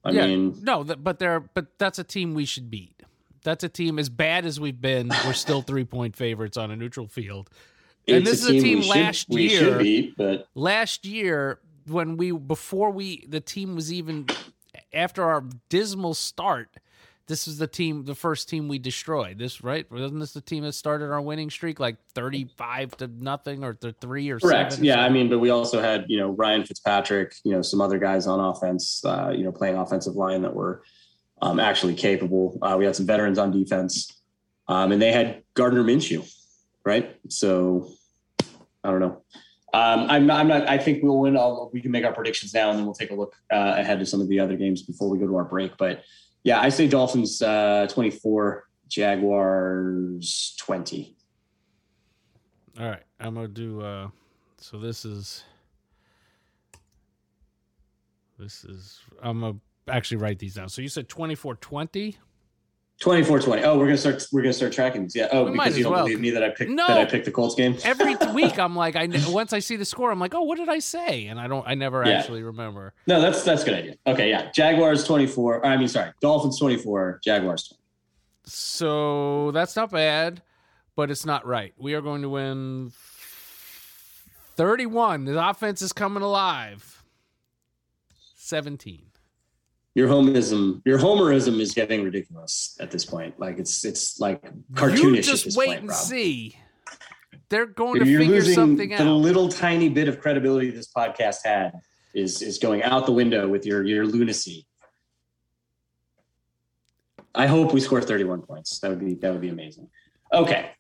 I 0.05 0.11
yeah, 0.11 0.27
mean, 0.27 0.59
no, 0.63 0.85
but 0.85 1.19
they're 1.19 1.41
but 1.41 1.79
that's 1.79 1.99
a 1.99 2.05
team 2.05 2.35
we 2.35 2.45
should 2.45 2.71
beat. 2.71 3.03
That's 3.45 3.65
a 3.65 3.69
team 3.69 3.99
as 3.99 4.09
bad 4.09 4.45
as 4.45 4.59
we've 4.59 4.81
been. 4.81 5.11
We're 5.25 5.33
still 5.33 5.63
three 5.63 5.85
point 5.85 6.17
favorites 6.17 6.57
on 6.57 6.71
a 6.71 6.77
neutral 6.77 7.07
field. 7.07 7.51
And 8.09 8.27
this 8.27 8.45
a 8.49 8.53
is 8.53 8.63
a 8.63 8.65
team 8.65 8.89
last 8.89 9.29
should, 9.31 9.39
year. 9.39 9.79
Beat, 9.79 10.17
but 10.17 10.49
last 10.55 11.05
year 11.05 11.61
when 11.87 12.17
we 12.17 12.33
before 12.33 12.91
we 12.91 13.25
the 13.29 13.41
team 13.41 13.75
was 13.75 13.93
even 13.93 14.27
after 14.93 15.23
our 15.23 15.45
dismal 15.69 16.15
start, 16.15 16.77
this 17.27 17.47
is 17.47 17.59
the 17.59 17.67
team, 17.67 18.05
the 18.05 18.15
first 18.15 18.49
team 18.49 18.69
we 18.69 18.79
destroyed. 18.79 19.39
This 19.39 19.63
right? 19.63 19.91
Wasn't 19.91 20.21
this 20.21 20.33
the 20.33 20.41
team 20.41 20.65
that 20.65 20.73
started 20.73 21.11
our 21.11 21.21
winning 21.21 21.51
streak 21.51 21.81
like 21.81 21.97
thirty-five 22.15 22.97
to 22.99 23.07
nothing 23.07 23.65
or 23.65 23.75
th- 23.75 23.97
three 24.01 24.31
or 24.31 24.39
correct? 24.39 24.73
Seven 24.73 24.85
yeah, 24.85 25.05
I 25.05 25.09
mean, 25.09 25.29
but 25.29 25.39
we 25.39 25.51
also 25.51 25.81
had 25.81 26.07
you 26.09 26.19
know 26.19 26.31
Ryan 26.31 26.65
Fitzpatrick, 26.65 27.35
you 27.45 27.53
know 27.53 27.63
some 27.63 27.81
other 27.81 27.99
guys 27.99 28.27
on 28.27 28.41
offense, 28.41 29.05
uh, 29.05 29.33
you 29.35 29.45
know 29.45 29.53
playing 29.53 29.77
offensive 29.77 30.15
line 30.15 30.43
that 30.43 30.55
were 30.55 30.83
um, 31.41 31.59
actually 31.61 31.95
capable. 31.95 32.59
Uh, 32.63 32.77
we 32.79 32.85
had 32.85 32.97
some 32.97 33.07
veterans 33.07 33.39
on 33.39 33.51
defense, 33.51 34.23
um, 34.69 34.93
and 34.93 35.01
they 35.01 35.13
had 35.13 35.43
Gardner 35.55 35.85
Minshew, 35.85 36.29
right? 36.85 37.17
So 37.29 37.93
I 38.85 38.91
don't 38.91 39.01
know. 39.01 39.23
Um, 39.75 40.11
I'm 40.11 40.27
not. 40.27 40.41
I'm 40.41 40.49
not. 40.49 40.69
I 40.69 40.77
think 40.77 41.03
we'll 41.03 41.21
win. 41.21 41.37
I'll, 41.37 41.71
we 41.73 41.81
can 41.81 41.91
make 41.91 42.05
our 42.05 42.13
predictions 42.13 42.53
now, 42.53 42.71
and 42.71 42.79
then 42.79 42.85
we'll 42.85 42.95
take 42.95 43.11
a 43.11 43.15
look 43.15 43.35
uh, 43.51 43.75
ahead 43.79 43.99
to 44.01 44.07
some 44.07 44.21
of 44.21 44.29
the 44.29 44.39
other 44.39 44.57
games 44.57 44.83
before 44.83 45.09
we 45.09 45.19
go 45.19 45.27
to 45.27 45.37
our 45.37 45.45
break. 45.45 45.79
But 45.79 46.03
yeah, 46.45 46.61
I 46.61 46.69
say 46.69 46.89
Dolphins 46.89 47.41
uh, 47.41 47.87
24, 47.89 48.65
Jaguars 48.89 50.55
20. 50.59 51.17
All 52.81 52.87
right, 52.89 53.03
I'm 53.21 53.35
gonna 53.35 53.49
do. 53.49 53.83
Uh, 53.83 54.09
so 54.59 54.79
this 54.79 55.05
is. 55.05 55.45
This 58.39 58.65
is. 58.65 59.01
I'm 59.23 59.41
gonna 59.41 59.59
actually 59.89 60.17
write 60.17 60.39
these 60.39 60.55
down. 60.55 60.69
So 60.69 60.81
you 60.83 60.89
said 60.89 61.09
24 61.09 61.57
20? 61.57 62.17
24 63.03 63.41
20. 63.41 63.63
Oh, 63.65 63.77
we're 63.79 63.87
gonna 63.87 63.97
start 63.99 64.25
we're 64.31 64.43
gonna 64.43 64.53
start 64.53 64.73
tracking 64.73 65.03
these. 65.03 65.17
Yeah. 65.17 65.27
Oh, 65.33 65.47
We 65.47 65.51
because 65.53 65.77
you 65.77 65.83
don't 65.83 65.93
well. 65.93 66.05
believe 66.05 66.21
me 66.21 66.31
that 66.31 66.45
I 66.45 66.51
picked 66.51 66.71
No. 66.71 66.87
that 66.87 66.99
I 66.99 67.05
picked 67.05 67.25
the 67.25 67.33
Colts 67.33 67.57
game. 67.57 67.77
Every 67.83 68.15
week, 68.33 68.61
I'm 68.61 68.77
like, 68.77 68.95
I 68.95 69.09
once 69.29 69.53
I 69.53 69.59
see 69.59 69.75
the 69.75 69.85
score, 69.85 70.13
I'm 70.13 70.21
like, 70.21 70.35
oh, 70.35 70.43
what 70.43 70.57
did 70.57 70.69
I 70.69 70.79
say? 70.79 71.27
And 71.27 71.41
I 71.41 71.49
don't, 71.49 71.67
I 71.67 71.75
never 71.75 72.07
Yeah. 72.07 72.13
actually 72.21 72.45
remember. 72.45 72.95
No, 73.09 73.21
that's 73.21 73.43
that's 73.43 73.63
a 73.63 73.65
good 73.65 73.75
idea. 73.75 73.95
Okay, 74.07 74.31
yeah. 74.31 74.53
Jaguars 74.53 75.03
24. 75.05 75.67
I 75.67 75.77
mean, 75.77 75.89
sorry, 75.89 76.13
Dolphins 76.21 76.61
24, 76.61 77.21
Jaguars 77.25 77.67
20. 77.69 77.83
So 78.45 79.51
that's 79.51 79.75
not 79.75 79.91
bad, 79.91 80.41
but 80.95 81.11
it's 81.11 81.27
not 81.27 81.45
right. 81.45 81.75
We 81.77 81.95
are 81.95 82.03
going 82.03 82.23
to 82.23 82.29
win 82.29 82.93
31. 84.55 85.25
The 85.25 85.49
offense 85.51 85.83
is 85.83 85.93
coming 85.93 86.23
alive. 86.23 87.03
17. 88.37 89.07
Your 89.95 90.09
homerism, 90.09 90.81
your 90.87 90.99
homerism 90.99 91.61
is 91.61 91.73
getting 91.75 92.03
ridiculous 92.03 92.77
at 92.81 92.91
this 92.91 93.05
point. 93.05 93.39
Like 93.39 93.59
it's 93.59 93.85
it's 93.85 94.19
like 94.19 94.43
cartoonish. 94.73 95.17
You 95.17 95.23
just 95.23 95.57
wait 95.57 95.67
point, 95.67 95.81
and 95.81 95.89
Rob. 95.91 95.99
see. 95.99 96.57
They're 97.51 97.67
going 97.67 98.01
to 98.01 98.07
You're 98.07 98.21
figure 98.21 98.37
losing 98.37 98.55
something 98.55 98.89
the 98.89 98.97
out. 98.97 99.17
little 99.17 99.49
tiny 99.51 99.91
bit 99.91 100.09
of 100.09 100.21
credibility 100.21 100.71
this 100.71 100.89
podcast 100.91 101.39
had 101.45 101.73
is 102.15 102.41
is 102.41 102.57
going 102.59 102.83
out 102.83 103.05
the 103.05 103.13
window 103.13 103.47
with 103.47 103.67
your 103.67 103.85
your 103.85 104.07
lunacy. 104.07 104.67
I 107.35 107.47
hope 107.47 107.73
we 107.73 107.81
score 107.81 108.01
31 108.01 108.43
points. 108.43 108.79
That 108.81 108.89
would 108.91 109.01
be 109.01 109.15
that 109.17 109.31
would 109.33 109.41
be 109.43 109.51
amazing. 109.51 109.89
Okay. 110.33 110.71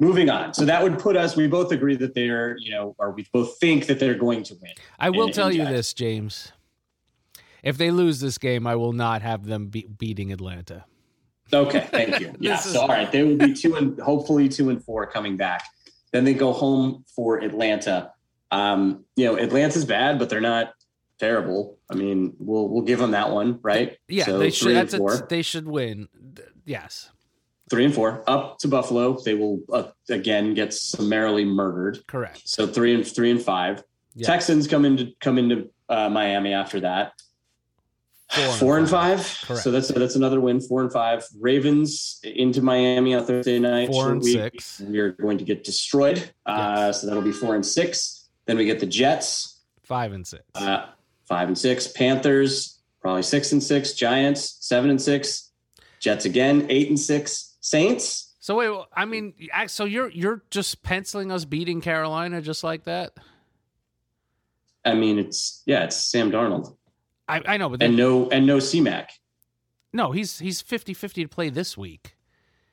Moving 0.00 0.28
on. 0.30 0.54
So 0.54 0.64
that 0.64 0.82
would 0.82 0.98
put 0.98 1.16
us 1.16 1.36
we 1.36 1.46
both 1.46 1.70
agree 1.70 1.96
that 1.96 2.14
they're, 2.14 2.56
you 2.58 2.70
know, 2.70 2.96
or 2.98 3.12
we 3.12 3.26
both 3.32 3.58
think 3.58 3.86
that 3.86 4.00
they're 4.00 4.14
going 4.14 4.42
to 4.44 4.56
win. 4.60 4.72
I 4.98 5.10
will 5.10 5.26
in- 5.26 5.32
tell 5.32 5.48
in 5.48 5.56
you 5.56 5.64
this, 5.66 5.92
James. 5.92 6.52
If 7.64 7.78
they 7.78 7.90
lose 7.90 8.20
this 8.20 8.38
game, 8.38 8.66
I 8.66 8.76
will 8.76 8.92
not 8.92 9.22
have 9.22 9.44
them 9.46 9.66
be- 9.66 9.88
beating 9.98 10.32
Atlanta. 10.32 10.84
Okay, 11.52 11.86
thank 11.90 12.20
you. 12.20 12.32
Yeah. 12.40 12.56
So 12.56 12.80
all 12.82 12.88
right, 12.88 13.10
they 13.10 13.22
will 13.22 13.36
be 13.36 13.52
two 13.54 13.74
and 13.76 13.98
hopefully 14.00 14.48
two 14.48 14.70
and 14.70 14.82
four 14.84 15.06
coming 15.06 15.36
back. 15.36 15.64
Then 16.12 16.24
they 16.24 16.34
go 16.34 16.52
home 16.52 17.04
for 17.14 17.38
Atlanta. 17.38 18.12
Um, 18.50 19.04
you 19.16 19.24
know, 19.26 19.36
Atlanta's 19.36 19.84
bad, 19.84 20.18
but 20.18 20.28
they're 20.30 20.40
not 20.40 20.74
terrible. 21.18 21.78
I 21.90 21.94
mean, 21.94 22.34
we'll 22.38 22.68
we'll 22.68 22.82
give 22.82 22.98
them 22.98 23.10
that 23.12 23.30
one, 23.30 23.58
right? 23.62 23.96
Yeah, 24.08 24.24
So 24.26 24.38
they 24.38 24.50
three 24.50 24.52
should. 24.52 24.68
and 24.68 24.76
That's 24.76 24.94
a, 24.94 24.98
four. 24.98 25.26
they 25.28 25.42
should 25.42 25.66
win. 25.66 26.08
Yes, 26.64 27.10
three 27.70 27.84
and 27.84 27.94
four 27.94 28.22
up 28.26 28.58
to 28.60 28.68
Buffalo. 28.68 29.18
They 29.22 29.34
will 29.34 29.60
uh, 29.72 29.84
again 30.08 30.54
get 30.54 30.72
summarily 30.72 31.44
murdered. 31.44 32.06
correct. 32.06 32.42
So 32.48 32.66
three 32.66 32.94
and 32.94 33.06
three 33.06 33.30
and 33.30 33.42
five. 33.42 33.82
Yeah. 34.14 34.26
Texans 34.26 34.66
come 34.66 34.84
into 34.84 35.12
come 35.20 35.36
into 35.38 35.70
uh, 35.88 36.08
Miami 36.08 36.52
after 36.52 36.80
that. 36.80 37.12
Four 38.34 38.44
and 38.44 38.58
Four 38.58 38.78
and 38.78 38.90
five. 38.90 39.24
five. 39.24 39.58
So 39.58 39.70
that's 39.70 39.88
that's 39.88 40.16
another 40.16 40.40
win. 40.40 40.60
Four 40.60 40.82
and 40.82 40.92
five. 40.92 41.24
Ravens 41.38 42.20
into 42.24 42.62
Miami 42.62 43.14
on 43.14 43.24
Thursday 43.24 43.58
night. 43.60 43.88
Four 43.88 44.10
and 44.10 44.20
week. 44.20 44.34
six. 44.34 44.80
We 44.80 44.98
are 44.98 45.12
going 45.12 45.38
to 45.38 45.44
get 45.44 45.62
destroyed. 45.62 46.30
Uh, 46.44 46.92
so 46.92 47.06
that'll 47.06 47.22
be 47.22 47.32
four 47.32 47.54
and 47.54 47.64
six. 47.64 48.28
Then 48.46 48.56
we 48.56 48.64
get 48.64 48.80
the 48.80 48.86
Jets. 48.86 49.60
Five 49.84 50.12
and 50.12 50.26
six. 50.26 50.42
Uh, 50.54 50.86
five 51.28 51.46
and 51.48 51.56
six. 51.56 51.86
Panthers 51.86 52.80
probably 53.00 53.22
six 53.22 53.52
and 53.52 53.62
six. 53.62 53.92
Giants 53.92 54.56
seven 54.60 54.90
and 54.90 55.00
six. 55.00 55.52
Jets 56.00 56.24
again 56.24 56.66
eight 56.70 56.88
and 56.88 56.98
six. 56.98 57.56
Saints. 57.60 58.34
so 58.40 58.56
wait, 58.56 58.68
well, 58.68 58.88
I 58.94 59.04
mean, 59.06 59.32
so 59.68 59.84
you're 59.86 60.10
you're 60.10 60.42
just 60.50 60.82
penciling 60.82 61.30
us 61.32 61.44
beating 61.46 61.80
Carolina 61.80 62.42
just 62.42 62.62
like 62.64 62.84
that? 62.84 63.12
I 64.84 64.94
mean, 64.94 65.18
it's 65.18 65.62
yeah, 65.64 65.84
it's 65.84 65.96
Sam 65.96 66.30
Darnold 66.30 66.76
I, 67.28 67.42
I 67.46 67.56
know, 67.56 67.68
but 67.68 67.82
and 67.82 67.96
no 67.96 68.28
and 68.30 68.46
no 68.46 68.58
CMAC. 68.58 69.06
no, 69.92 70.12
he's 70.12 70.38
he's 70.38 70.62
50-50 70.62 71.14
to 71.22 71.28
play 71.28 71.48
this 71.48 71.76
week. 71.76 72.16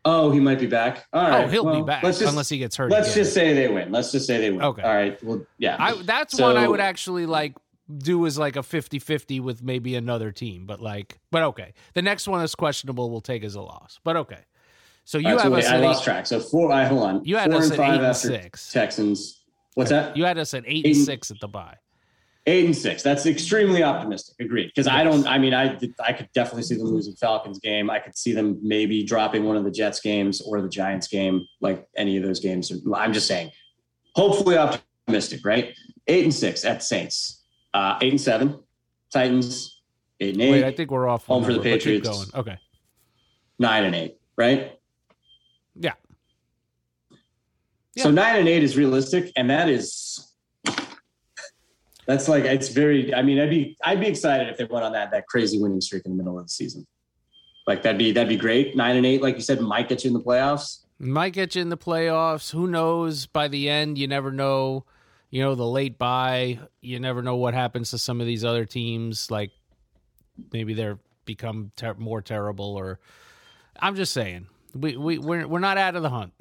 Oh, 0.03 0.31
he 0.31 0.39
might 0.39 0.59
be 0.59 0.65
back. 0.65 1.05
All 1.13 1.25
oh, 1.25 1.29
right. 1.29 1.45
oh, 1.45 1.47
he'll 1.47 1.63
well, 1.65 1.75
be 1.75 1.85
back 1.85 2.01
Let's 2.03 2.17
just, 2.17 2.31
unless 2.31 2.49
he 2.49 2.57
gets 2.57 2.75
hurt. 2.75 2.89
let's 2.89 3.11
again. 3.11 3.23
just 3.23 3.33
say 3.35 3.53
they 3.53 3.67
win. 3.67 3.91
Let's 3.91 4.11
just 4.11 4.25
say 4.25 4.39
they 4.39 4.49
win. 4.49 4.63
Okay. 4.63 4.81
All 4.81 4.93
right. 4.95 5.23
Well, 5.23 5.45
yeah. 5.59 5.75
I 5.79 6.01
that's 6.01 6.37
So- 6.37 6.43
one 6.43 6.57
I 6.57 6.67
would 6.67 6.79
actually 6.79 7.25
like 7.27 7.53
do 7.97 8.25
as 8.25 8.37
like 8.37 8.55
a 8.55 8.61
50-50 8.61 9.41
with 9.41 9.61
maybe 9.61 9.95
another 9.95 10.31
team, 10.31 10.65
but 10.65 10.81
like 10.81 11.19
but 11.29 11.43
okay. 11.43 11.73
The 11.93 12.01
next 12.01 12.27
one 12.27 12.41
is 12.43 12.55
questionable 12.55 13.09
we'll 13.11 13.21
take 13.21 13.43
as 13.43 13.55
a 13.55 13.61
loss. 13.61 13.99
But 14.03 14.17
okay. 14.17 14.39
So 15.03 15.17
you 15.17 15.27
right, 15.29 15.37
so 15.37 15.43
have 15.43 15.51
wait, 15.53 15.65
us 15.65 15.71
I 15.71 15.75
at 15.75 15.81
lost 15.81 16.01
eight, 16.01 16.05
track. 16.05 16.25
So 16.27 16.39
four. 16.39 16.71
I 16.71 16.85
hold 16.85 17.03
on. 17.03 17.25
You 17.25 17.37
had 17.37 17.51
four 17.51 17.59
us 17.59 17.65
and 17.65 17.73
at 17.73 17.77
five 17.77 18.01
eight 18.01 18.05
and 18.05 18.15
six. 18.15 18.71
Texans. 18.71 19.43
What's 19.75 19.89
that? 19.91 20.17
you 20.17 20.25
had 20.25 20.37
us 20.37 20.53
at 20.53 20.63
8 20.65 20.85
Eight 20.85 20.95
and 20.97 21.05
6 21.05 21.31
at 21.31 21.39
the 21.39 21.47
bye. 21.47 21.75
Eight 22.47 22.65
and 22.65 22.75
six. 22.75 23.03
That's 23.03 23.27
extremely 23.27 23.83
optimistic. 23.83 24.35
Agreed. 24.39 24.71
Because 24.73 24.87
I 24.87 25.03
don't. 25.03 25.27
I 25.27 25.37
mean, 25.37 25.53
I 25.53 25.77
I 26.03 26.11
could 26.11 26.27
definitely 26.33 26.63
see 26.63 26.75
them 26.75 26.87
losing 26.87 27.13
Falcons 27.13 27.59
game. 27.59 27.91
I 27.91 27.99
could 27.99 28.17
see 28.17 28.33
them 28.33 28.57
maybe 28.63 29.03
dropping 29.03 29.43
one 29.43 29.57
of 29.57 29.63
the 29.63 29.69
Jets 29.69 29.99
games 29.99 30.41
or 30.41 30.59
the 30.59 30.69
Giants 30.69 31.07
game. 31.07 31.45
Like 31.59 31.85
any 31.95 32.17
of 32.17 32.23
those 32.23 32.39
games. 32.39 32.71
I'm 32.95 33.13
just 33.13 33.27
saying. 33.27 33.51
Hopefully 34.15 34.57
optimistic. 34.57 35.41
Right. 35.45 35.75
Eight 36.07 36.23
and 36.23 36.33
six 36.33 36.65
at 36.65 36.81
Saints. 36.81 37.43
Uh, 37.75 37.99
eight 38.01 38.11
and 38.11 38.19
seven. 38.21 38.59
Titans. 39.13 39.79
Eight 40.19 40.33
and 40.33 40.41
eight. 40.41 40.51
Wait, 40.51 40.63
I 40.63 40.71
think 40.71 40.89
we're 40.89 41.07
off. 41.07 41.25
Home 41.27 41.43
one 41.43 41.45
for 41.45 41.51
the 41.51 41.57
number, 41.57 41.69
Patriots. 41.69 42.09
Going. 42.09 42.27
Okay. 42.33 42.57
nine 43.59 43.83
and 43.83 43.93
eight. 43.93 44.17
Right. 44.35 44.79
Yeah. 45.75 45.93
So 47.97 48.09
nine 48.09 48.37
and 48.37 48.47
eight 48.47 48.63
is 48.63 48.77
realistic, 48.77 49.31
and 49.35 49.49
that 49.49 49.69
is 49.69 50.30
that's 52.11 52.27
like 52.27 52.43
it's 52.43 52.67
very. 52.69 53.13
I 53.13 53.21
mean, 53.21 53.39
I'd 53.39 53.49
be 53.49 53.77
I'd 53.83 53.99
be 54.01 54.07
excited 54.07 54.49
if 54.49 54.57
they 54.57 54.65
went 54.65 54.83
on 54.83 54.91
that 54.91 55.11
that 55.11 55.27
crazy 55.27 55.59
winning 55.59 55.79
streak 55.79 56.05
in 56.05 56.11
the 56.11 56.17
middle 56.17 56.37
of 56.37 56.45
the 56.45 56.49
season. 56.49 56.85
Like 57.67 57.83
that'd 57.83 57.97
be 57.97 58.11
that'd 58.11 58.27
be 58.27 58.35
great. 58.35 58.75
Nine 58.75 58.97
and 58.97 59.05
eight, 59.05 59.21
like 59.21 59.35
you 59.35 59.41
said, 59.41 59.61
might 59.61 59.87
get 59.87 60.03
you 60.03 60.09
in 60.09 60.13
the 60.13 60.21
playoffs. 60.21 60.79
Might 60.99 61.31
get 61.31 61.55
you 61.55 61.61
in 61.61 61.69
the 61.69 61.77
playoffs. 61.77 62.51
Who 62.51 62.67
knows? 62.67 63.27
By 63.27 63.47
the 63.47 63.69
end, 63.69 63.97
you 63.97 64.07
never 64.07 64.31
know. 64.31 64.85
You 65.29 65.41
know, 65.41 65.55
the 65.55 65.65
late 65.65 65.97
bye, 65.97 66.59
you 66.81 66.99
never 66.99 67.21
know 67.21 67.37
what 67.37 67.53
happens 67.53 67.91
to 67.91 67.97
some 67.97 68.19
of 68.19 68.27
these 68.27 68.43
other 68.43 68.65
teams. 68.65 69.31
Like 69.31 69.51
maybe 70.51 70.73
they're 70.73 70.99
become 71.23 71.71
ter- 71.77 71.93
more 71.93 72.21
terrible, 72.21 72.75
or 72.75 72.99
I'm 73.79 73.95
just 73.95 74.11
saying, 74.11 74.47
we 74.75 74.97
we 74.97 75.17
we're 75.17 75.47
we're 75.47 75.59
not 75.59 75.77
out 75.77 75.95
of 75.95 76.03
the 76.03 76.09
hunt. 76.09 76.33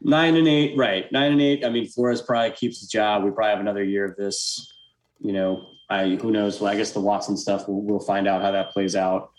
Nine 0.00 0.36
and 0.36 0.46
eight, 0.46 0.76
right? 0.76 1.10
Nine 1.10 1.32
and 1.32 1.40
eight. 1.40 1.64
I 1.64 1.70
mean, 1.70 1.88
Flores 1.88 2.22
probably 2.22 2.52
keeps 2.52 2.78
his 2.78 2.88
job. 2.88 3.24
We 3.24 3.30
probably 3.30 3.50
have 3.50 3.60
another 3.60 3.82
year 3.82 4.04
of 4.04 4.16
this. 4.16 4.73
You 5.24 5.32
know, 5.32 5.66
I 5.90 6.10
who 6.10 6.30
knows? 6.30 6.60
Well, 6.60 6.70
I 6.70 6.76
guess 6.76 6.92
the 6.92 7.00
Watson 7.00 7.36
stuff. 7.36 7.66
We'll, 7.66 7.80
we'll 7.80 7.98
find 7.98 8.28
out 8.28 8.42
how 8.42 8.52
that 8.52 8.70
plays 8.70 8.94
out. 8.94 9.30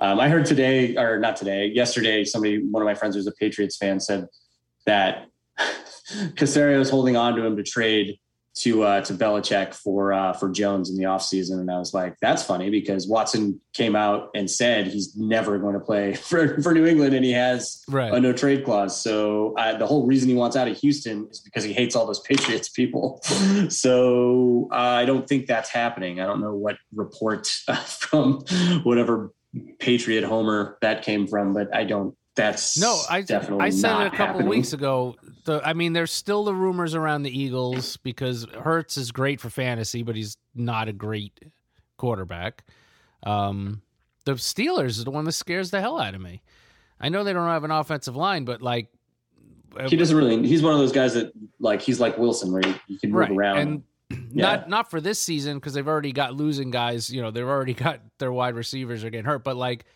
Um, 0.00 0.18
I 0.18 0.28
heard 0.28 0.46
today, 0.46 0.96
or 0.96 1.18
not 1.18 1.36
today, 1.36 1.66
yesterday, 1.66 2.24
somebody, 2.24 2.64
one 2.64 2.82
of 2.82 2.86
my 2.86 2.94
friends 2.94 3.14
who's 3.14 3.26
a 3.26 3.32
Patriots 3.32 3.76
fan, 3.76 4.00
said 4.00 4.26
that 4.86 5.26
Caserio 6.34 6.80
is 6.80 6.88
holding 6.88 7.16
on 7.16 7.36
to 7.36 7.44
him 7.44 7.56
to 7.56 7.62
trade 7.62 8.18
to 8.62 8.82
uh, 8.82 9.00
to 9.02 9.14
Belichick 9.14 9.74
for 9.74 10.12
uh, 10.12 10.32
for 10.32 10.48
Jones 10.50 10.90
in 10.90 10.96
the 10.96 11.04
offseason. 11.04 11.60
And 11.60 11.70
I 11.70 11.78
was 11.78 11.94
like, 11.94 12.16
that's 12.20 12.42
funny 12.42 12.70
because 12.70 13.06
Watson 13.06 13.60
came 13.74 13.94
out 13.94 14.30
and 14.34 14.50
said 14.50 14.88
he's 14.88 15.16
never 15.16 15.58
going 15.58 15.74
to 15.74 15.80
play 15.80 16.14
for, 16.30 16.60
for 16.62 16.74
New 16.74 16.84
England, 16.86 17.14
and 17.14 17.24
he 17.24 17.32
has 17.32 17.84
Right. 17.88 18.12
a 18.12 18.20
no 18.20 18.32
trade 18.32 18.64
clause. 18.64 19.00
So 19.00 19.54
uh, 19.56 19.76
the 19.78 19.86
whole 19.86 20.06
reason 20.06 20.28
he 20.28 20.34
wants 20.34 20.56
out 20.56 20.66
of 20.68 20.76
Houston 20.78 21.28
is 21.30 21.40
because 21.40 21.62
he 21.64 21.72
hates 21.72 21.94
all 21.96 22.06
those 22.06 22.20
Patriots 22.28 22.68
people. 22.68 23.20
so 23.68 24.68
uh, 24.72 24.74
I 24.74 25.04
don't 25.04 25.28
think 25.28 25.46
that's 25.46 25.70
happening. 25.70 26.20
I 26.20 26.26
don't 26.26 26.40
know 26.40 26.54
what 26.54 26.76
report 26.94 27.50
uh, 27.68 27.76
from 27.76 28.40
whatever 28.82 29.32
Patriot 29.78 30.24
Homer 30.24 30.78
that 30.82 31.02
came 31.02 31.26
from, 31.26 31.54
but 31.54 31.74
I 31.74 31.84
don't. 31.84 32.14
That's 32.36 32.78
No, 32.78 33.00
I 33.10 33.22
definitely 33.22 33.64
I 33.66 33.70
said 33.70 34.00
it 34.00 34.06
a 34.06 34.10
couple 34.10 34.26
happening. 34.26 34.48
weeks 34.48 34.72
ago. 34.72 35.16
The 35.48 35.66
I 35.66 35.72
mean, 35.72 35.94
there's 35.94 36.12
still 36.12 36.44
the 36.44 36.54
rumors 36.54 36.94
around 36.94 37.22
the 37.22 37.36
Eagles 37.36 37.96
because 37.96 38.46
Hurts 38.52 38.98
is 38.98 39.10
great 39.12 39.40
for 39.40 39.48
fantasy, 39.48 40.02
but 40.02 40.14
he's 40.14 40.36
not 40.54 40.88
a 40.88 40.92
great 40.92 41.40
quarterback. 41.96 42.64
Um, 43.22 43.80
the 44.26 44.32
Steelers 44.32 44.88
is 44.90 45.04
the 45.04 45.10
one 45.10 45.24
that 45.24 45.32
scares 45.32 45.70
the 45.70 45.80
hell 45.80 45.98
out 45.98 46.14
of 46.14 46.20
me. 46.20 46.42
I 47.00 47.08
know 47.08 47.24
they 47.24 47.32
don't 47.32 47.48
have 47.48 47.64
an 47.64 47.70
offensive 47.70 48.14
line, 48.14 48.44
but 48.44 48.60
like, 48.60 48.88
He 49.88 49.96
doesn't 49.96 50.14
really. 50.14 50.46
He's 50.46 50.60
one 50.62 50.74
of 50.74 50.80
those 50.80 50.92
guys 50.92 51.14
that 51.14 51.32
like 51.60 51.80
he's 51.80 51.98
like 51.98 52.18
Wilson, 52.18 52.52
where 52.52 52.60
he, 52.62 52.74
he 52.86 52.98
can 52.98 53.10
move 53.10 53.20
right 53.20 53.30
around. 53.30 53.58
and 53.58 53.82
Yeah. 54.30 54.42
not 54.42 54.68
not 54.68 54.90
for 54.90 55.00
this 55.00 55.18
season 55.18 55.56
because 55.56 55.72
they've 55.72 55.88
already 55.88 56.12
got 56.12 56.34
losing 56.34 56.70
guys. 56.70 57.08
You 57.08 57.22
know, 57.22 57.30
they've 57.30 57.42
already 57.42 57.74
got 57.86 58.00
their 58.18 58.32
wide 58.32 58.54
receivers 58.54 59.02
are 59.02 59.08
getting 59.08 59.24
hurt, 59.24 59.44
but 59.44 59.56
like. 59.56 59.86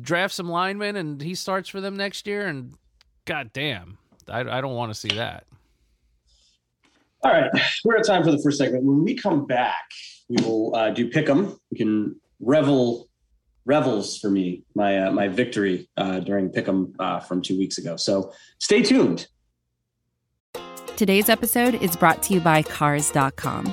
Draft 0.00 0.32
some 0.32 0.48
linemen 0.48 0.94
and 0.96 1.20
he 1.20 1.34
starts 1.34 1.68
for 1.68 1.80
them 1.80 1.96
next 1.96 2.26
year, 2.28 2.46
and 2.46 2.74
god 3.24 3.52
damn, 3.52 3.98
I, 4.28 4.40
I 4.40 4.60
don't 4.60 4.74
want 4.74 4.92
to 4.92 4.98
see 4.98 5.16
that. 5.16 5.46
All 7.22 7.32
right, 7.32 7.50
we're 7.84 7.96
at 7.96 8.06
time 8.06 8.22
for 8.22 8.30
the 8.30 8.42
first 8.42 8.58
segment. 8.58 8.84
When 8.84 9.02
we 9.02 9.14
come 9.14 9.46
back, 9.46 9.90
we 10.28 10.36
will 10.44 10.74
uh, 10.76 10.90
do 10.90 11.10
pick'em. 11.10 11.58
We 11.70 11.78
can 11.78 12.20
revel 12.40 13.08
revels 13.66 14.18
for 14.18 14.28
me 14.30 14.62
my 14.74 15.06
uh, 15.06 15.10
my 15.10 15.28
victory 15.28 15.88
uh, 15.96 16.20
during 16.20 16.50
pick'em 16.50 16.94
uh, 16.98 17.20
from 17.20 17.40
two 17.40 17.56
weeks 17.56 17.78
ago. 17.78 17.96
So 17.96 18.32
stay 18.58 18.82
tuned. 18.82 19.26
Today's 20.96 21.28
episode 21.28 21.74
is 21.76 21.96
brought 21.96 22.22
to 22.24 22.34
you 22.34 22.40
by 22.40 22.62
Cars.com. 22.62 23.72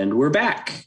And 0.00 0.14
we're 0.14 0.30
back. 0.30 0.86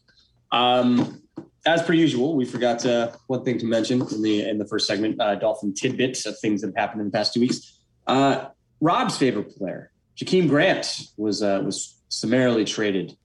Um, 0.52 1.22
as 1.68 1.84
per 1.84 1.94
usual, 1.94 2.36
we 2.36 2.46
forgot 2.46 2.84
uh, 2.84 3.12
one 3.28 3.44
thing 3.44 3.60
to 3.60 3.66
mention 3.68 4.02
in 4.02 4.24
the 4.24 4.50
in 4.50 4.58
the 4.58 4.66
first 4.66 4.88
segment: 4.88 5.22
uh, 5.22 5.36
Dolphin 5.36 5.72
tidbits 5.76 6.26
of 6.26 6.36
things 6.40 6.62
that 6.62 6.70
have 6.70 6.76
happened 6.76 7.02
in 7.02 7.08
the 7.08 7.12
past 7.12 7.36
two 7.36 7.40
weeks. 7.40 7.78
Uh, 8.08 8.48
Rob's 8.82 9.16
favorite 9.16 9.56
player, 9.56 9.92
Jakeem 10.18 10.50
Grant, 10.50 11.10
was 11.16 11.44
uh, 11.44 11.62
was 11.64 12.02
summarily 12.10 12.66
traded 12.66 13.16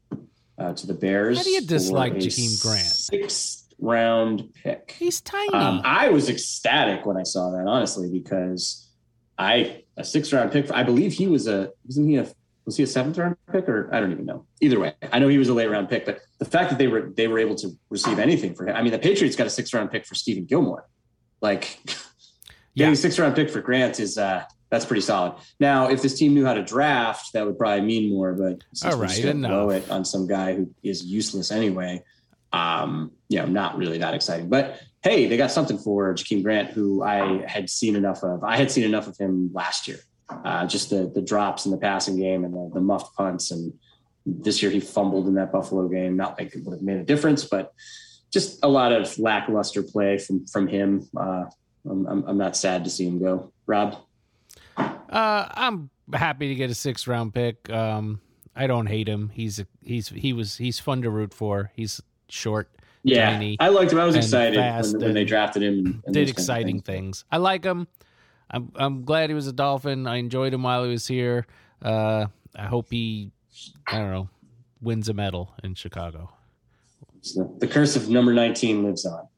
uh, 0.58 0.74
to 0.74 0.86
the 0.86 0.92
Bears. 0.92 1.38
How 1.38 1.44
do 1.44 1.50
you 1.50 1.62
dislike 1.62 2.16
Jakeem 2.16 2.60
Grant? 2.60 2.84
Sixth 2.84 3.66
round 3.78 4.52
pick. 4.62 4.94
He's 4.98 5.22
tiny. 5.22 5.54
Um, 5.54 5.80
I 5.84 6.10
was 6.10 6.28
ecstatic 6.28 7.06
when 7.06 7.16
I 7.16 7.22
saw 7.22 7.50
that, 7.52 7.66
honestly, 7.66 8.10
because 8.10 8.90
I 9.38 9.84
a 9.96 10.04
sixth 10.04 10.34
round 10.34 10.52
pick. 10.52 10.70
I 10.70 10.82
believe 10.82 11.14
he 11.14 11.28
was 11.28 11.48
a 11.48 11.70
wasn't 11.86 12.10
he 12.10 12.16
a 12.16 12.28
was 12.68 12.76
he 12.76 12.82
a 12.82 12.86
seventh 12.86 13.16
round 13.16 13.34
pick 13.50 13.66
or 13.66 13.88
I 13.94 13.98
don't 13.98 14.12
even 14.12 14.26
know. 14.26 14.44
Either 14.60 14.78
way, 14.78 14.92
I 15.10 15.18
know 15.18 15.28
he 15.28 15.38
was 15.38 15.48
a 15.48 15.54
late 15.54 15.70
round 15.70 15.88
pick, 15.88 16.04
but 16.04 16.20
the 16.38 16.44
fact 16.44 16.68
that 16.68 16.78
they 16.78 16.86
were 16.86 17.10
they 17.16 17.26
were 17.26 17.38
able 17.38 17.54
to 17.56 17.70
receive 17.88 18.18
anything 18.18 18.54
for 18.54 18.66
him. 18.68 18.76
I 18.76 18.82
mean, 18.82 18.92
the 18.92 18.98
Patriots 18.98 19.36
got 19.36 19.46
a 19.46 19.50
sixth 19.50 19.72
round 19.72 19.90
pick 19.90 20.04
for 20.04 20.14
Stephon 20.14 20.46
Gilmore. 20.46 20.86
Like 21.40 21.78
getting 21.86 21.96
Yeah. 22.74 22.90
a 22.90 22.96
sixth 22.96 23.18
round 23.18 23.36
pick 23.36 23.48
for 23.48 23.62
Grant 23.62 23.98
is 24.00 24.18
uh 24.18 24.44
that's 24.68 24.84
pretty 24.84 25.00
solid. 25.00 25.32
Now, 25.58 25.88
if 25.88 26.02
this 26.02 26.18
team 26.18 26.34
knew 26.34 26.44
how 26.44 26.52
to 26.52 26.62
draft, 26.62 27.32
that 27.32 27.46
would 27.46 27.56
probably 27.56 27.86
mean 27.86 28.10
more. 28.12 28.34
But 28.34 28.62
since 28.74 28.94
All 28.94 29.00
right, 29.00 29.22
gonna 29.22 29.48
blow 29.48 29.70
it 29.70 29.90
on 29.90 30.04
some 30.04 30.26
guy 30.26 30.56
who 30.56 30.70
is 30.82 31.02
useless 31.06 31.50
anyway, 31.50 32.02
um, 32.52 33.12
you 33.30 33.38
know, 33.38 33.46
not 33.46 33.78
really 33.78 33.96
that 33.96 34.12
exciting. 34.12 34.50
But 34.50 34.78
hey, 35.02 35.26
they 35.26 35.38
got 35.38 35.50
something 35.50 35.78
for 35.78 36.12
Jakeem 36.12 36.42
Grant, 36.42 36.68
who 36.72 37.02
I 37.02 37.46
had 37.46 37.70
seen 37.70 37.96
enough 37.96 38.22
of. 38.22 38.44
I 38.44 38.58
had 38.58 38.70
seen 38.70 38.84
enough 38.84 39.06
of 39.06 39.16
him 39.16 39.50
last 39.54 39.88
year. 39.88 40.00
Uh, 40.30 40.66
just 40.66 40.90
the 40.90 41.10
the 41.14 41.22
drops 41.22 41.64
in 41.64 41.72
the 41.72 41.78
passing 41.78 42.18
game 42.18 42.44
and 42.44 42.52
the, 42.52 42.70
the 42.74 42.80
muffed 42.80 43.16
punts, 43.16 43.50
and 43.50 43.72
this 44.26 44.62
year 44.62 44.70
he 44.70 44.80
fumbled 44.80 45.26
in 45.26 45.34
that 45.34 45.50
Buffalo 45.50 45.88
game. 45.88 46.16
Not 46.16 46.38
like 46.38 46.54
it 46.54 46.64
would 46.64 46.74
have 46.74 46.82
made 46.82 46.98
a 46.98 47.04
difference, 47.04 47.44
but 47.44 47.72
just 48.30 48.62
a 48.62 48.68
lot 48.68 48.92
of 48.92 49.18
lackluster 49.18 49.82
play 49.82 50.18
from 50.18 50.46
from 50.46 50.68
him. 50.68 51.08
Uh, 51.16 51.44
I'm, 51.88 52.06
I'm, 52.06 52.24
I'm 52.24 52.38
not 52.38 52.56
sad 52.56 52.84
to 52.84 52.90
see 52.90 53.06
him 53.06 53.18
go. 53.18 53.52
Rob, 53.66 53.96
Uh, 54.76 55.48
I'm 55.50 55.90
happy 56.12 56.48
to 56.48 56.54
get 56.54 56.70
a 56.70 56.74
sixth 56.74 57.06
round 57.06 57.32
pick. 57.32 57.70
Um, 57.70 58.20
I 58.54 58.66
don't 58.66 58.86
hate 58.86 59.08
him. 59.08 59.30
He's 59.32 59.60
a, 59.60 59.66
he's 59.82 60.08
he 60.08 60.32
was 60.32 60.56
he's 60.56 60.78
fun 60.78 61.02
to 61.02 61.10
root 61.10 61.32
for. 61.32 61.70
He's 61.74 62.02
short, 62.28 62.68
yeah, 63.02 63.30
tiny, 63.30 63.56
I 63.60 63.68
liked 63.68 63.92
him. 63.92 63.98
I 63.98 64.04
was 64.04 64.16
excited 64.16 64.58
when, 64.58 65.00
when 65.00 65.14
they 65.14 65.24
drafted 65.24 65.62
him. 65.62 66.02
And, 66.04 66.14
did 66.14 66.24
of 66.24 66.28
exciting 66.30 66.80
things. 66.80 67.20
things. 67.20 67.24
I 67.30 67.38
like 67.38 67.64
him. 67.64 67.86
I'm 68.50 68.72
I'm 68.76 69.04
glad 69.04 69.30
he 69.30 69.34
was 69.34 69.46
a 69.46 69.52
Dolphin. 69.52 70.06
I 70.06 70.16
enjoyed 70.16 70.54
him 70.54 70.62
while 70.62 70.84
he 70.84 70.90
was 70.90 71.06
here. 71.06 71.46
Uh, 71.82 72.26
I 72.56 72.66
hope 72.66 72.86
he, 72.90 73.30
I 73.86 73.98
don't 73.98 74.10
know, 74.10 74.28
wins 74.80 75.08
a 75.08 75.14
medal 75.14 75.54
in 75.62 75.74
Chicago. 75.74 76.30
So 77.20 77.54
the 77.58 77.66
curse 77.66 77.96
of 77.96 78.08
number 78.08 78.32
19 78.32 78.84
lives 78.84 79.06
on. 79.06 79.28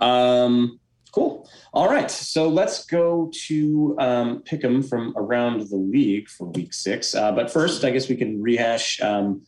Um, 0.00 0.80
cool. 1.12 1.48
All 1.72 1.88
right. 1.88 2.10
So 2.10 2.48
let's 2.48 2.84
go 2.84 3.30
to 3.46 3.96
um, 3.98 4.42
pick 4.42 4.64
'em 4.64 4.82
from 4.82 5.14
around 5.16 5.68
the 5.68 5.76
league 5.76 6.28
for 6.28 6.48
week 6.48 6.74
six. 6.74 7.14
Uh, 7.14 7.32
but 7.32 7.50
first, 7.50 7.84
I 7.84 7.90
guess 7.90 8.08
we 8.08 8.16
can 8.16 8.40
rehash 8.40 9.00
um, 9.00 9.42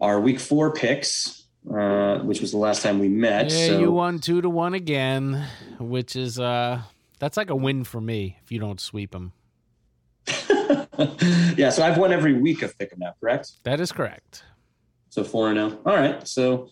our 0.00 0.20
week 0.20 0.40
four 0.40 0.72
picks, 0.72 1.44
uh, 1.72 2.18
which 2.20 2.40
was 2.40 2.50
the 2.52 2.58
last 2.58 2.82
time 2.82 2.98
we 2.98 3.08
met. 3.08 3.50
Yeah, 3.50 3.66
so, 3.68 3.80
you 3.80 3.92
won 3.92 4.18
two 4.18 4.40
to 4.40 4.48
one 4.48 4.74
again, 4.74 5.44
which 5.78 6.16
is 6.16 6.38
uh, 6.38 6.82
that's 7.22 7.36
like 7.36 7.50
a 7.50 7.56
win 7.56 7.84
for 7.84 8.00
me 8.00 8.36
if 8.42 8.50
you 8.50 8.58
don't 8.58 8.80
sweep 8.80 9.12
them. 9.12 9.32
yeah. 11.56 11.70
So 11.70 11.84
I've 11.84 11.96
won 11.96 12.12
every 12.12 12.32
week 12.32 12.62
of 12.62 12.76
pick 12.76 12.92
'em 12.92 12.98
now, 12.98 13.14
correct? 13.20 13.52
That 13.62 13.78
is 13.78 13.92
correct. 13.92 14.42
So 15.10 15.22
four 15.22 15.48
and 15.48 15.56
zero. 15.56 15.80
All 15.86 15.94
right. 15.94 16.26
So 16.26 16.68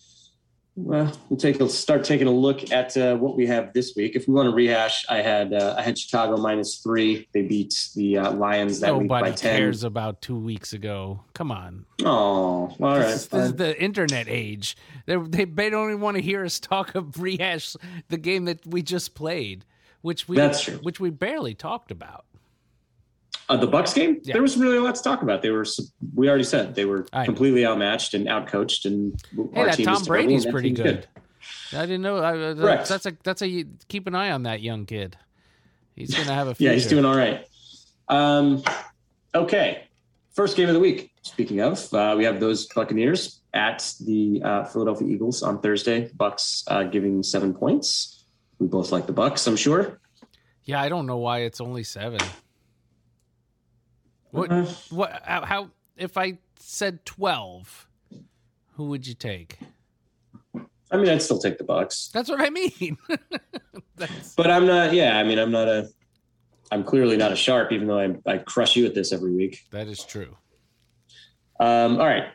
well, 0.75 1.13
we'll 1.29 1.37
take 1.37 1.61
a 1.61 1.69
start 1.69 2.03
taking 2.03 2.27
a 2.27 2.33
look 2.33 2.73
at 2.73 2.97
uh, 2.97 3.15
what 3.17 3.37
we 3.37 3.47
have 3.47 3.73
this 3.75 3.95
week. 3.95 4.17
If 4.17 4.27
we 4.27 4.35
want 4.35 4.49
to 4.49 4.55
rehash, 4.55 5.07
I 5.09 5.19
had 5.19 5.53
uh, 5.53 5.77
I 5.79 5.83
had 5.83 5.97
Chicago 5.97 6.37
minus 6.37 6.79
three. 6.79 7.29
They 7.33 7.43
beat 7.43 7.73
the 7.95 8.19
uh, 8.19 8.33
Lions 8.33 8.81
that 8.81 8.99
week 8.99 9.09
by 9.09 9.31
ten. 9.31 9.57
cares 9.57 9.85
about 9.85 10.21
two 10.21 10.37
weeks 10.37 10.73
ago. 10.73 11.21
Come 11.33 11.53
on. 11.53 11.87
Oh, 12.03 12.07
all 12.07 12.77
right. 12.81 13.03
This, 13.03 13.23
is, 13.23 13.29
this 13.29 13.45
is 13.47 13.55
the 13.55 13.81
internet 13.81 14.27
age. 14.29 14.77
They, 15.07 15.15
they 15.17 15.45
they 15.45 15.71
don't 15.71 15.91
even 15.91 16.01
want 16.01 16.17
to 16.17 16.23
hear 16.23 16.45
us 16.45 16.59
talk 16.59 16.97
of 16.97 17.21
rehash 17.21 17.77
the 18.09 18.19
game 18.19 18.47
that 18.47 18.67
we 18.67 18.83
just 18.83 19.15
played, 19.15 19.65
which 20.03 20.29
we 20.29 20.37
That's 20.37 20.63
true. 20.63 20.79
which 20.83 21.01
we 21.01 21.11
barely 21.11 21.55
talked 21.55 21.91
about. 21.91 22.25
Uh, 23.49 23.57
the 23.57 23.67
Bucks 23.67 23.93
game. 23.93 24.21
Yeah. 24.23 24.35
There 24.35 24.43
was 24.43 24.57
really 24.57 24.77
a 24.77 24.81
lot 24.81 24.95
to 24.95 25.03
talk 25.03 25.23
about. 25.23 25.43
They 25.43 25.51
were. 25.51 25.67
We 26.15 26.29
already 26.29 26.45
said 26.45 26.75
they 26.77 26.85
were 26.85 27.03
completely 27.25 27.67
outmatched 27.67 28.15
and 28.15 28.27
outcoached, 28.27 28.85
and 28.85 29.21
Hey, 29.53 29.61
our 29.61 29.67
that 29.67 29.77
team 29.77 29.87
Tom 29.87 30.05
Brady's 30.05 30.47
pretty 30.47 30.69
team's 30.73 30.81
good. 30.81 31.09
I 31.73 31.83
didn't 31.83 32.03
know. 32.03 32.19
I, 32.19 32.37
uh, 32.39 32.55
Correct. 32.55 32.89
That's 32.89 33.07
a 33.07 33.17
that's 33.25 33.43
a 33.43 33.65
keep 33.89 34.07
an 34.07 34.15
eye 34.15 34.31
on 34.31 34.45
that 34.45 34.61
young 34.61 34.87
kid. 34.87 35.17
He's 35.97 36.15
gonna 36.15 36.33
have 36.33 36.47
a 36.47 36.55
future. 36.55 36.71
Yeah, 36.71 36.75
he's 36.75 36.87
doing 36.87 37.05
all 37.05 37.17
right. 37.17 37.45
Um, 38.09 38.63
okay, 39.35 39.85
first 40.33 40.57
game 40.57 40.69
of 40.69 40.75
the 40.75 40.81
week. 40.81 41.11
Speaking 41.23 41.61
of, 41.61 41.93
uh, 41.93 42.15
we 42.17 42.25
have 42.25 42.41
those 42.41 42.67
Buccaneers 42.69 43.41
at 43.53 43.95
the 44.01 44.41
uh, 44.45 44.65
Philadelphia 44.65 45.09
Eagles 45.09 45.43
on 45.43 45.61
Thursday. 45.61 46.09
Bucks 46.15 46.65
uh, 46.69 46.85
giving 46.85 47.23
seven 47.23 47.53
points. 47.53 48.20
We 48.61 48.69
both 48.69 48.93
like 48.93 49.07
the 49.07 49.13
Bucks, 49.13 49.47
I'm 49.47 49.57
sure. 49.57 49.99
Yeah, 50.65 50.81
I 50.81 50.89
don't 50.89 51.07
know 51.07 51.17
why 51.17 51.39
it's 51.41 51.61
only 51.61 51.83
seven. 51.83 52.21
What 54.31 54.53
Uh, 54.53 54.67
what 54.91 55.23
how, 55.25 55.45
how 55.45 55.71
if 55.97 56.17
I 56.17 56.39
said 56.57 57.05
twelve, 57.05 57.89
who 58.75 58.85
would 58.91 59.07
you 59.07 59.15
take? 59.15 59.59
I 60.93 60.97
mean, 60.97 61.09
I'd 61.09 61.23
still 61.23 61.39
take 61.39 61.57
the 61.59 61.65
Bucks, 61.65 62.11
That's 62.13 62.29
what 62.29 62.41
I 62.41 62.51
mean. 62.51 62.97
But 64.35 64.51
I'm 64.51 64.67
not. 64.67 64.95
Yeah, 64.95 65.19
I 65.19 65.25
mean, 65.25 65.39
I'm 65.39 65.51
not 65.51 65.69
a. 65.69 65.89
I'm 66.73 66.85
clearly 66.85 67.19
not 67.19 67.33
a 67.33 67.37
sharp, 67.37 67.71
even 67.71 67.87
though 67.87 67.99
I, 67.99 68.15
I 68.25 68.39
crush 68.39 68.75
you 68.75 68.87
at 68.87 68.95
this 68.95 69.13
every 69.13 69.35
week. 69.35 69.67
that 69.73 69.89
is 69.89 70.05
true. 70.05 70.37
Um, 71.59 72.01
all 72.01 72.07
right. 72.07 72.29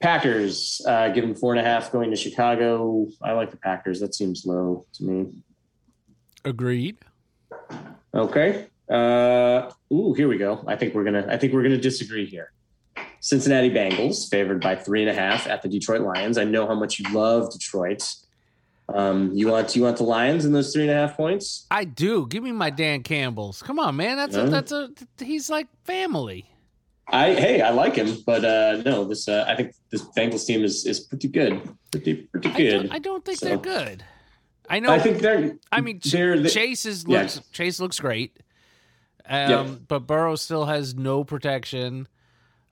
Packers 0.00 0.82
uh, 0.86 1.08
giving 1.08 1.34
four 1.34 1.54
and 1.54 1.60
a 1.60 1.64
half 1.64 1.90
going 1.90 2.10
to 2.10 2.16
Chicago. 2.16 3.06
I 3.22 3.32
like 3.32 3.50
the 3.50 3.56
Packers. 3.56 3.98
That 4.00 4.14
seems 4.14 4.44
low 4.44 4.84
to 4.94 5.04
me. 5.04 5.32
Agreed. 6.46 6.96
Okay. 8.14 8.66
Uh, 8.88 9.70
ooh, 9.92 10.14
here 10.14 10.28
we 10.28 10.38
go. 10.38 10.62
I 10.66 10.76
think 10.76 10.94
we're 10.94 11.04
gonna. 11.04 11.26
I 11.28 11.36
think 11.36 11.52
we're 11.52 11.62
gonna 11.62 11.76
disagree 11.76 12.24
here. 12.24 12.52
Cincinnati 13.20 13.68
Bengals 13.70 14.30
favored 14.30 14.60
by 14.60 14.76
three 14.76 15.00
and 15.02 15.10
a 15.10 15.14
half 15.14 15.48
at 15.48 15.60
the 15.62 15.68
Detroit 15.68 16.02
Lions. 16.02 16.38
I 16.38 16.44
know 16.44 16.66
how 16.66 16.74
much 16.74 17.00
you 17.00 17.12
love 17.12 17.52
Detroit. 17.52 18.08
Um, 18.88 19.32
you 19.34 19.48
want 19.48 19.74
you 19.74 19.82
want 19.82 19.96
the 19.96 20.04
Lions 20.04 20.44
in 20.44 20.52
those 20.52 20.72
three 20.72 20.82
and 20.82 20.90
a 20.92 20.94
half 20.94 21.16
points? 21.16 21.66
I 21.70 21.82
do. 21.84 22.26
Give 22.28 22.44
me 22.44 22.52
my 22.52 22.70
Dan 22.70 23.02
Campbell's. 23.02 23.60
Come 23.60 23.80
on, 23.80 23.96
man. 23.96 24.16
That's 24.16 24.36
a, 24.36 24.48
that's 24.48 24.70
a 24.70 24.90
he's 25.18 25.50
like 25.50 25.66
family. 25.84 26.48
I 27.08 27.34
hey, 27.34 27.60
I 27.62 27.70
like 27.70 27.96
him, 27.96 28.18
but 28.24 28.44
uh, 28.44 28.82
no, 28.84 29.04
this 29.04 29.26
uh, 29.28 29.44
I 29.48 29.56
think 29.56 29.74
this 29.90 30.02
Bengals 30.16 30.46
team 30.46 30.62
is 30.62 30.86
is 30.86 31.00
pretty 31.00 31.26
good, 31.28 31.60
pretty 31.90 32.14
pretty 32.14 32.50
I 32.50 32.56
good. 32.56 32.82
don't, 32.84 32.92
I 32.92 32.98
don't 33.00 33.24
think 33.24 33.38
So- 33.40 33.46
they're 33.46 33.56
good. 33.58 34.04
I 34.68 34.80
know. 34.80 34.90
I 34.90 34.98
think 34.98 35.18
they're. 35.18 35.56
I 35.70 35.80
mean, 35.80 36.00
they're 36.04 36.44
Chase 36.48 36.86
is 36.86 37.06
looks 37.06 37.40
Chase 37.52 37.78
looks 37.80 37.98
great. 38.00 38.36
Um, 39.28 39.50
Yep. 39.50 39.66
but 39.88 39.98
Burrow 40.06 40.36
still 40.36 40.66
has 40.66 40.94
no 40.94 41.24
protection. 41.24 42.06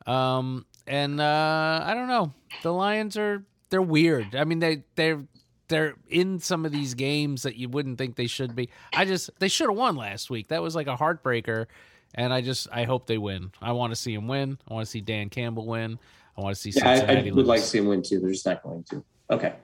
Um, 0.07 0.67
and 0.87 1.21
uh, 1.21 1.81
I 1.85 1.95
don't 1.95 2.09
know. 2.09 2.33
The 2.63 2.73
Lions 2.73 3.17
are 3.17 3.45
they're 3.71 3.83
weird. 3.83 4.35
I 4.37 4.45
mean, 4.45 4.59
they 4.59 4.83
they're 4.97 5.25
they're 5.69 5.95
in 6.09 6.39
some 6.41 6.67
of 6.67 6.73
these 6.73 6.95
games 6.95 7.43
that 7.43 7.57
you 7.57 7.69
wouldn't 7.69 7.99
think 7.99 8.17
they 8.17 8.27
should 8.27 8.55
be. 8.55 8.69
I 8.93 9.05
just 9.05 9.31
they 9.39 9.49
should 9.49 9.69
have 9.69 9.77
won 9.77 9.97
last 9.97 10.31
week. 10.31 10.49
That 10.49 10.63
was 10.63 10.75
like 10.75 10.87
a 10.87 10.97
heartbreaker. 10.97 11.67
and 12.15 12.33
I 12.33 12.43
just 12.43 12.69
I 12.71 12.85
hope 12.85 13.07
they 13.07 13.19
win. 13.19 13.51
I 13.63 13.73
want 13.73 13.93
to 13.93 13.97
see 13.97 14.15
him 14.15 14.29
win. 14.29 14.59
I 14.69 14.75
want 14.75 14.85
to 14.87 14.91
see 14.91 15.01
Dan 15.01 15.31
Campbell 15.31 15.67
win. 15.67 15.99
I 16.37 16.41
want 16.43 16.55
to 16.57 16.61
see 16.61 16.79
Yeah, 16.79 16.89
I, 17.09 17.13
I 17.13 17.23
would 17.23 17.35
lose. 17.35 17.47
like 17.47 17.61
to 17.61 17.67
see 17.67 17.79
him 17.79 17.87
win 17.87 18.03
too. 18.03 18.21
They're 18.21 18.31
just 18.33 18.45
not 18.47 18.63
going 18.63 18.85
to. 18.91 19.03
Okay. 19.31 19.55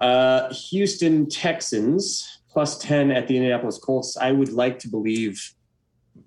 Uh, 0.00 0.52
Houston 0.52 1.28
Texans 1.28 2.40
plus 2.50 2.78
10 2.78 3.10
at 3.10 3.28
the 3.28 3.36
Indianapolis 3.36 3.78
Colts. 3.78 4.16
I 4.16 4.32
would 4.32 4.52
like 4.52 4.78
to 4.80 4.88
believe 4.88 5.52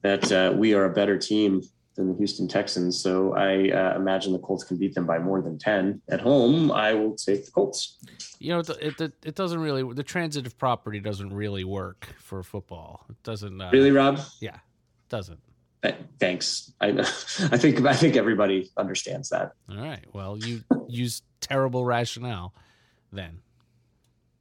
that 0.02 0.32
uh, 0.32 0.54
we 0.56 0.74
are 0.74 0.86
a 0.86 0.90
better 0.94 1.18
team 1.18 1.62
than 1.96 2.08
the 2.08 2.18
Houston 2.18 2.48
Texans. 2.48 3.02
So 3.02 3.34
I 3.36 3.70
uh, 3.72 3.96
imagine 3.96 4.32
the 4.34 4.40
Colts 4.40 4.64
can 4.64 4.78
beat 4.78 4.94
them 4.96 5.06
by 5.06 5.20
more 5.20 5.42
than 5.42 5.58
10. 5.58 6.02
At 6.10 6.22
home, 6.22 6.72
I 6.72 6.94
will 6.94 7.16
take 7.16 7.46
the 7.46 7.52
Colts. 7.52 7.98
you 8.40 8.54
know, 8.54 8.60
it, 8.60 9.02
it 9.02 9.14
it 9.26 9.36
doesn't 9.36 9.60
really 9.60 9.84
the 9.94 10.04
transitive 10.04 10.58
property 10.58 11.00
doesn't 11.00 11.34
really 11.34 11.64
work 11.64 12.08
for 12.20 12.42
football. 12.44 13.06
It 13.10 13.22
doesn't 13.24 13.60
uh, 13.60 13.70
Really, 13.74 13.92
Rob? 13.92 14.20
Yeah, 14.40 14.58
doesn't. 15.10 15.40
Th- 15.84 15.96
Thanks. 16.20 16.72
I, 16.80 16.90
I 17.00 17.58
think 17.58 17.86
I 17.86 17.94
think 17.94 18.16
everybody 18.16 18.70
understands 18.78 19.30
that. 19.30 19.54
All 19.70 19.78
right. 19.78 20.06
Well, 20.14 20.38
you 20.38 20.62
use 20.88 21.22
terrible 21.42 21.86
rationale 21.86 22.54
then. 23.12 23.40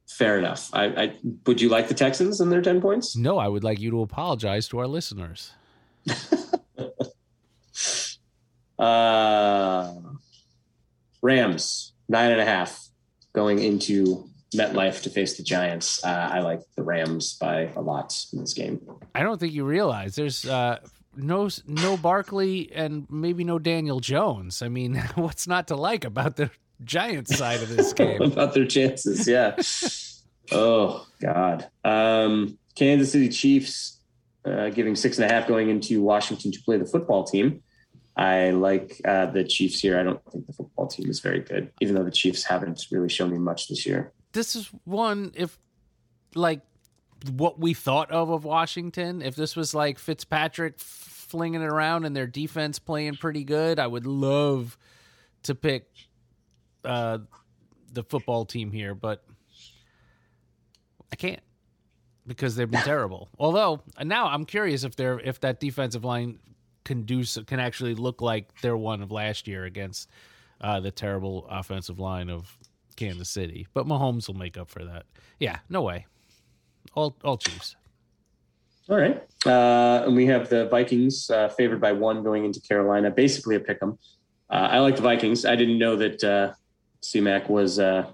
Fair 0.09 0.37
enough. 0.37 0.69
I, 0.73 0.85
I 0.85 1.15
would 1.45 1.61
you 1.61 1.69
like 1.69 1.87
the 1.87 1.93
Texans 1.93 2.41
and 2.41 2.51
their 2.51 2.61
10 2.61 2.81
points? 2.81 3.15
No, 3.15 3.37
I 3.37 3.47
would 3.47 3.63
like 3.63 3.79
you 3.79 3.91
to 3.91 4.01
apologize 4.01 4.67
to 4.69 4.79
our 4.79 4.87
listeners. 4.87 5.51
Uh, 8.79 9.91
Rams 11.21 11.91
nine 12.07 12.31
and 12.31 12.39
a 12.39 12.45
half 12.45 12.87
going 13.33 13.59
into 13.59 14.25
MetLife 14.55 15.03
to 15.03 15.09
face 15.09 15.35
the 15.37 15.43
Giants. 15.43 16.03
Uh, 16.03 16.29
I 16.31 16.39
like 16.39 16.61
the 16.75 16.83
Rams 16.83 17.37
by 17.37 17.71
a 17.75 17.81
lot 17.81 18.15
in 18.33 18.39
this 18.39 18.53
game. 18.53 18.79
I 19.13 19.21
don't 19.21 19.37
think 19.37 19.53
you 19.53 19.65
realize 19.65 20.15
there's 20.15 20.45
uh, 20.45 20.79
no 21.15 21.49
no 21.67 21.97
Barkley 21.97 22.71
and 22.73 23.05
maybe 23.09 23.43
no 23.43 23.59
Daniel 23.59 23.99
Jones. 23.99 24.61
I 24.61 24.69
mean, 24.69 24.95
what's 25.15 25.45
not 25.45 25.67
to 25.67 25.75
like 25.75 26.05
about 26.05 26.37
the 26.37 26.49
Giants 26.83 27.37
side 27.37 27.61
of 27.61 27.69
this 27.75 27.93
game? 27.93 28.21
about 28.31 28.53
their 28.53 28.65
chances. 28.65 29.27
Yeah. 29.27 29.55
oh 30.51 31.05
God. 31.21 31.69
Um, 31.83 32.57
Kansas 32.75 33.11
City 33.11 33.29
Chiefs 33.29 33.99
uh, 34.45 34.69
giving 34.69 34.95
six 34.95 35.17
and 35.17 35.29
a 35.29 35.33
half 35.33 35.47
going 35.47 35.69
into 35.69 36.01
Washington 36.01 36.51
to 36.51 36.61
play 36.63 36.77
the 36.77 36.85
football 36.85 37.23
team. 37.23 37.61
I 38.15 38.49
like 38.51 38.99
uh, 39.05 39.27
the 39.27 39.43
Chiefs 39.43 39.79
here. 39.79 39.99
I 39.99 40.03
don't 40.03 40.19
think 40.31 40.45
the 40.47 40.53
football 40.53 40.87
team 40.87 41.09
is 41.09 41.19
very 41.19 41.39
good, 41.39 41.71
even 41.79 41.95
though 41.95 42.03
the 42.03 42.11
Chiefs 42.11 42.43
haven't 42.43 42.85
really 42.91 43.09
shown 43.09 43.31
me 43.31 43.37
much 43.37 43.67
this 43.67 43.85
year. 43.85 44.11
this 44.33 44.55
is 44.55 44.69
one 44.83 45.31
if 45.35 45.57
like 46.35 46.61
what 47.31 47.59
we 47.59 47.73
thought 47.73 48.11
of 48.11 48.29
of 48.29 48.43
Washington. 48.45 49.21
If 49.21 49.35
this 49.35 49.55
was 49.55 49.73
like 49.73 49.99
Fitzpatrick 49.99 50.75
f- 50.79 50.83
flinging 51.29 51.61
it 51.61 51.65
around 51.65 52.05
and 52.05 52.15
their 52.15 52.27
defense 52.27 52.79
playing 52.79 53.15
pretty 53.15 53.43
good, 53.43 53.79
I 53.79 53.87
would 53.87 54.05
love 54.05 54.77
to 55.43 55.55
pick 55.55 55.87
uh, 56.83 57.19
the 57.93 58.03
football 58.03 58.45
team 58.45 58.71
here, 58.71 58.95
but 58.95 59.23
I 61.11 61.15
can't 61.15 61.41
because 62.27 62.55
they've 62.55 62.69
been 62.69 62.81
terrible. 62.85 63.29
Although 63.37 63.81
now 64.03 64.27
I'm 64.27 64.45
curious 64.45 64.83
if 64.83 64.95
they're 64.95 65.19
if 65.19 65.39
that 65.41 65.59
defensive 65.59 66.05
line 66.05 66.39
can 66.85 67.03
do 67.03 67.23
so, 67.23 67.43
can 67.43 67.59
actually 67.59 67.95
look 67.95 68.21
like 68.21 68.61
their 68.61 68.77
one 68.77 69.01
of 69.01 69.11
last 69.11 69.47
year 69.47 69.65
against 69.65 70.09
uh, 70.61 70.79
the 70.79 70.91
terrible 70.91 71.45
offensive 71.49 71.99
line 71.99 72.29
of 72.29 72.57
Kansas 72.95 73.29
City. 73.29 73.67
But 73.73 73.85
Mahomes 73.85 74.27
will 74.27 74.35
make 74.35 74.57
up 74.57 74.69
for 74.69 74.83
that. 74.85 75.05
Yeah, 75.39 75.59
no 75.69 75.81
way. 75.81 76.05
All 76.93 77.17
all 77.23 77.37
Chiefs. 77.37 77.75
All 78.89 78.97
right. 78.97 79.23
Uh, 79.45 80.03
and 80.05 80.15
we 80.15 80.25
have 80.25 80.49
the 80.49 80.67
Vikings 80.67 81.29
uh, 81.29 81.49
favored 81.49 81.79
by 81.79 81.91
one 81.91 82.23
going 82.23 82.43
into 82.43 82.59
Carolina, 82.59 83.11
basically 83.11 83.55
a 83.55 83.59
pick 83.59 83.77
'em. 83.83 83.99
Uh, 84.49 84.67
I 84.71 84.79
like 84.79 84.95
the 84.95 85.03
Vikings. 85.03 85.45
I 85.45 85.55
didn't 85.55 85.77
know 85.77 85.95
that 85.95 86.55
CMAC 87.01 87.49
was 87.49 87.79
uh, 87.79 88.05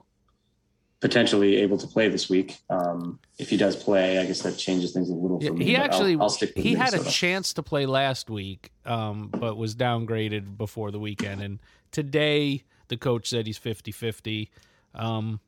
potentially 1.00 1.58
able 1.58 1.78
to 1.78 1.88
play 1.88 2.10
this 2.10 2.30
week. 2.30 2.58
Um, 2.70 3.20
if 3.38 3.50
he 3.50 3.58
does 3.58 3.76
play, 3.76 4.20
I 4.20 4.26
guess 4.26 4.42
that 4.42 4.58
changes 4.58 4.94
things 4.94 5.10
a 5.10 5.14
little 5.14 5.40
for 5.40 5.54
me. 5.54 5.66
he 5.66 5.76
I'll- 5.76 5.84
actually 5.84 6.18
I'll, 6.20 6.30
stick 6.30 6.56
with 6.56 6.64
he 6.64 6.74
had 6.74 6.94
a 6.94 7.04
chance 7.04 7.54
to 7.54 7.64
play 7.64 7.86
last 7.86 8.30
week, 8.30 8.72
um, 8.86 9.30
but 9.32 9.58
was 9.58 9.76
downgraded 9.76 10.58
before 10.58 10.92
the 10.92 11.00
weekend. 11.00 11.42
And 11.42 11.60
today 11.92 12.64
the 12.88 12.98
coach 12.98 13.30
said 13.30 13.46
he's 13.48 13.60
50-50. 13.60 14.50
Um, 14.94 15.40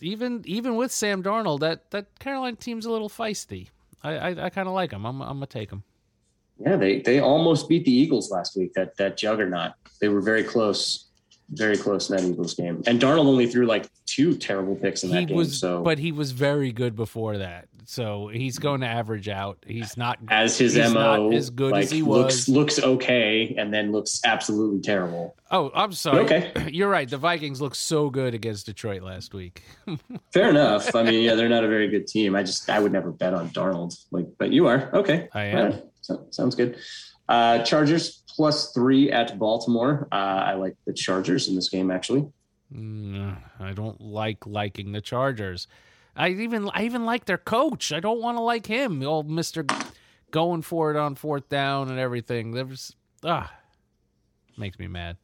even 0.00 0.42
even 0.46 0.76
with 0.76 0.92
Sam 0.92 1.22
Darnold, 1.22 1.60
that 1.60 1.90
that 1.90 2.18
Carolina 2.20 2.56
team's 2.56 2.86
a 2.86 2.90
little 2.90 3.08
feisty. 3.08 3.68
I 4.02 4.16
I, 4.16 4.44
I 4.46 4.50
kind 4.50 4.68
of 4.68 4.74
like 4.74 4.92
him. 4.92 5.04
I'm 5.04 5.20
I'm 5.20 5.36
gonna 5.38 5.46
take 5.46 5.70
him. 5.70 5.82
Yeah, 6.58 6.76
they 6.76 7.00
they 7.00 7.20
almost 7.20 7.68
beat 7.68 7.84
the 7.84 7.92
Eagles 7.92 8.30
last 8.30 8.56
week. 8.56 8.72
That 8.74 8.96
that 8.96 9.16
juggernaut. 9.16 9.72
They 10.00 10.08
were 10.08 10.20
very 10.20 10.42
close, 10.42 11.06
very 11.50 11.76
close 11.76 12.10
in 12.10 12.16
that 12.16 12.24
Eagles 12.24 12.54
game. 12.54 12.82
And 12.86 13.00
Darnold 13.00 13.26
only 13.26 13.46
threw 13.46 13.66
like 13.66 13.88
two 14.06 14.36
terrible 14.36 14.76
picks 14.76 15.04
in 15.04 15.10
that 15.10 15.20
he 15.20 15.26
game. 15.26 15.36
was, 15.36 15.58
so 15.58 15.82
but 15.82 15.98
he 15.98 16.12
was 16.12 16.32
very 16.32 16.72
good 16.72 16.96
before 16.96 17.38
that. 17.38 17.68
So 17.88 18.26
he's 18.26 18.58
going 18.58 18.80
to 18.80 18.86
average 18.88 19.28
out. 19.28 19.58
He's 19.64 19.96
not 19.96 20.18
as 20.28 20.58
his 20.58 20.76
mo 20.76 21.28
not 21.28 21.34
as 21.34 21.50
good 21.50 21.70
like, 21.70 21.84
as 21.84 21.90
he 21.92 22.02
looks 22.02 22.34
was. 22.34 22.48
looks 22.48 22.78
okay, 22.80 23.54
and 23.56 23.72
then 23.72 23.92
looks 23.92 24.20
absolutely 24.24 24.80
terrible. 24.80 25.36
Oh, 25.52 25.70
I'm 25.72 25.92
sorry. 25.92 26.24
Okay. 26.24 26.52
You're 26.72 26.88
right. 26.90 27.08
The 27.08 27.16
Vikings 27.16 27.60
looked 27.60 27.76
so 27.76 28.10
good 28.10 28.34
against 28.34 28.66
Detroit 28.66 29.02
last 29.02 29.34
week. 29.34 29.62
Fair 30.32 30.50
enough. 30.50 30.96
I 30.96 31.04
mean, 31.04 31.22
yeah, 31.22 31.36
they're 31.36 31.48
not 31.48 31.62
a 31.62 31.68
very 31.68 31.86
good 31.88 32.08
team. 32.08 32.34
I 32.34 32.42
just 32.42 32.68
I 32.68 32.80
would 32.80 32.92
never 32.92 33.12
bet 33.12 33.34
on 33.34 33.50
Darnold. 33.50 33.96
Like, 34.10 34.26
but 34.36 34.50
you 34.52 34.66
are 34.66 34.90
okay. 34.92 35.28
I 35.32 35.44
am. 35.44 35.80
So, 36.06 36.24
sounds 36.30 36.54
good. 36.54 36.78
Uh, 37.28 37.64
Chargers 37.64 38.22
plus 38.28 38.72
three 38.72 39.10
at 39.10 39.36
Baltimore. 39.40 40.06
Uh, 40.12 40.14
I 40.14 40.54
like 40.54 40.76
the 40.86 40.92
Chargers 40.92 41.48
in 41.48 41.56
this 41.56 41.68
game 41.68 41.90
actually. 41.90 42.28
Mm, 42.72 43.36
I 43.58 43.72
don't 43.72 44.00
like 44.00 44.46
liking 44.46 44.92
the 44.92 45.00
Chargers. 45.00 45.66
I 46.14 46.28
even 46.28 46.70
I 46.72 46.84
even 46.84 47.04
like 47.04 47.24
their 47.24 47.38
coach. 47.38 47.92
I 47.92 47.98
don't 47.98 48.20
want 48.20 48.36
to 48.38 48.40
like 48.40 48.66
him. 48.66 49.02
Old 49.02 49.28
Mister 49.28 49.66
going 50.30 50.62
for 50.62 50.92
it 50.92 50.96
on 50.96 51.16
fourth 51.16 51.48
down 51.48 51.90
and 51.90 51.98
everything. 51.98 52.52
There's 52.52 52.94
ah 53.24 53.52
makes 54.56 54.78
me 54.78 54.86
mad. 54.86 55.16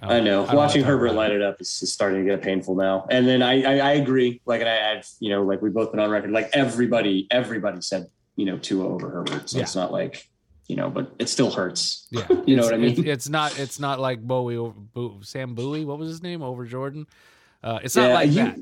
I 0.00 0.20
know. 0.20 0.46
don't 0.46 0.56
Watching 0.56 0.84
Herbert 0.84 1.12
light 1.12 1.32
it. 1.32 1.42
up 1.42 1.60
is, 1.60 1.82
is 1.82 1.92
starting 1.92 2.24
to 2.24 2.30
get 2.30 2.42
painful 2.42 2.76
now. 2.76 3.06
And 3.10 3.26
then 3.26 3.42
I 3.42 3.62
I, 3.62 3.76
I 3.78 3.92
agree. 3.94 4.40
Like, 4.46 4.60
and 4.60 4.70
I, 4.70 4.92
I've 4.92 5.08
you 5.18 5.30
know 5.30 5.42
like 5.42 5.60
we've 5.60 5.74
both 5.74 5.90
been 5.90 6.00
on 6.00 6.10
record. 6.10 6.30
Like 6.30 6.50
everybody 6.52 7.26
everybody 7.30 7.80
said 7.80 8.06
you 8.36 8.46
know 8.46 8.58
Tua 8.58 8.86
over 8.88 9.08
Herbert. 9.10 9.50
So 9.50 9.58
Yeah. 9.58 9.64
it's 9.64 9.74
not 9.76 9.92
like 9.92 10.28
you 10.68 10.76
know, 10.76 10.88
but 10.88 11.12
it 11.18 11.28
still 11.28 11.50
hurts. 11.50 12.06
Yeah, 12.10 12.26
You 12.46 12.56
know 12.56 12.62
It's- 12.62 12.64
what 12.66 12.74
I 12.74 12.76
mean? 12.78 12.90
It's, 12.92 13.00
it's 13.00 13.28
not. 13.28 13.58
It's 13.58 13.78
not 13.80 14.00
like 14.00 14.20
Bowie, 14.22 14.56
over, 14.56 14.72
Bo, 14.78 15.18
Sam 15.22 15.54
Bowie. 15.54 15.84
What 15.84 15.98
was 15.98 16.08
his 16.08 16.22
name 16.22 16.40
over 16.42 16.64
Jordan? 16.64 17.06
Uh, 17.62 17.78
it's 17.82 17.96
not 17.96 18.08
Yeah, 18.08 18.14
like 18.14 18.28
you- 18.30 18.34
that. 18.34 18.58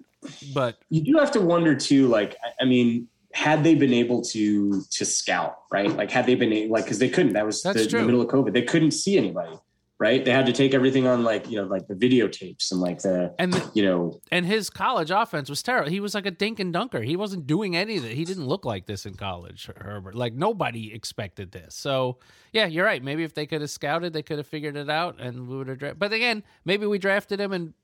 But 0.55 0.79
you 0.91 1.01
do 1.03 1.19
have 1.19 1.31
to 1.33 1.41
wonder 1.41 1.75
too 1.75 2.07
like 2.09 2.37
I- 2.45 2.63
i 2.63 2.65
mean 2.67 3.09
had 3.33 3.65
they 3.65 3.75
been 3.75 3.93
able 3.95 4.21
to 4.23 4.83
to 4.91 5.05
scout 5.07 5.61
right 5.73 5.89
like 5.97 6.11
had 6.11 6.27
they 6.27 6.35
been 6.35 6.69
like 6.69 6.85
because 6.85 6.99
they 6.99 7.09
couldn't 7.09 7.33
that 7.35 7.47
was 7.47 7.63
the, 7.63 7.73
the 7.73 8.03
middle 8.05 8.21
of 8.21 8.27
covid 8.29 8.53
they 8.53 8.61
couldn't 8.63 8.91
see 8.91 9.17
anybody 9.17 9.57
right 10.01 10.25
they 10.25 10.33
had 10.33 10.47
to 10.47 10.53
take 10.53 10.75
everything 10.75 11.07
on 11.07 11.23
like 11.23 11.49
you 11.49 11.57
know 11.57 11.65
like 11.65 11.87
the 11.87 11.95
videotapes 11.95 12.73
and 12.73 12.81
like 12.81 12.99
the 13.03 13.33
and 13.39 13.53
the, 13.53 13.71
you 13.75 13.85
know 13.85 14.19
and 14.33 14.47
his 14.47 14.71
college 14.71 15.11
offense 15.11 15.49
was 15.49 15.63
terrible. 15.63 15.91
He 15.91 16.01
was 16.01 16.15
like 16.15 16.27
a 16.27 16.31
dink 16.31 16.59
and 16.59 16.73
dunker. 16.73 17.03
He 17.03 17.17
wasn't 17.17 17.47
doing 17.47 17.77
any 17.77 17.99
of 17.99 18.05
it. 18.05 18.13
He 18.13 18.25
didn't 18.25 18.47
look 18.47 18.65
like 18.65 18.87
this 18.87 19.07
in 19.07 19.15
college, 19.15 19.69
Herbert. 19.77 20.15
Like 20.15 20.33
nobody 20.33 20.93
expected 20.93 21.53
this. 21.53 21.75
So 21.75 22.19
yeah, 22.53 22.67
you're 22.67 22.85
right. 22.85 23.03
Maybe 23.03 23.23
if 23.23 23.35
they 23.35 23.47
could 23.47 23.61
have 23.61 23.71
scouted, 23.71 24.13
they 24.13 24.23
could 24.23 24.39
have 24.39 24.47
figured 24.47 24.77
it 24.77 24.89
out, 24.89 25.21
and 25.21 25.47
we 25.47 25.57
would 25.59 25.69
have. 25.69 25.79
Dra- 25.79 25.95
but 25.95 26.13
again, 26.13 26.43
maybe 26.65 26.87
we 26.87 26.99
drafted 26.99 27.41
him 27.41 27.53
and. 27.53 27.75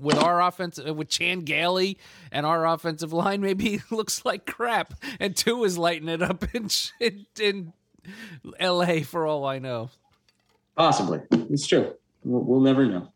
With 0.00 0.16
our 0.16 0.40
offense, 0.40 0.78
uh, 0.78 0.94
with 0.94 1.08
Chan 1.08 1.40
Gailey 1.40 1.98
and 2.30 2.46
our 2.46 2.64
offensive 2.64 3.12
line, 3.12 3.40
maybe 3.40 3.68
he 3.68 3.80
looks 3.90 4.24
like 4.24 4.46
crap. 4.46 4.94
And 5.18 5.34
Tua 5.34 5.66
is 5.66 5.76
lighting 5.76 6.08
it 6.08 6.22
up 6.22 6.44
in, 6.54 6.68
in, 7.00 7.26
in 7.40 7.72
L.A. 8.60 9.02
for 9.02 9.26
all 9.26 9.44
I 9.44 9.58
know. 9.58 9.90
Possibly 10.78 11.20
it's 11.30 11.66
true 11.66 11.92
we'll, 12.24 12.42
we'll 12.42 12.60
never 12.60 12.86
know 12.86 13.12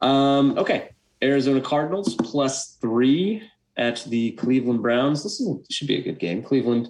um 0.00 0.56
okay 0.56 0.90
arizona 1.22 1.60
cardinals 1.60 2.14
plus 2.14 2.76
three 2.80 3.42
at 3.76 4.02
the 4.04 4.30
cleveland 4.32 4.80
browns 4.80 5.22
this 5.22 5.40
is 5.40 5.48
should 5.70 5.88
be 5.88 5.98
a 5.98 6.02
good 6.02 6.18
game 6.18 6.42
cleveland 6.42 6.88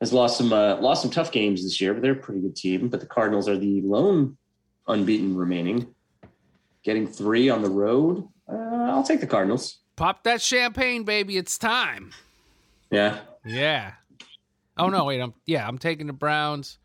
has 0.00 0.12
lost 0.12 0.36
some 0.36 0.52
uh, 0.52 0.76
lost 0.76 1.02
some 1.02 1.10
tough 1.10 1.30
games 1.30 1.62
this 1.62 1.80
year 1.80 1.92
but 1.94 2.02
they're 2.02 2.12
a 2.12 2.16
pretty 2.16 2.40
good 2.40 2.56
team 2.56 2.88
but 2.88 2.98
the 2.98 3.06
cardinals 3.06 3.48
are 3.48 3.56
the 3.56 3.80
lone 3.82 4.36
unbeaten 4.88 5.36
remaining 5.36 5.86
getting 6.82 7.06
three 7.06 7.48
on 7.48 7.62
the 7.62 7.70
road 7.70 8.26
uh, 8.50 8.90
i'll 8.90 9.04
take 9.04 9.20
the 9.20 9.26
cardinals 9.26 9.78
Pop 9.96 10.24
that 10.24 10.42
champagne, 10.42 11.04
baby! 11.04 11.38
It's 11.38 11.56
time. 11.56 12.12
yeah 12.90 13.20
Yeah. 13.46 13.92
Oh 14.76 14.90
no, 14.90 15.04
wait. 15.04 15.22
I'm 15.22 15.32
yeah. 15.46 15.66
I'm 15.66 15.78
taking 15.78 16.06
the 16.06 16.12
Browns. 16.12 16.76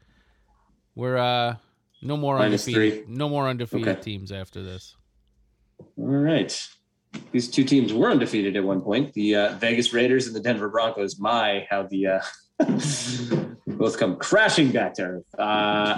We're 0.95 1.17
uh 1.17 1.55
no 2.01 2.17
more 2.17 2.37
Minus 2.37 2.67
undefeated. 2.67 3.05
three. 3.05 3.15
No 3.15 3.29
more 3.29 3.47
undefeated 3.47 3.87
Okay. 3.87 4.01
teams 4.01 4.31
after 4.31 4.61
this. 4.63 4.95
all 5.97 6.05
right 6.05 6.67
these 7.31 7.49
two 7.49 7.63
teams 7.63 7.93
were 7.93 8.09
undefeated 8.09 8.55
at 8.55 8.63
one 8.63 8.81
point. 8.81 9.13
The 9.13 9.35
uh, 9.35 9.53
Vegas 9.57 9.93
Raiders 9.93 10.27
and 10.27 10.35
the 10.35 10.39
Denver 10.39 10.69
Broncos. 10.69 11.19
My, 11.19 11.67
how 11.69 11.83
the 11.83 12.07
uh, 12.07 12.21
both 13.67 13.97
come 13.97 14.15
crashing 14.17 14.71
back 14.71 14.93
to 14.95 15.03
earth. 15.03 15.25
Uh, 15.37 15.41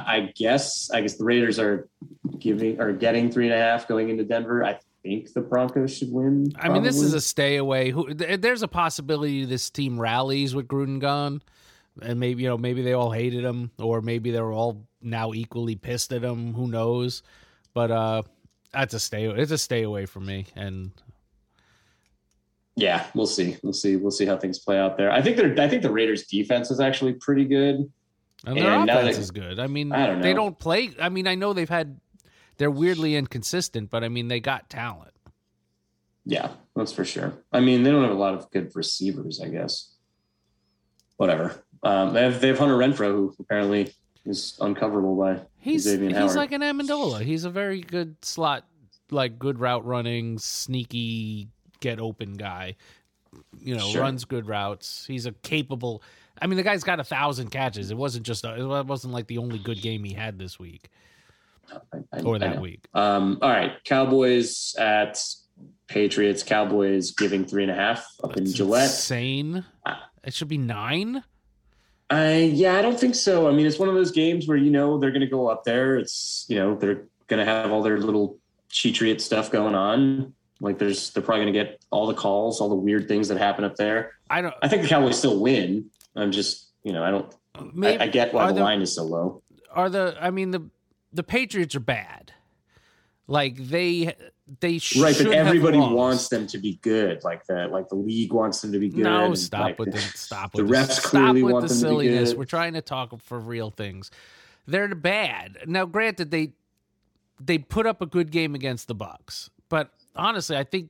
I 0.05 0.31
guess. 0.35 0.89
I 0.91 1.01
guess 1.01 1.15
the 1.17 1.23
Raiders 1.23 1.59
are 1.59 1.87
giving 2.39 2.79
or 2.79 2.93
getting 2.93 3.31
three 3.31 3.45
and 3.45 3.53
a 3.53 3.57
half 3.57 3.87
going 3.87 4.09
into 4.09 4.23
Denver. 4.23 4.63
I 4.63 4.79
think 5.03 5.33
the 5.33 5.41
Broncos 5.41 5.95
should 5.97 6.11
win. 6.11 6.51
I 6.55 6.69
mean, 6.69 6.83
this 6.83 7.01
is 7.01 7.13
a 7.13 7.21
stay 7.21 7.57
away. 7.57 7.91
Who 7.91 8.13
there's 8.13 8.63
a 8.63 8.67
possibility 8.67 9.45
this 9.45 9.69
team 9.69 9.99
rallies 9.99 10.55
with 10.55 10.67
Gruden 10.67 10.99
gone, 10.99 11.41
and 12.01 12.19
maybe 12.19 12.43
you 12.43 12.49
know 12.49 12.57
maybe 12.57 12.81
they 12.81 12.93
all 12.93 13.11
hated 13.11 13.43
him, 13.43 13.71
or 13.77 14.01
maybe 14.01 14.31
they're 14.31 14.51
all 14.51 14.87
now 15.03 15.33
equally 15.33 15.75
pissed 15.75 16.11
at 16.13 16.23
him. 16.23 16.53
Who 16.53 16.67
knows? 16.67 17.23
But 17.73 17.91
uh, 17.91 18.23
that's 18.71 18.93
a 18.93 18.99
stay. 18.99 19.25
It's 19.25 19.51
a 19.51 19.57
stay 19.57 19.83
away 19.83 20.05
from 20.05 20.25
me. 20.25 20.45
And 20.55 20.91
Yeah, 22.75 23.05
we'll 23.13 23.27
see. 23.27 23.57
We'll 23.63 23.73
see. 23.73 23.95
We'll 23.95 24.11
see 24.11 24.25
how 24.25 24.37
things 24.37 24.59
play 24.59 24.77
out 24.79 24.97
there. 24.97 25.11
I 25.11 25.21
think 25.21 25.37
they're. 25.37 25.59
I 25.59 25.67
think 25.67 25.81
the 25.83 25.91
Raiders' 25.91 26.25
defense 26.27 26.71
is 26.71 26.79
actually 26.79 27.13
pretty 27.13 27.45
good. 27.45 27.91
and 28.45 28.57
their 28.57 28.71
And 28.71 28.89
offense 28.89 29.15
they- 29.15 29.21
is 29.21 29.31
good. 29.31 29.59
I 29.59 29.67
mean, 29.67 29.91
I 29.91 30.07
don't 30.07 30.21
they 30.21 30.33
don't 30.33 30.57
play. 30.57 30.91
I 30.99 31.09
mean, 31.09 31.27
I 31.27 31.35
know 31.35 31.53
they've 31.53 31.69
had. 31.69 31.99
They're 32.57 32.71
weirdly 32.71 33.15
inconsistent, 33.15 33.89
but 33.89 34.03
I 34.03 34.09
mean, 34.09 34.27
they 34.27 34.39
got 34.39 34.69
talent. 34.69 35.11
Yeah, 36.25 36.51
that's 36.75 36.91
for 36.93 37.03
sure. 37.03 37.33
I 37.51 37.59
mean, 37.59 37.83
they 37.83 37.91
don't 37.91 38.03
have 38.03 38.11
a 38.11 38.19
lot 38.19 38.33
of 38.35 38.49
good 38.51 38.71
receivers, 38.75 39.41
I 39.43 39.49
guess. 39.49 39.89
Whatever. 41.17 41.63
Um, 41.83 42.13
they 42.13 42.21
have 42.23 42.39
they 42.41 42.47
have 42.47 42.59
Hunter 42.59 42.77
Renfrow, 42.77 43.11
who 43.11 43.35
apparently 43.39 43.91
is 44.25 44.57
uncoverable 44.61 45.15
by 45.15 45.41
He's 45.59 45.85
Xavien 45.85 46.09
he's 46.09 46.17
Howard. 46.17 46.35
like 46.35 46.51
an 46.51 46.61
Amendola. 46.61 47.21
He's 47.21 47.43
a 47.45 47.49
very 47.49 47.81
good 47.81 48.15
slot, 48.23 48.65
like 49.11 49.37
good 49.39 49.59
route 49.59 49.85
running, 49.85 50.37
sneaky, 50.39 51.49
get 51.79 51.99
open 51.99 52.33
guy. 52.33 52.75
You 53.59 53.75
know, 53.75 53.87
Sure. 53.89 54.01
runs 54.01 54.25
good 54.25 54.47
routes. 54.47 55.05
He's 55.07 55.25
a 55.25 55.31
capable. 55.31 56.03
I 56.41 56.47
mean, 56.47 56.57
the 56.57 56.63
guy's 56.63 56.83
got 56.83 56.99
a 56.99 57.03
thousand 57.03 57.49
catches. 57.49 57.91
It 57.91 57.97
wasn't 57.97 58.25
just. 58.25 58.45
A, 58.45 58.77
it 58.79 58.85
wasn't 58.85 59.13
like 59.13 59.27
the 59.27 59.37
only 59.39 59.59
good 59.59 59.81
game 59.81 60.03
he 60.03 60.13
had 60.13 60.37
this 60.39 60.59
week 60.59 60.89
I- 61.71 61.97
I- 62.13 62.21
or 62.21 62.37
that 62.39 62.61
week. 62.61 62.87
Um, 62.93 63.39
all 63.41 63.49
right, 63.49 63.71
Cowboys 63.85 64.75
at 64.77 65.19
Patriots. 65.87 66.43
Cowboys 66.43 67.11
giving 67.11 67.45
three 67.45 67.63
and 67.63 67.71
a 67.71 67.75
half 67.75 68.05
up 68.23 68.37
in 68.37 68.45
Gillette. 68.45 68.83
insane. 68.89 69.65
It 70.23 70.33
should 70.33 70.47
be 70.47 70.57
nine. 70.57 71.23
I 72.13 72.35
yeah, 72.53 72.75
I 72.77 72.81
don't 72.81 72.99
think 72.99 73.15
so. 73.15 73.47
I 73.47 73.51
mean, 73.51 73.65
it's 73.65 73.79
one 73.79 73.89
of 73.89 73.95
those 73.95 74.11
games 74.11 74.47
where 74.47 74.57
you 74.57 74.69
know 74.69 74.99
they're 74.99 75.11
going 75.11 75.21
to 75.21 75.27
go 75.27 75.47
up 75.47 75.63
there. 75.63 75.97
It's 75.97 76.45
you 76.47 76.57
know 76.57 76.75
they're 76.75 77.05
going 77.27 77.39
to 77.39 77.45
have 77.45 77.71
all 77.71 77.81
their 77.81 77.97
little 77.97 78.37
cheatriot 78.69 79.19
stuff 79.19 79.49
going 79.49 79.73
on. 79.73 80.33
Like 80.59 80.77
there's 80.77 81.09
they're 81.11 81.23
probably 81.23 81.45
going 81.45 81.53
to 81.53 81.59
get 81.59 81.83
all 81.89 82.05
the 82.05 82.13
calls, 82.13 82.61
all 82.61 82.69
the 82.69 82.75
weird 82.75 83.07
things 83.07 83.27
that 83.29 83.37
happen 83.37 83.63
up 83.63 83.75
there. 83.77 84.11
I 84.29 84.41
don't. 84.41 84.53
I 84.61 84.67
think 84.67 84.83
the 84.83 84.87
Cowboys 84.87 85.17
still 85.17 85.39
win. 85.39 85.89
I'm 86.15 86.31
just 86.31 86.69
you 86.83 86.93
know 86.93 87.03
I 87.03 87.09
don't. 87.09 87.33
Maybe 87.73 87.99
I, 87.99 88.05
I 88.05 88.07
get 88.07 88.33
why 88.33 88.47
the, 88.47 88.53
the- 88.53 88.61
line 88.61 88.81
is 88.81 88.93
so 88.93 89.03
low. 89.03 89.41
are 89.71 89.89
the. 89.89 90.15
I 90.21 90.29
mean 90.29 90.51
the 90.51 90.69
the 91.11 91.23
Patriots 91.23 91.75
are 91.75 91.79
bad. 91.79 92.31
Like 93.25 93.57
they 93.57 94.15
they 94.59 94.77
should, 94.77 95.01
Right, 95.01 95.15
but 95.17 95.27
everybody 95.27 95.77
wants 95.77 96.27
them 96.27 96.47
to 96.47 96.57
be 96.57 96.75
good. 96.81 97.23
Like 97.23 97.45
the 97.45 97.67
like 97.67 97.87
the 97.89 97.95
league 97.95 98.33
wants 98.33 98.61
them 98.61 98.71
to 98.73 98.79
be 98.79 98.89
good. 98.89 99.03
No, 99.03 99.33
stop 99.35 99.61
like, 99.61 99.79
with 99.79 99.93
the 99.93 99.99
stop 99.99 100.51
the 100.51 100.63
with 100.63 100.71
the, 100.71 100.77
refs 100.77 100.91
stop 100.91 101.11
clearly 101.11 101.43
with 101.43 101.53
want 101.53 101.67
the 101.67 101.73
them 101.73 101.91
to 101.91 101.99
be 101.99 102.07
good. 102.09 102.37
We're 102.37 102.45
trying 102.45 102.73
to 102.73 102.81
talk 102.81 103.17
for 103.21 103.39
real 103.39 103.69
things. 103.71 104.11
They're 104.67 104.93
bad. 104.95 105.59
Now, 105.65 105.85
granted, 105.85 106.31
they 106.31 106.53
they 107.39 107.57
put 107.57 107.85
up 107.85 108.01
a 108.01 108.05
good 108.05 108.31
game 108.31 108.53
against 108.55 108.87
the 108.87 108.95
Bucks, 108.95 109.49
but 109.69 109.91
honestly, 110.15 110.57
I 110.57 110.63
think 110.63 110.89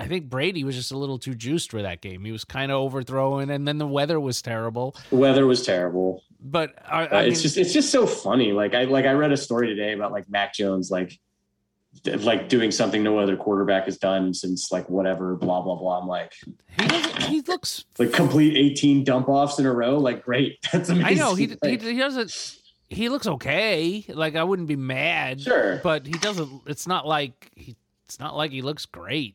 I 0.00 0.06
think 0.06 0.28
Brady 0.28 0.62
was 0.64 0.76
just 0.76 0.92
a 0.92 0.98
little 0.98 1.18
too 1.18 1.34
juiced 1.34 1.70
for 1.70 1.82
that 1.82 2.00
game. 2.00 2.24
He 2.24 2.32
was 2.32 2.44
kind 2.44 2.70
of 2.70 2.78
overthrowing, 2.78 3.50
and 3.50 3.66
then 3.66 3.78
the 3.78 3.86
weather 3.86 4.20
was 4.20 4.40
terrible. 4.42 4.96
The 5.10 5.16
weather 5.16 5.46
was 5.46 5.64
terrible. 5.64 6.22
But 6.40 6.74
I, 6.86 7.04
Uh, 7.04 7.08
I 7.08 7.22
mean, 7.22 7.32
it's 7.32 7.42
just 7.42 7.56
it's 7.56 7.72
just 7.72 7.90
so 7.90 8.06
funny. 8.06 8.52
Like 8.52 8.74
I 8.74 8.84
like 8.84 9.06
I 9.06 9.12
read 9.12 9.32
a 9.32 9.36
story 9.36 9.68
today 9.68 9.92
about 9.92 10.12
like 10.12 10.28
Mac 10.28 10.54
Jones 10.54 10.90
like 10.90 11.18
like 12.20 12.48
doing 12.48 12.70
something 12.70 13.02
no 13.02 13.18
other 13.18 13.36
quarterback 13.36 13.84
has 13.84 13.98
done 13.98 14.32
since 14.32 14.70
like 14.70 14.88
whatever 14.88 15.34
blah 15.36 15.60
blah 15.60 15.76
blah. 15.76 16.00
I'm 16.00 16.06
like 16.06 16.32
he. 16.42 16.98
He 17.28 17.40
looks. 17.42 17.84
like 17.98 18.12
complete 18.12 18.56
18 18.56 19.04
dump 19.04 19.28
offs 19.28 19.58
in 19.58 19.66
a 19.66 19.72
row. 19.72 19.98
Like 19.98 20.24
great, 20.24 20.58
that's 20.72 20.88
amazing. 20.88 21.06
I 21.06 21.14
know 21.14 21.34
he, 21.34 21.46
he 21.46 21.56
Like, 21.62 21.82
he 21.82 21.98
doesn't. 21.98 22.56
He 22.88 23.08
looks 23.10 23.26
okay. 23.26 24.04
Like 24.08 24.34
I 24.34 24.44
wouldn't 24.44 24.68
be 24.68 24.76
mad. 24.76 25.40
Sure. 25.42 25.80
but 25.82 26.06
he 26.06 26.14
doesn't. 26.14 26.62
It's 26.66 26.86
not 26.86 27.06
like 27.06 27.50
he. 27.54 27.76
It's 28.06 28.18
not 28.18 28.34
like 28.34 28.50
he 28.50 28.62
looks 28.62 28.86
great. 28.86 29.34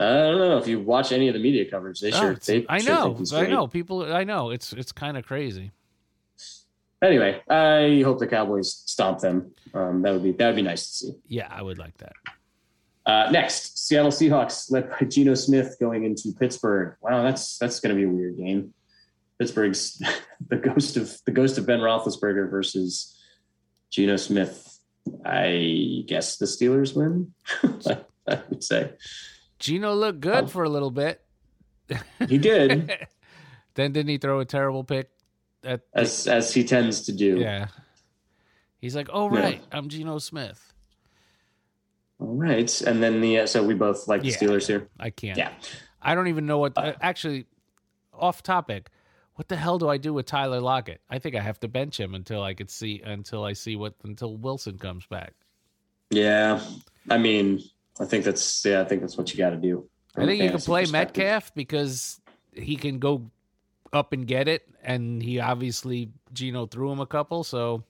I 0.00 0.04
don't 0.04 0.38
know 0.38 0.58
if 0.58 0.66
you 0.66 0.80
watch 0.80 1.12
any 1.12 1.28
of 1.28 1.34
the 1.34 1.40
media 1.40 1.70
coverage. 1.70 2.00
They 2.00 2.12
Oh, 2.12 2.20
sure 2.20 2.34
they 2.34 2.66
I 2.68 2.78
know. 2.78 3.22
I 3.32 3.46
know. 3.46 3.68
People. 3.68 4.12
I 4.12 4.24
know. 4.24 4.50
It's 4.50 4.72
it's 4.72 4.90
kind 4.90 5.16
of 5.16 5.24
crazy. 5.24 5.70
Anyway, 7.02 7.42
I 7.50 8.02
hope 8.04 8.20
the 8.20 8.28
Cowboys 8.28 8.82
stomp 8.86 9.18
them. 9.18 9.52
Um, 9.74 10.02
that 10.02 10.12
would 10.12 10.22
be 10.22 10.32
that 10.32 10.46
would 10.46 10.56
be 10.56 10.62
nice 10.62 10.86
to 10.86 10.92
see. 10.92 11.12
Yeah, 11.26 11.48
I 11.50 11.60
would 11.60 11.78
like 11.78 11.96
that. 11.98 12.12
Uh, 13.04 13.28
next, 13.32 13.86
Seattle 13.88 14.12
Seahawks 14.12 14.70
led 14.70 14.88
by 14.88 15.06
Geno 15.06 15.34
Smith 15.34 15.76
going 15.80 16.04
into 16.04 16.32
Pittsburgh. 16.38 16.96
Wow, 17.00 17.24
that's 17.24 17.58
that's 17.58 17.80
going 17.80 17.94
to 17.94 18.00
be 18.00 18.06
a 18.06 18.08
weird 18.08 18.36
game. 18.36 18.72
Pittsburgh's 19.38 20.00
the 20.48 20.56
ghost 20.56 20.96
of 20.96 21.12
the 21.26 21.32
ghost 21.32 21.58
of 21.58 21.66
Ben 21.66 21.80
Roethlisberger 21.80 22.48
versus 22.50 23.18
Geno 23.90 24.16
Smith. 24.16 24.78
I 25.24 26.04
guess 26.06 26.36
the 26.36 26.46
Steelers 26.46 26.94
win. 26.94 27.34
I 28.28 28.40
would 28.48 28.62
say 28.62 28.92
Geno 29.58 29.94
looked 29.94 30.20
good 30.20 30.48
for 30.48 30.62
a 30.62 30.68
little 30.68 30.92
bit. 30.92 31.20
he 32.28 32.38
did, 32.38 32.88
then 33.74 33.92
didn't 33.92 34.10
he 34.10 34.18
throw 34.18 34.38
a 34.38 34.44
terrible 34.44 34.84
pick? 34.84 35.10
At 35.64 35.80
as 35.94 36.26
as 36.26 36.52
he 36.52 36.64
tends 36.64 37.02
to 37.02 37.12
do. 37.12 37.38
yeah. 37.38 37.66
He's 38.80 38.96
like, 38.96 39.08
oh 39.12 39.32
Yeah. 39.32 39.40
right, 39.40 39.62
I'm 39.70 39.88
Geno 39.88 40.18
Smith. 40.18 40.72
All 42.18 42.34
right, 42.36 42.80
and 42.82 43.02
then 43.02 43.20
the 43.20 43.40
uh, 43.40 43.46
so 43.46 43.62
we 43.64 43.74
both 43.74 44.08
like 44.08 44.22
the 44.22 44.28
Yeah. 44.28 44.36
Steelers 44.36 44.66
here. 44.66 44.88
I 44.98 45.10
can't. 45.10 45.38
Yeah. 45.38 45.52
I 46.00 46.14
don't 46.14 46.28
even 46.28 46.46
know 46.46 46.58
what. 46.58 46.72
uh, 46.76 46.94
actually, 47.00 47.46
off 48.12 48.42
topic. 48.42 48.90
What 49.36 49.48
the 49.48 49.56
hell 49.56 49.78
do 49.78 49.88
I 49.88 49.96
do 49.96 50.12
with 50.12 50.26
Tyler 50.26 50.60
Lockett? 50.60 51.00
I 51.08 51.18
think 51.18 51.34
I 51.36 51.40
have 51.40 51.58
to 51.60 51.68
bench 51.68 51.98
him 51.98 52.14
until 52.14 52.42
I 52.42 52.54
could 52.54 52.70
see 52.70 53.00
until 53.04 53.44
I 53.44 53.54
see 53.54 53.76
what 53.76 53.94
until 54.04 54.36
Wilson 54.36 54.78
comes 54.78 55.06
back. 55.06 55.32
Yeah, 56.10 56.60
I 57.08 57.18
mean, 57.18 57.60
I 57.98 58.04
think 58.04 58.24
that's 58.24 58.64
yeah, 58.64 58.82
I 58.82 58.84
think 58.84 59.00
that's 59.00 59.16
what 59.16 59.32
you 59.32 59.38
got 59.38 59.50
to 59.50 59.56
do. 59.56 59.88
I 60.16 60.26
think 60.26 60.42
you 60.42 60.50
can 60.50 60.60
play. 60.60 60.84
Metcalf 60.86 61.54
because 61.54 62.20
he 62.52 62.76
can 62.76 62.98
go 62.98 63.30
up 63.92 64.12
and 64.12 64.26
get 64.26 64.48
it, 64.48 64.68
and 64.82 65.22
he 65.22 65.40
obviously 65.40 66.10
Geno 66.32 66.66
threw 66.66 66.90
him 66.90 67.00
a 67.00 67.06
couple. 67.06 67.44
So, 67.44 67.84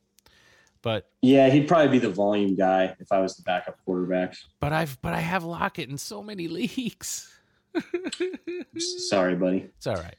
but 0.83 1.09
Yeah, 1.23 1.49
he'd 1.51 1.69
probably 1.69 1.89
be 1.89 1.99
the 1.99 2.11
volume 2.11 2.57
guy 2.57 2.95
if 2.99 3.13
I 3.13 3.21
was 3.21 3.37
the 3.37 3.43
backup 3.43 3.79
quarterback. 3.85 4.35
but 4.61 4.73
I've 4.73 5.01
but 5.03 5.13
I 5.15 5.21
have 5.21 5.45
Lockett 5.45 5.89
in 5.89 5.99
so 5.99 6.23
many 6.23 6.49
leagues. 6.59 7.29
Sorry, 8.79 9.35
buddy. 9.35 9.71
It's 9.77 9.87
all 9.87 9.97
right. 9.97 10.17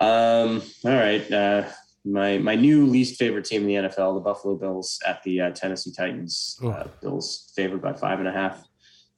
Um, 0.00 0.62
all 0.84 0.92
right. 0.92 1.30
Uh, 1.30 1.68
my 2.04 2.38
my 2.38 2.56
new 2.56 2.86
least 2.86 3.18
favorite 3.18 3.44
team 3.44 3.62
in 3.62 3.68
the 3.68 3.88
NFL, 3.88 4.14
the 4.14 4.20
Buffalo 4.20 4.56
Bills, 4.56 4.98
at 5.06 5.22
the 5.22 5.40
uh, 5.40 5.50
Tennessee 5.50 5.92
Titans. 5.96 6.58
Uh, 6.64 6.84
Bills 7.00 7.52
favored 7.54 7.80
by 7.80 7.92
five 7.92 8.18
and 8.18 8.26
a 8.26 8.32
half. 8.32 8.66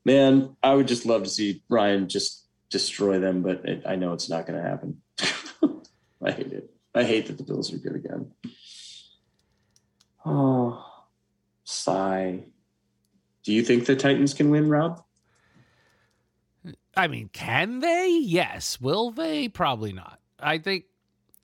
Man, 0.05 0.55
I 0.63 0.75
would 0.75 0.87
just 0.87 1.07
love 1.07 1.23
to 1.23 1.31
see 1.31 1.63
Ryan 1.71 2.09
just 2.09 2.45
destroy 2.69 3.19
them, 3.19 3.41
but 3.43 3.65
it, 3.65 3.85
I 3.87 3.97
know 3.97 4.13
it's 4.13 4.29
not 4.29 4.47
going 4.47 4.63
to 4.63 4.69
happen. 4.69 5.01
I 6.25 6.31
hate 6.31 6.53
it. 6.53 6.71
I 6.95 7.05
hate 7.05 7.27
that 7.27 7.39
the 7.39 7.45
Bills 7.45 7.73
are 7.73 7.79
good 7.79 7.97
again. 7.97 8.31
Oh, 10.25 10.85
sigh. 11.65 12.45
Do 13.43 13.53
you 13.53 13.63
think 13.63 13.85
the 13.85 13.97
Titans 13.97 14.33
can 14.33 14.51
win, 14.51 14.69
Rob? 14.69 15.05
I 16.97 17.09
mean, 17.09 17.29
can 17.33 17.81
they? 17.81 18.19
Yes. 18.23 18.81
Will 18.81 19.11
they? 19.11 19.49
Probably 19.49 19.93
not. 19.93 20.21
I 20.39 20.59
think 20.59 20.85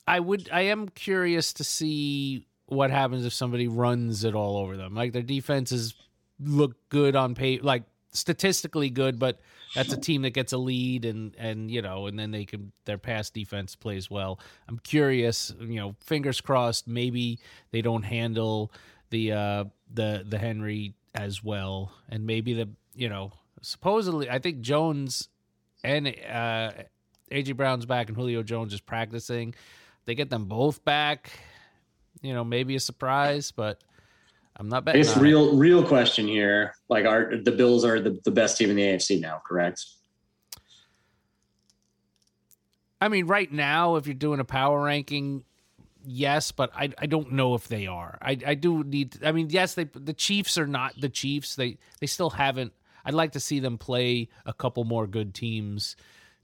I 0.07 0.20
would. 0.20 0.49
I 0.53 0.62
am 0.62 0.89
curious 0.89 1.53
to 1.55 1.64
see 1.64 2.47
what 2.66 2.91
happens 2.91 3.26
if 3.26 3.33
somebody 3.33 3.68
runs 3.68 4.24
it 4.24 4.35
all 4.35 4.57
over 4.57 4.76
them. 4.76 4.95
Like 4.95 5.12
their 5.12 5.22
defenses 5.22 5.95
look 6.39 6.76
good 6.89 7.16
on 7.16 7.35
paper, 7.35 7.64
like 7.64 7.83
statistically 8.13 8.91
good, 8.91 9.19
but 9.19 9.41
that's 9.75 9.93
a 9.93 9.97
team 9.97 10.23
that 10.23 10.31
gets 10.31 10.53
a 10.53 10.59
lead 10.59 11.05
and 11.05 11.35
and 11.39 11.71
you 11.71 11.83
know, 11.83 12.07
and 12.07 12.19
then 12.19 12.31
they 12.31 12.45
can 12.45 12.73
their 12.85 12.99
pass 12.99 13.31
defense 13.31 13.77
plays 13.77 14.11
well. 14.11 14.41
I'm 14.69 14.79
curious. 14.79 15.55
You 15.61 15.77
know, 15.77 15.97
fingers 16.01 16.41
crossed. 16.41 16.89
Maybe 16.89 17.39
they 17.71 17.83
don't 17.83 18.03
handle 18.03 18.73
the 19.11 19.33
uh 19.33 19.65
the 19.93 20.25
the 20.29 20.39
Henry 20.39 20.95
as 21.15 21.43
well, 21.43 21.93
and 22.09 22.27
maybe 22.27 22.55
the 22.55 22.69
you 22.95 23.09
know 23.09 23.33
supposedly 23.63 24.29
I 24.31 24.39
think 24.39 24.61
Jones 24.61 25.29
and 25.85 26.09
uh, 26.09 26.73
AJ 27.31 27.57
Brown's 27.57 27.87
back 27.87 28.09
and 28.09 28.17
Julio 28.17 28.43
Jones 28.43 28.75
is 28.75 28.81
practicing. 28.81 29.55
They 30.05 30.15
get 30.15 30.31
them 30.31 30.47
both 30.47 30.85
back, 30.85 31.31
you 32.23 32.35
know, 32.35 32.45
maybe 32.45 32.75
a 32.75 32.81
surprise, 32.81 33.53
but 33.53 33.83
I'm 34.61 34.69
not 34.69 34.83
I 34.89 34.93
betting. 34.93 35.03
guess 35.03 35.17
on 35.17 35.19
it. 35.21 35.23
real 35.23 35.57
real 35.57 35.83
question 35.83 36.29
here. 36.29 36.75
Like, 36.91 37.07
are 37.07 37.33
the 37.43 37.51
Bills 37.51 37.83
are 37.85 37.99
the, 37.99 38.21
the 38.25 38.31
best 38.31 38.59
team 38.59 38.69
in 38.71 38.77
the 38.77 38.83
AFC 38.83 39.19
now? 39.19 39.41
Correct. 39.49 39.83
I 43.01 43.09
mean, 43.09 43.27
right 43.27 43.51
now, 43.51 43.97
if 43.97 44.07
you're 44.07 44.15
doing 44.15 44.39
a 44.41 44.45
power 44.45 44.83
ranking, 44.83 45.45
yes, 46.05 46.53
but 46.53 46.71
I 46.77 46.91
I 46.99 47.07
don't 47.07 47.33
know 47.33 47.55
if 47.55 47.69
they 47.69 47.87
are. 47.87 48.19
I 48.21 48.37
I 48.47 48.55
do 48.55 48.85
need. 48.85 49.25
I 49.25 49.33
mean, 49.33 49.49
yes, 49.49 49.75
they 49.75 49.85
the 49.85 50.13
Chiefs 50.13 50.59
are 50.59 50.67
not 50.67 50.93
the 51.01 51.09
Chiefs. 51.09 51.57
They 51.57 51.79
they 52.01 52.07
still 52.07 52.31
haven't. 52.31 52.75
I'd 53.03 53.15
like 53.15 53.33
to 53.33 53.41
see 53.41 53.61
them 53.61 53.79
play 53.79 54.29
a 54.45 54.53
couple 54.53 54.85
more 54.85 55.07
good 55.07 55.33
teams 55.33 55.97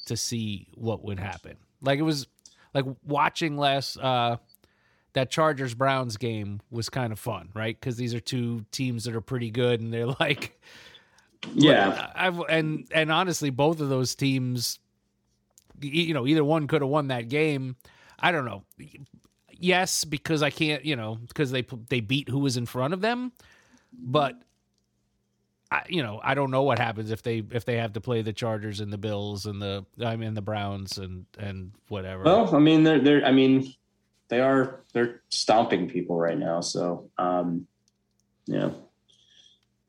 to 0.06 0.16
see 0.16 0.68
what 0.74 1.04
would 1.04 1.18
happen. 1.20 1.58
Like 1.82 1.98
it 1.98 2.02
was 2.02 2.26
like 2.72 2.86
watching 3.06 3.58
last 3.58 3.98
uh 3.98 4.38
that 5.16 5.30
Chargers 5.30 5.72
Browns 5.72 6.18
game 6.18 6.60
was 6.70 6.90
kind 6.90 7.10
of 7.10 7.18
fun, 7.18 7.48
right? 7.54 7.74
Because 7.80 7.96
these 7.96 8.12
are 8.12 8.20
two 8.20 8.66
teams 8.70 9.04
that 9.04 9.16
are 9.16 9.22
pretty 9.22 9.50
good, 9.50 9.80
and 9.80 9.90
they're 9.90 10.06
like 10.20 10.60
Yeah. 11.54 12.12
I've 12.14 12.38
and 12.50 12.86
and 12.92 13.10
honestly, 13.10 13.48
both 13.48 13.80
of 13.80 13.88
those 13.88 14.14
teams, 14.14 14.78
you 15.80 16.12
know, 16.12 16.26
either 16.26 16.44
one 16.44 16.66
could 16.66 16.82
have 16.82 16.90
won 16.90 17.08
that 17.08 17.30
game. 17.30 17.76
I 18.18 18.30
don't 18.30 18.44
know. 18.44 18.64
Yes, 19.50 20.04
because 20.04 20.42
I 20.42 20.50
can't, 20.50 20.84
you 20.84 20.96
know, 20.96 21.14
because 21.26 21.50
they 21.50 21.62
they 21.88 22.00
beat 22.00 22.28
who 22.28 22.40
was 22.40 22.58
in 22.58 22.66
front 22.66 22.92
of 22.94 23.00
them, 23.00 23.32
but. 23.92 24.38
I, 25.68 25.82
you 25.88 26.00
know, 26.00 26.20
I 26.22 26.34
don't 26.34 26.52
know 26.52 26.62
what 26.62 26.78
happens 26.78 27.10
if 27.10 27.22
they 27.24 27.42
if 27.50 27.64
they 27.64 27.78
have 27.78 27.94
to 27.94 28.00
play 28.00 28.22
the 28.22 28.32
Chargers 28.32 28.78
and 28.78 28.92
the 28.92 28.98
Bills 28.98 29.46
and 29.46 29.60
the 29.60 29.84
I 30.00 30.14
mean 30.14 30.34
the 30.34 30.40
Browns 30.40 30.96
and 30.96 31.26
and 31.38 31.72
whatever. 31.88 32.22
Well, 32.22 32.54
I 32.54 32.60
mean, 32.60 32.84
they're 32.84 33.00
they're. 33.00 33.24
I 33.26 33.32
mean, 33.32 33.74
they 34.28 34.40
are 34.40 34.84
they're 34.92 35.22
stomping 35.28 35.88
people 35.88 36.16
right 36.16 36.38
now. 36.38 36.60
So, 36.60 37.10
um, 37.18 37.66
yeah, 38.46 38.70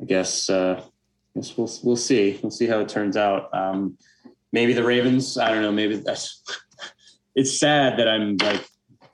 I 0.01 0.05
guess 0.05 0.49
uh, 0.49 0.81
I 0.83 1.39
guess 1.39 1.57
we'll 1.57 1.71
we'll 1.83 1.95
see. 1.95 2.39
We'll 2.41 2.51
see 2.51 2.67
how 2.67 2.79
it 2.79 2.89
turns 2.89 3.17
out. 3.17 3.53
Um, 3.53 3.97
maybe 4.51 4.73
the 4.73 4.83
Ravens. 4.83 5.37
I 5.37 5.49
don't 5.49 5.61
know. 5.61 5.71
Maybe 5.71 5.97
that's. 5.97 6.43
it's 7.35 7.59
sad 7.59 7.97
that 7.99 8.07
I'm 8.07 8.37
like 8.37 8.67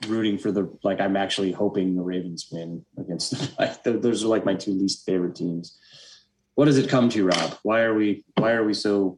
rooting 0.07 0.37
for 0.37 0.51
the 0.51 0.75
like. 0.83 0.99
I'm 0.99 1.15
actually 1.15 1.51
hoping 1.51 1.95
the 1.95 2.03
Ravens 2.03 2.49
win 2.51 2.85
against. 2.97 3.57
Like, 3.59 3.83
those 3.83 4.23
are 4.23 4.27
like 4.27 4.45
my 4.45 4.55
two 4.55 4.71
least 4.71 5.05
favorite 5.05 5.35
teams. 5.35 5.77
What 6.55 6.65
does 6.65 6.77
it 6.77 6.89
come 6.89 7.09
to, 7.09 7.25
Rob? 7.25 7.57
Why 7.63 7.81
are 7.81 7.93
we 7.93 8.25
why 8.37 8.51
are 8.51 8.63
we 8.63 8.73
so 8.73 9.17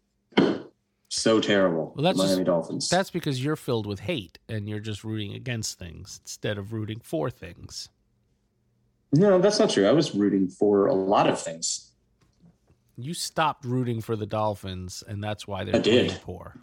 so 1.22 1.40
terrible? 1.40 1.94
Well, 1.96 2.04
that's 2.04 2.18
Miami 2.18 2.36
just- 2.38 2.46
Dolphins. 2.46 2.90
That's 2.90 3.10
because 3.10 3.44
you're 3.44 3.56
filled 3.56 3.86
with 3.86 4.02
hate 4.02 4.38
and 4.50 4.68
you're 4.70 4.80
just 4.80 5.04
rooting 5.04 5.34
against 5.34 5.78
things 5.80 6.20
instead 6.24 6.58
of 6.58 6.74
rooting 6.74 7.00
for 7.04 7.30
things. 7.30 7.90
No, 9.14 9.40
that's 9.40 9.60
not 9.60 9.70
true. 9.70 9.88
I 9.88 9.92
was 9.94 10.14
rooting 10.14 10.48
for 10.48 10.88
a 10.88 10.94
lot 10.94 11.28
of 11.30 11.40
things. 11.40 11.92
You 12.98 13.14
stopped 13.14 13.66
rooting 13.66 14.02
for 14.02 14.16
the 14.16 14.26
Dolphins, 14.26 15.04
and 15.08 15.24
that's 15.24 15.48
why 15.48 15.64
they're 15.64 15.76
I 15.76 15.80
did. 15.80 16.20
poor. 16.24 16.56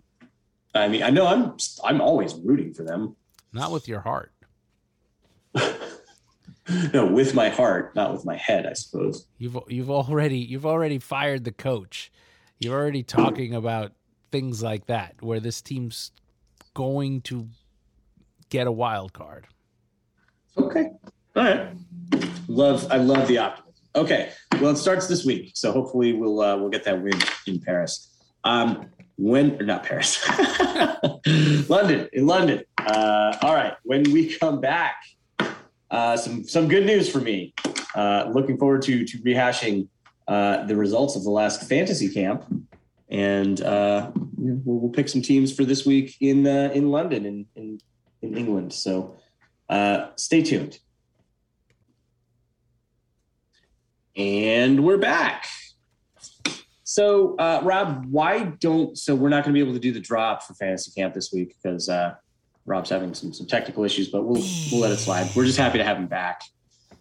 I 0.74 0.88
mean, 0.88 1.03
I 1.03 1.11
know 1.11 1.26
I'm 1.26 1.57
I'm 1.84 2.00
always 2.00 2.34
rooting 2.34 2.72
for 2.72 2.82
them. 2.84 3.16
Not 3.53 3.70
with 3.72 3.86
your 3.88 4.00
heart. 4.00 4.32
No, 6.94 7.07
with 7.07 7.34
my 7.34 7.48
heart, 7.48 7.94
not 7.96 8.12
with 8.12 8.24
my 8.24 8.36
head, 8.36 8.66
I 8.66 8.72
suppose. 8.74 9.26
You've 9.36 9.59
you've 9.68 9.90
already 9.90 10.38
you've 10.38 10.64
already 10.64 10.98
fired 11.00 11.42
the 11.44 11.50
coach. 11.53 12.12
You're 12.61 12.78
already 12.78 13.03
talking 13.03 13.53
about 13.53 13.92
things 14.33 14.62
like 14.62 14.87
that, 14.87 15.14
where 15.20 15.39
this 15.39 15.62
team's 15.62 16.11
going 16.74 17.20
to 17.20 17.49
get 18.49 18.66
a 18.66 18.72
wild 18.72 19.12
card. 19.12 19.47
Okay. 20.59 20.91
All 21.37 21.45
right. 21.45 21.68
Love 22.49 22.91
I 22.91 22.97
love 22.97 23.28
the 23.28 23.39
optimism. 23.39 23.72
Okay. 23.95 24.33
Well, 24.61 24.72
it 24.72 24.76
starts 24.76 25.07
this 25.07 25.24
week, 25.24 25.53
so 25.55 25.72
hopefully 25.72 26.12
we'll 26.12 26.41
uh, 26.41 26.57
we'll 26.57 26.70
get 26.70 26.85
that 26.85 27.01
win 27.01 27.18
in 27.47 27.61
Paris. 27.61 28.09
Um, 28.45 28.87
when 29.16 29.61
or 29.61 29.64
not 29.64 29.85
Paris, 29.85 30.26
London 31.68 32.09
in 32.12 32.26
London. 32.26 32.64
Uh, 32.78 33.37
all 33.43 33.55
right. 33.55 33.74
When 33.85 34.03
we 34.12 34.37
come 34.37 34.61
back, 34.61 34.97
uh, 35.91 36.16
some 36.16 36.45
some 36.45 36.68
good 36.68 36.87
news 36.87 37.09
for 37.09 37.20
me. 37.20 37.55
Uh, 37.95 38.30
looking 38.33 38.59
forward 38.59 38.83
to 38.83 39.05
to 39.05 39.18
rehashing 39.18 39.89
uh, 40.28 40.64
the 40.66 40.76
results 40.76 41.16
of 41.16 41.24
the 41.24 41.30
last 41.30 41.68
fantasy 41.68 42.09
camp, 42.09 42.45
and 43.12 43.60
uh, 43.60 44.10
we'll, 44.36 44.80
we'll 44.80 44.90
pick 44.90 45.08
some 45.08 45.22
teams 45.22 45.54
for 45.54 45.64
this 45.64 45.84
week 45.84 46.16
in 46.20 46.46
uh, 46.46 46.70
in 46.74 46.90
London 46.90 47.26
in, 47.26 47.46
in 47.54 47.78
in 48.22 48.36
England. 48.36 48.72
So 48.72 49.14
uh, 49.68 50.08
stay 50.16 50.42
tuned. 50.42 50.78
And 54.16 54.84
we're 54.84 54.98
back. 54.98 55.46
So, 56.84 57.36
uh, 57.36 57.60
Rob, 57.62 58.06
why 58.10 58.44
don't 58.44 58.98
so 58.98 59.14
we're 59.14 59.30
not 59.30 59.44
going 59.44 59.54
to 59.54 59.58
be 59.58 59.60
able 59.60 59.74
to 59.74 59.80
do 59.80 59.92
the 59.92 60.00
drop 60.00 60.42
for 60.42 60.54
fantasy 60.54 60.90
camp 60.98 61.14
this 61.14 61.32
week 61.32 61.54
because 61.62 61.88
uh, 61.88 62.14
Rob's 62.64 62.90
having 62.90 63.14
some 63.14 63.32
some 63.32 63.46
technical 63.46 63.84
issues, 63.84 64.08
but 64.08 64.24
we'll 64.24 64.42
we'll 64.70 64.80
let 64.80 64.90
it 64.90 64.98
slide. 64.98 65.30
We're 65.36 65.44
just 65.44 65.58
happy 65.58 65.78
to 65.78 65.84
have 65.84 65.98
him 65.98 66.06
back. 66.06 66.42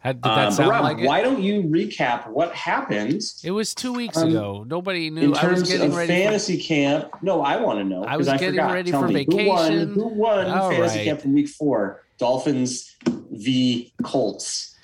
Had, 0.01 0.19
did 0.21 0.29
that 0.31 0.47
Um, 0.47 0.51
sound 0.53 0.69
Rob, 0.71 0.83
like 0.83 0.97
it? 0.97 1.05
why 1.05 1.21
don't 1.21 1.43
you 1.43 1.61
recap 1.61 2.27
what 2.27 2.51
happened 2.55 3.21
It 3.43 3.51
was 3.51 3.75
two 3.75 3.93
weeks 3.93 4.17
Um, 4.17 4.29
ago. 4.29 4.65
Nobody 4.67 5.11
knew. 5.11 5.21
in 5.21 5.37
I 5.37 5.45
was 5.47 5.59
terms 5.59 5.69
getting 5.69 5.91
of 5.91 5.95
ready. 5.95 6.07
for- 6.07 6.13
fantasy 6.23 6.57
camp? 6.57 7.09
No, 7.21 7.41
I 7.43 7.57
want 7.57 7.77
to 7.79 7.83
know 7.85 8.03
I 8.03 8.17
was 8.17 8.25
because 8.25 8.41
I, 8.41 8.43
getting 8.43 8.55
forgot. 8.59 8.73
ready 8.73 8.91
Tell 8.91 9.01
for 9.03 9.07
me, 9.09 9.25
Who 9.29 9.45
won, 9.47 9.71
who 9.93 10.07
won 10.07 10.47
All 10.47 10.71
fantasy 10.71 10.97
right. 10.99 11.05
camp 11.05 11.21
from 11.21 11.33
week 11.33 11.49
four? 11.49 12.03
Dolphins 12.17 12.95
v 13.31 13.93
Colts. 14.03 14.75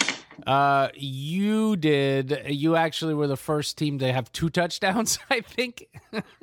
Uh, 0.45 0.89
you 0.95 1.76
did. 1.78 2.43
You 2.47 2.76
actually 2.76 3.15
were 3.15 3.28
the 3.28 3.36
first 3.38 3.76
team 3.78 3.97
to 3.99 4.13
have 4.13 4.32
two 4.32 4.49
touchdowns. 4.49 5.18
I 5.32 5.41
think. 5.41 5.88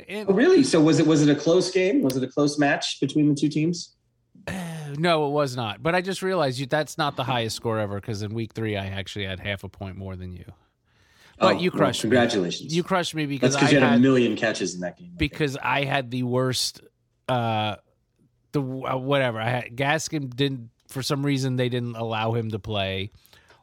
In- 0.09 0.27
Oh, 0.29 0.33
really? 0.35 0.65
So 0.65 0.81
was 0.81 0.99
it 0.99 1.07
was 1.07 1.23
it 1.23 1.31
a 1.31 1.39
close 1.41 1.71
game? 1.71 2.03
Was 2.03 2.17
it 2.17 2.25
a 2.25 2.29
close 2.29 2.59
match 2.59 2.99
between 3.01 3.29
the 3.29 3.35
two 3.37 3.49
teams? 3.49 3.95
No, 4.97 5.27
it 5.27 5.31
was 5.31 5.57
not. 5.57 5.83
But 5.83 5.97
I 5.97 6.03
just 6.03 6.23
realized 6.23 6.59
you 6.61 6.67
that's 6.67 6.97
not 6.97 7.17
the 7.17 7.25
highest 7.25 7.57
score 7.57 7.81
ever 7.81 7.97
because 7.97 8.23
in 8.23 8.33
week 8.33 8.53
three 8.53 8.77
I 8.77 8.87
actually 8.87 9.25
had 9.25 9.41
half 9.41 9.65
a 9.65 9.69
point 9.69 9.97
more 9.97 10.15
than 10.15 10.33
you. 10.33 10.45
But 11.37 11.47
Oh, 11.47 11.59
you 11.59 11.71
well, 11.73 11.79
crushed 11.79 12.05
me. 12.05 12.11
congratulations. 12.11 12.77
You 12.77 12.85
crushed 12.85 13.13
me 13.13 13.27
because 13.27 13.55
That's 13.55 13.57
because 13.57 13.73
I 13.73 13.77
you 13.77 13.81
had, 13.83 13.89
had 13.91 13.99
a 13.99 14.03
million 14.03 14.37
catches 14.37 14.75
in 14.75 14.81
that 14.83 14.97
game. 14.97 15.07
I 15.07 15.09
think. 15.09 15.19
because 15.19 15.57
I 15.61 15.83
had 15.85 16.13
the 16.13 16.23
worst. 16.23 16.81
Uh, 17.29 17.77
the 18.53 18.61
uh, 18.63 18.97
whatever 18.97 19.41
I 19.41 19.49
had. 19.49 19.75
Gaskin 19.75 20.33
didn't 20.33 20.71
for 20.89 21.03
some 21.03 21.27
reason 21.27 21.57
they 21.57 21.69
didn't 21.69 21.97
allow 21.97 22.35
him 22.35 22.51
to 22.53 22.61
play. 22.61 23.11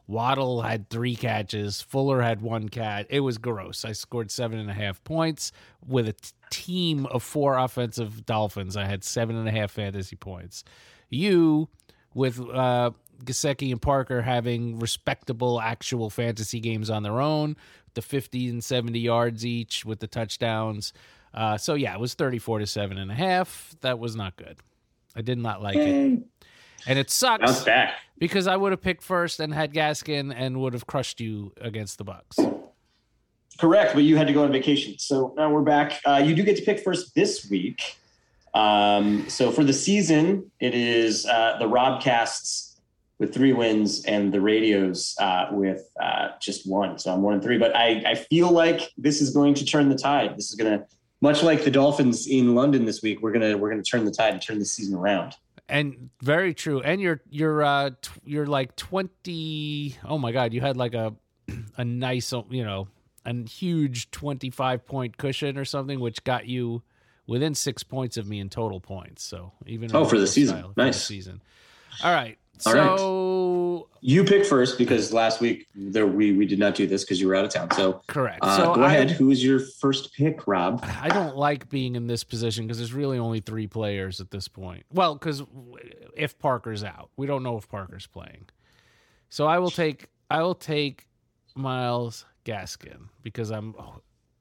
Waddle 0.06 0.62
had 0.62 0.88
three 0.90 1.16
catches. 1.16 1.80
Fuller 1.80 2.20
had 2.20 2.40
one 2.42 2.68
cat. 2.68 3.06
It 3.08 3.20
was 3.20 3.38
gross. 3.38 3.84
I 3.84 3.92
scored 3.92 4.30
seven 4.30 4.58
and 4.58 4.70
a 4.70 4.74
half 4.74 5.02
points 5.04 5.52
with 5.86 6.08
a 6.08 6.12
t- 6.12 6.30
team 6.50 7.06
of 7.06 7.22
four 7.22 7.56
offensive 7.56 8.26
Dolphins. 8.26 8.76
I 8.76 8.84
had 8.84 9.04
seven 9.04 9.36
and 9.36 9.48
a 9.48 9.52
half 9.52 9.70
fantasy 9.70 10.16
points. 10.16 10.64
You, 11.08 11.68
with 12.14 12.40
uh, 12.40 12.90
Gesicki 13.24 13.70
and 13.70 13.80
Parker 13.80 14.22
having 14.22 14.78
respectable 14.78 15.60
actual 15.60 16.10
fantasy 16.10 16.60
games 16.60 16.90
on 16.90 17.02
their 17.02 17.20
own, 17.20 17.56
the 17.94 18.02
50 18.02 18.48
and 18.48 18.64
70 18.64 18.98
yards 18.98 19.46
each 19.46 19.84
with 19.84 20.00
the 20.00 20.06
touchdowns. 20.06 20.92
Uh, 21.32 21.56
so 21.56 21.74
yeah, 21.74 21.94
it 21.94 22.00
was 22.00 22.14
34 22.14 22.60
to 22.60 22.66
seven 22.66 22.98
and 22.98 23.10
a 23.10 23.14
half. 23.14 23.74
That 23.80 23.98
was 23.98 24.16
not 24.16 24.36
good. 24.36 24.58
I 25.14 25.22
did 25.22 25.38
not 25.38 25.62
like 25.62 25.76
it. 25.76 26.22
And 26.86 26.98
it 26.98 27.10
sucks 27.10 27.64
because 28.18 28.46
I 28.46 28.56
would 28.56 28.72
have 28.72 28.80
picked 28.80 29.02
first 29.02 29.40
and 29.40 29.52
had 29.52 29.72
Gaskin 29.72 30.32
and 30.36 30.60
would 30.60 30.74
have 30.74 30.86
crushed 30.86 31.20
you 31.20 31.52
against 31.60 31.98
the 31.98 32.04
Bucks. 32.04 32.38
Correct, 33.58 33.94
but 33.94 34.04
you 34.04 34.16
had 34.16 34.26
to 34.26 34.32
go 34.32 34.44
on 34.44 34.52
vacation. 34.52 34.98
So 34.98 35.34
now 35.36 35.50
we're 35.50 35.62
back. 35.62 36.00
Uh, 36.04 36.22
you 36.24 36.34
do 36.34 36.42
get 36.42 36.56
to 36.56 36.62
pick 36.62 36.80
first 36.80 37.14
this 37.14 37.48
week. 37.50 37.96
Um, 38.54 39.28
so 39.28 39.50
for 39.50 39.64
the 39.64 39.72
season, 39.72 40.50
it 40.60 40.74
is 40.74 41.26
uh, 41.26 41.56
the 41.58 41.66
Robcasts 41.66 42.76
with 43.18 43.32
three 43.32 43.52
wins 43.52 44.04
and 44.04 44.32
the 44.32 44.40
Radios 44.40 45.16
uh, 45.20 45.46
with 45.52 45.88
uh, 46.00 46.30
just 46.40 46.68
one. 46.68 46.98
So 46.98 47.12
I'm 47.12 47.22
one 47.22 47.34
and 47.34 47.42
three. 47.42 47.56
But 47.56 47.74
I, 47.76 48.02
I 48.04 48.14
feel 48.16 48.50
like 48.50 48.90
this 48.98 49.20
is 49.20 49.30
going 49.30 49.54
to 49.54 49.64
turn 49.64 49.88
the 49.88 49.94
tide. 49.94 50.36
This 50.36 50.50
is 50.50 50.56
going 50.56 50.78
to, 50.78 50.84
much 51.20 51.42
like 51.42 51.62
the 51.62 51.70
Dolphins 51.70 52.26
in 52.26 52.54
London 52.54 52.84
this 52.84 53.00
week, 53.00 53.22
we're 53.22 53.30
gonna 53.30 53.56
we're 53.56 53.70
gonna 53.70 53.82
turn 53.82 54.04
the 54.04 54.10
tide 54.10 54.32
and 54.32 54.42
turn 54.42 54.58
the 54.58 54.64
season 54.64 54.96
around. 54.96 55.36
And 55.72 56.10
very 56.20 56.52
true. 56.52 56.80
And 56.82 57.00
you're 57.00 57.22
you're 57.30 57.62
uh 57.62 57.90
t- 58.02 58.10
you're 58.26 58.46
like 58.46 58.76
20 58.76 59.96
Oh 60.04 60.18
my 60.18 60.30
god, 60.30 60.52
you 60.52 60.60
had 60.60 60.76
like 60.76 60.92
a 60.92 61.14
a 61.78 61.84
nice, 61.84 62.32
you 62.50 62.62
know, 62.62 62.88
a 63.24 63.34
huge 63.48 64.10
25 64.10 64.84
point 64.86 65.16
cushion 65.16 65.56
or 65.56 65.64
something 65.64 65.98
which 65.98 66.24
got 66.24 66.46
you 66.46 66.82
within 67.26 67.54
6 67.54 67.82
points 67.84 68.18
of 68.18 68.28
me 68.28 68.38
in 68.38 68.50
total 68.50 68.80
points. 68.80 69.24
So, 69.24 69.52
even 69.66 69.96
Oh, 69.96 70.04
for 70.04 70.18
the 70.18 70.26
season. 70.26 70.56
style, 70.58 70.68
for 70.74 70.80
the 70.82 70.86
Nice. 70.88 71.04
season. 71.06 71.40
All 72.04 72.12
right. 72.12 72.36
All 72.66 72.74
right. 72.74 72.98
So 73.90 73.98
You 74.00 74.24
pick 74.24 74.44
first 74.44 74.78
because 74.78 75.12
last 75.12 75.40
week 75.40 75.66
there 75.74 76.06
we 76.06 76.32
we 76.32 76.46
did 76.46 76.58
not 76.58 76.74
do 76.74 76.86
this 76.86 77.04
because 77.04 77.20
you 77.20 77.28
were 77.28 77.34
out 77.34 77.44
of 77.44 77.50
town. 77.50 77.70
So 77.72 78.02
correct. 78.06 78.40
uh, 78.42 78.56
so 78.56 78.74
go 78.74 78.82
I- 78.82 78.86
ahead. 78.88 79.10
Who 79.10 79.30
is 79.30 79.44
your 79.44 79.60
first 79.60 80.14
pick, 80.14 80.46
Rob? 80.46 80.84
I 81.00 81.08
don't 81.08 81.36
like 81.36 81.68
being 81.68 81.94
in 81.96 82.06
this 82.06 82.24
position 82.24 82.66
because 82.66 82.78
there's 82.78 82.92
really 82.94 83.18
only 83.18 83.40
three 83.40 83.66
players 83.66 84.20
at 84.20 84.30
this 84.30 84.48
point. 84.48 84.84
Well, 84.92 85.14
because 85.14 85.42
if 86.16 86.38
Parker's 86.38 86.84
out, 86.84 87.10
we 87.16 87.26
don't 87.26 87.42
know 87.42 87.56
if 87.56 87.68
Parker's 87.68 88.06
playing. 88.06 88.48
So 89.28 89.46
I 89.46 89.58
will 89.58 89.70
take 89.70 90.08
I 90.30 90.42
will 90.42 90.54
take 90.54 91.06
Myles 91.54 92.24
Gaskin 92.44 93.08
because 93.22 93.50
I'm 93.50 93.74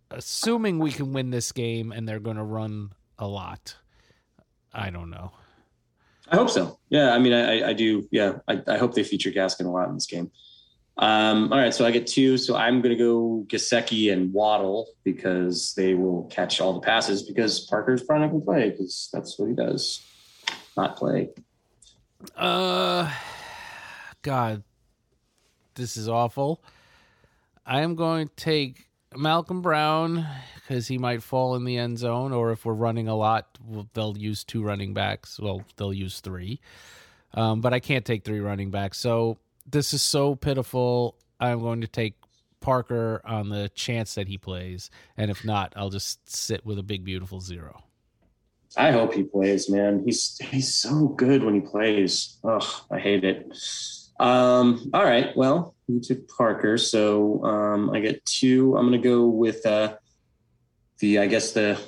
assuming 0.10 0.80
we 0.80 0.92
can 0.92 1.14
win 1.14 1.30
this 1.30 1.52
game 1.52 1.92
and 1.92 2.08
they're 2.08 2.20
going 2.20 2.38
to 2.38 2.44
run 2.44 2.94
a 3.20 3.28
lot. 3.28 3.76
I 4.74 4.90
don't 4.90 5.10
know. 5.10 5.32
I 6.32 6.38
hope 6.38 6.50
so. 6.50 6.80
Yeah, 6.90 7.14
I 7.14 7.20
mean, 7.20 7.34
I, 7.34 7.70
I 7.70 7.74
do. 7.74 8.08
Yeah, 8.10 8.40
I, 8.48 8.62
I 8.66 8.78
hope 8.78 8.94
they 8.94 9.04
feature 9.04 9.32
Gaskin 9.32 9.66
a 9.66 9.70
lot 9.70 9.90
in 9.90 9.96
this 9.96 10.08
game. 10.08 10.32
Um, 10.98 11.52
all 11.52 11.60
right, 11.60 11.74
so 11.74 11.86
I 11.86 11.92
get 11.92 12.08
two. 12.08 12.38
So 12.38 12.56
I'm 12.56 12.82
going 12.82 12.96
to 12.96 13.04
go 13.04 13.46
Gesicki 13.48 14.14
and 14.14 14.32
Waddle 14.32 14.88
because 15.04 15.74
they 15.76 15.94
will 15.94 16.26
catch 16.26 16.62
all 16.62 16.74
the 16.74 16.80
passes 16.80 17.24
because 17.24 17.66
Parker's 17.68 18.04
probably 18.04 18.28
not 18.28 18.32
going 18.32 18.42
to 18.42 18.46
play 18.46 18.70
because 18.70 19.10
that's 19.12 19.38
what 19.38 19.50
he 19.50 19.56
does, 19.56 20.06
not 20.78 20.96
play. 20.96 21.30
Uh, 22.36 23.12
God, 24.22 24.64
this 25.76 25.98
is 25.98 26.08
awful. 26.08 26.64
I 27.66 27.82
am 27.82 27.96
going 27.96 28.28
to 28.28 28.36
take 28.36 28.88
Malcolm 29.16 29.62
Brown 29.62 30.26
because 30.56 30.88
he 30.88 30.98
might 30.98 31.22
fall 31.22 31.56
in 31.56 31.66
the 31.66 31.78
end 31.78 31.98
zone, 31.98 32.32
or 32.32 32.52
if 32.52 32.66
we're 32.66 32.74
running 32.74 33.08
a 33.08 33.16
lot, 33.16 33.58
they'll 33.94 34.18
use 34.18 34.44
two 34.44 34.64
running 34.64 34.94
backs. 34.94 35.40
Well, 35.40 35.64
they'll 35.76 35.94
use 35.94 36.20
three, 36.20 36.62
um, 37.34 37.62
but 37.62 37.74
I 37.74 37.80
can't 37.80 38.06
take 38.06 38.24
three 38.24 38.40
running 38.40 38.72
backs. 38.72 38.98
So 38.98 39.38
this 39.70 39.94
is 39.94 40.02
so 40.02 40.36
pitiful. 40.36 41.16
I'm 41.40 41.60
going 41.60 41.82
to 41.82 41.88
take 41.88 42.16
Parker 42.62 43.22
on 43.26 43.50
the 43.50 43.70
chance 43.70 44.16
that 44.16 44.28
he 44.28 44.38
plays, 44.38 44.90
and 45.18 45.30
if 45.30 45.44
not, 45.44 45.74
I'll 45.76 45.90
just 45.90 46.30
sit 46.34 46.66
with 46.66 46.80
a 46.80 46.84
big 46.84 47.04
beautiful 47.04 47.42
zero. 47.42 47.84
I 48.78 48.92
hope 48.92 49.14
he 49.14 49.24
plays, 49.24 49.70
man. 49.70 50.04
He's 50.06 50.38
he's 50.38 50.74
so 50.74 51.10
good 51.10 51.44
when 51.44 51.56
he 51.56 51.60
plays. 51.60 52.38
Ugh, 52.44 52.64
I 52.90 53.00
hate 53.00 53.26
it. 53.26 53.52
Um, 54.22 54.90
all 54.94 55.04
right, 55.04 55.36
well, 55.36 55.76
you 55.88 56.00
took 56.00 56.28
Parker, 56.28 56.78
so 56.78 57.44
um, 57.44 57.90
I 57.90 58.00
get 58.00 58.24
two. 58.26 58.76
I'm 58.78 58.88
going 58.88 59.02
to 59.02 59.08
go 59.08 59.26
with 59.26 59.66
uh, 59.66 59.96
the, 61.00 61.20
I 61.20 61.26
guess 61.28 61.52
the 61.54 61.80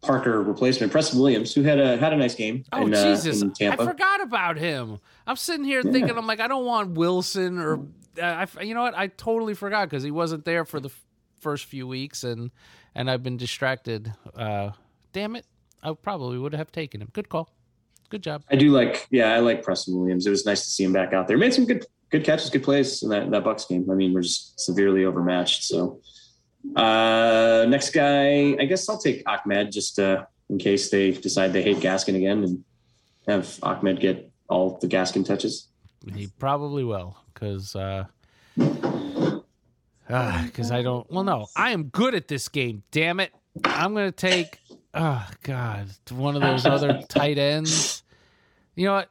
Parker 0.00 0.42
replacement, 0.42 0.92
Preston 0.92 1.18
Williams, 1.20 1.54
who 1.54 1.62
had 1.62 1.78
a 1.78 1.96
had 1.96 2.12
a 2.12 2.16
nice 2.16 2.34
game. 2.34 2.64
Oh 2.72 2.86
in, 2.86 2.92
Jesus! 2.92 3.42
Uh, 3.42 3.46
in 3.46 3.52
Tampa. 3.52 3.82
I 3.82 3.86
forgot 3.86 4.20
about 4.22 4.56
him. 4.58 4.98
I'm 5.26 5.36
sitting 5.36 5.64
here 5.64 5.82
Yeah. 5.84 5.92
thinking, 5.92 6.16
I'm 6.16 6.26
like, 6.26 6.40
I 6.40 6.48
don't 6.48 6.64
want 6.64 6.90
Wilson 6.92 7.58
or, 7.58 7.80
uh, 8.20 8.46
I, 8.56 8.62
you 8.62 8.74
know 8.74 8.82
what? 8.82 8.96
I 8.96 9.06
totally 9.08 9.54
forgot 9.54 9.88
because 9.88 10.02
he 10.02 10.10
wasn't 10.10 10.44
there 10.44 10.64
for 10.64 10.80
the 10.80 10.88
f- 10.88 11.04
first 11.40 11.64
few 11.66 11.86
weeks, 11.86 12.24
and 12.24 12.50
and 12.94 13.10
I've 13.10 13.22
been 13.22 13.36
distracted. 13.36 14.12
Uh, 14.36 14.70
damn 15.12 15.36
it! 15.36 15.46
I 15.82 15.92
probably 15.94 16.38
would 16.38 16.54
have 16.54 16.72
taken 16.72 17.00
him. 17.02 17.08
Good 17.12 17.28
call. 17.28 17.50
Good 18.12 18.22
job. 18.22 18.44
I 18.50 18.56
do 18.56 18.70
like, 18.70 19.06
yeah, 19.10 19.32
I 19.32 19.38
like 19.38 19.62
Preston 19.62 19.98
Williams. 19.98 20.26
It 20.26 20.30
was 20.30 20.44
nice 20.44 20.64
to 20.66 20.70
see 20.70 20.84
him 20.84 20.92
back 20.92 21.14
out 21.14 21.26
there. 21.28 21.38
Made 21.38 21.54
some 21.54 21.64
good 21.64 21.86
good 22.10 22.24
catches, 22.24 22.50
good 22.50 22.62
plays 22.62 23.02
in 23.02 23.08
that 23.08 23.30
that 23.30 23.42
Bucks 23.42 23.64
game. 23.64 23.90
I 23.90 23.94
mean, 23.94 24.12
we're 24.12 24.20
just 24.20 24.60
severely 24.60 25.06
overmatched. 25.06 25.64
So 25.64 26.00
uh 26.76 27.64
next 27.70 27.90
guy, 27.90 28.54
I 28.60 28.66
guess 28.66 28.86
I'll 28.86 28.98
take 28.98 29.22
Ahmed 29.26 29.72
just 29.72 29.98
uh 29.98 30.26
in 30.50 30.58
case 30.58 30.90
they 30.90 31.12
decide 31.12 31.54
they 31.54 31.62
hate 31.62 31.78
Gaskin 31.78 32.16
again 32.16 32.44
and 32.44 32.64
have 33.26 33.58
Ahmed 33.62 33.98
get 33.98 34.30
all 34.50 34.78
the 34.78 34.88
Gaskin 34.88 35.24
touches. 35.24 35.68
He 36.14 36.26
probably 36.38 36.84
will 36.84 37.16
because 37.32 37.74
uh, 37.74 38.04
because 40.06 40.70
I 40.70 40.82
don't. 40.82 41.10
Well, 41.10 41.24
no, 41.24 41.46
I 41.56 41.70
am 41.70 41.84
good 41.84 42.14
at 42.14 42.28
this 42.28 42.48
game. 42.48 42.82
Damn 42.90 43.20
it! 43.20 43.32
I'm 43.64 43.94
gonna 43.94 44.12
take. 44.12 44.58
Oh 44.94 45.26
God, 45.42 45.88
one 46.10 46.36
of 46.36 46.42
those 46.42 46.66
other 46.66 47.00
tight 47.08 47.38
ends. 47.38 48.01
You 48.74 48.86
know 48.86 48.94
what? 48.94 49.10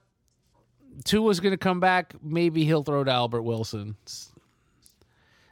Tua's 1.05 1.39
gonna 1.39 1.57
come 1.57 1.79
back. 1.79 2.13
Maybe 2.21 2.65
he'll 2.65 2.83
throw 2.83 3.03
to 3.03 3.11
Albert 3.11 3.43
Wilson. 3.43 3.95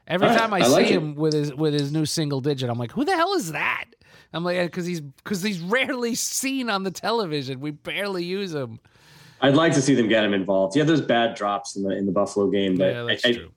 Every 0.08 0.28
right, 0.28 0.38
time 0.38 0.54
I, 0.54 0.58
I 0.58 0.62
see 0.64 0.72
like 0.72 0.86
it. 0.88 0.92
him 0.94 1.16
with 1.16 1.34
his 1.34 1.54
with 1.54 1.74
his 1.74 1.92
new 1.92 2.06
single 2.06 2.42
digit, 2.42 2.70
I'm 2.70 2.78
like, 2.78 2.92
who 2.92 3.06
the 3.06 3.16
hell 3.16 3.34
is 3.34 3.52
that? 3.52 3.86
I'm 4.34 4.44
like, 4.44 4.60
because 4.60 4.86
he's 4.86 5.02
because 5.02 5.42
he's 5.42 5.60
rarely 5.60 6.16
seen 6.16 6.70
on 6.70 6.84
the 6.84 6.92
television. 6.92 7.60
We 7.60 7.72
barely 7.72 8.24
use 8.24 8.54
him. 8.54 8.80
I'd 9.42 9.56
like 9.56 9.74
to 9.74 9.82
see 9.82 9.96
them 9.96 10.10
get 10.10 10.24
him 10.26 10.34
involved. 10.34 10.76
Yeah, 10.76 10.84
those 10.84 11.02
bad 11.02 11.36
drops 11.36 11.76
in 11.76 11.84
the 11.84 11.92
in 11.92 12.06
the 12.06 12.12
Buffalo 12.12 12.50
game, 12.50 12.78
but 12.78 12.94
Yeah, 12.94 13.16
I. 13.24 13.48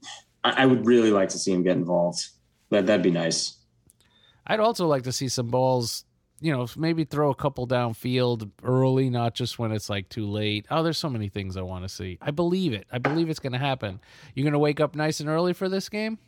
I, 0.44 0.62
I 0.62 0.66
would 0.66 0.86
really 0.86 1.10
like 1.10 1.28
to 1.30 1.38
see 1.38 1.52
him 1.52 1.62
get 1.62 1.76
involved. 1.76 2.28
That 2.70 2.86
that'd 2.86 3.02
be 3.02 3.10
nice. 3.10 3.58
I'd 4.46 4.60
also 4.60 4.86
like 4.86 5.04
to 5.04 5.12
see 5.12 5.28
some 5.28 5.48
balls, 5.48 6.04
you 6.42 6.52
know, 6.52 6.66
maybe 6.76 7.04
throw 7.04 7.30
a 7.30 7.34
couple 7.34 7.68
downfield 7.68 8.50
early, 8.64 9.08
not 9.08 9.34
just 9.34 9.60
when 9.60 9.70
it's 9.70 9.88
like 9.88 10.08
too 10.08 10.26
late. 10.26 10.66
Oh, 10.70 10.82
there's 10.82 10.98
so 10.98 11.08
many 11.08 11.28
things 11.28 11.56
I 11.56 11.62
want 11.62 11.84
to 11.84 11.88
see. 11.88 12.18
I 12.20 12.32
believe 12.32 12.72
it. 12.72 12.86
I 12.90 12.98
believe 12.98 13.30
it's 13.30 13.38
going 13.38 13.52
to 13.52 13.58
happen. 13.58 14.00
You're 14.34 14.42
going 14.42 14.52
to 14.52 14.58
wake 14.58 14.80
up 14.80 14.96
nice 14.96 15.20
and 15.20 15.28
early 15.28 15.52
for 15.52 15.68
this 15.68 15.88
game? 15.88 16.18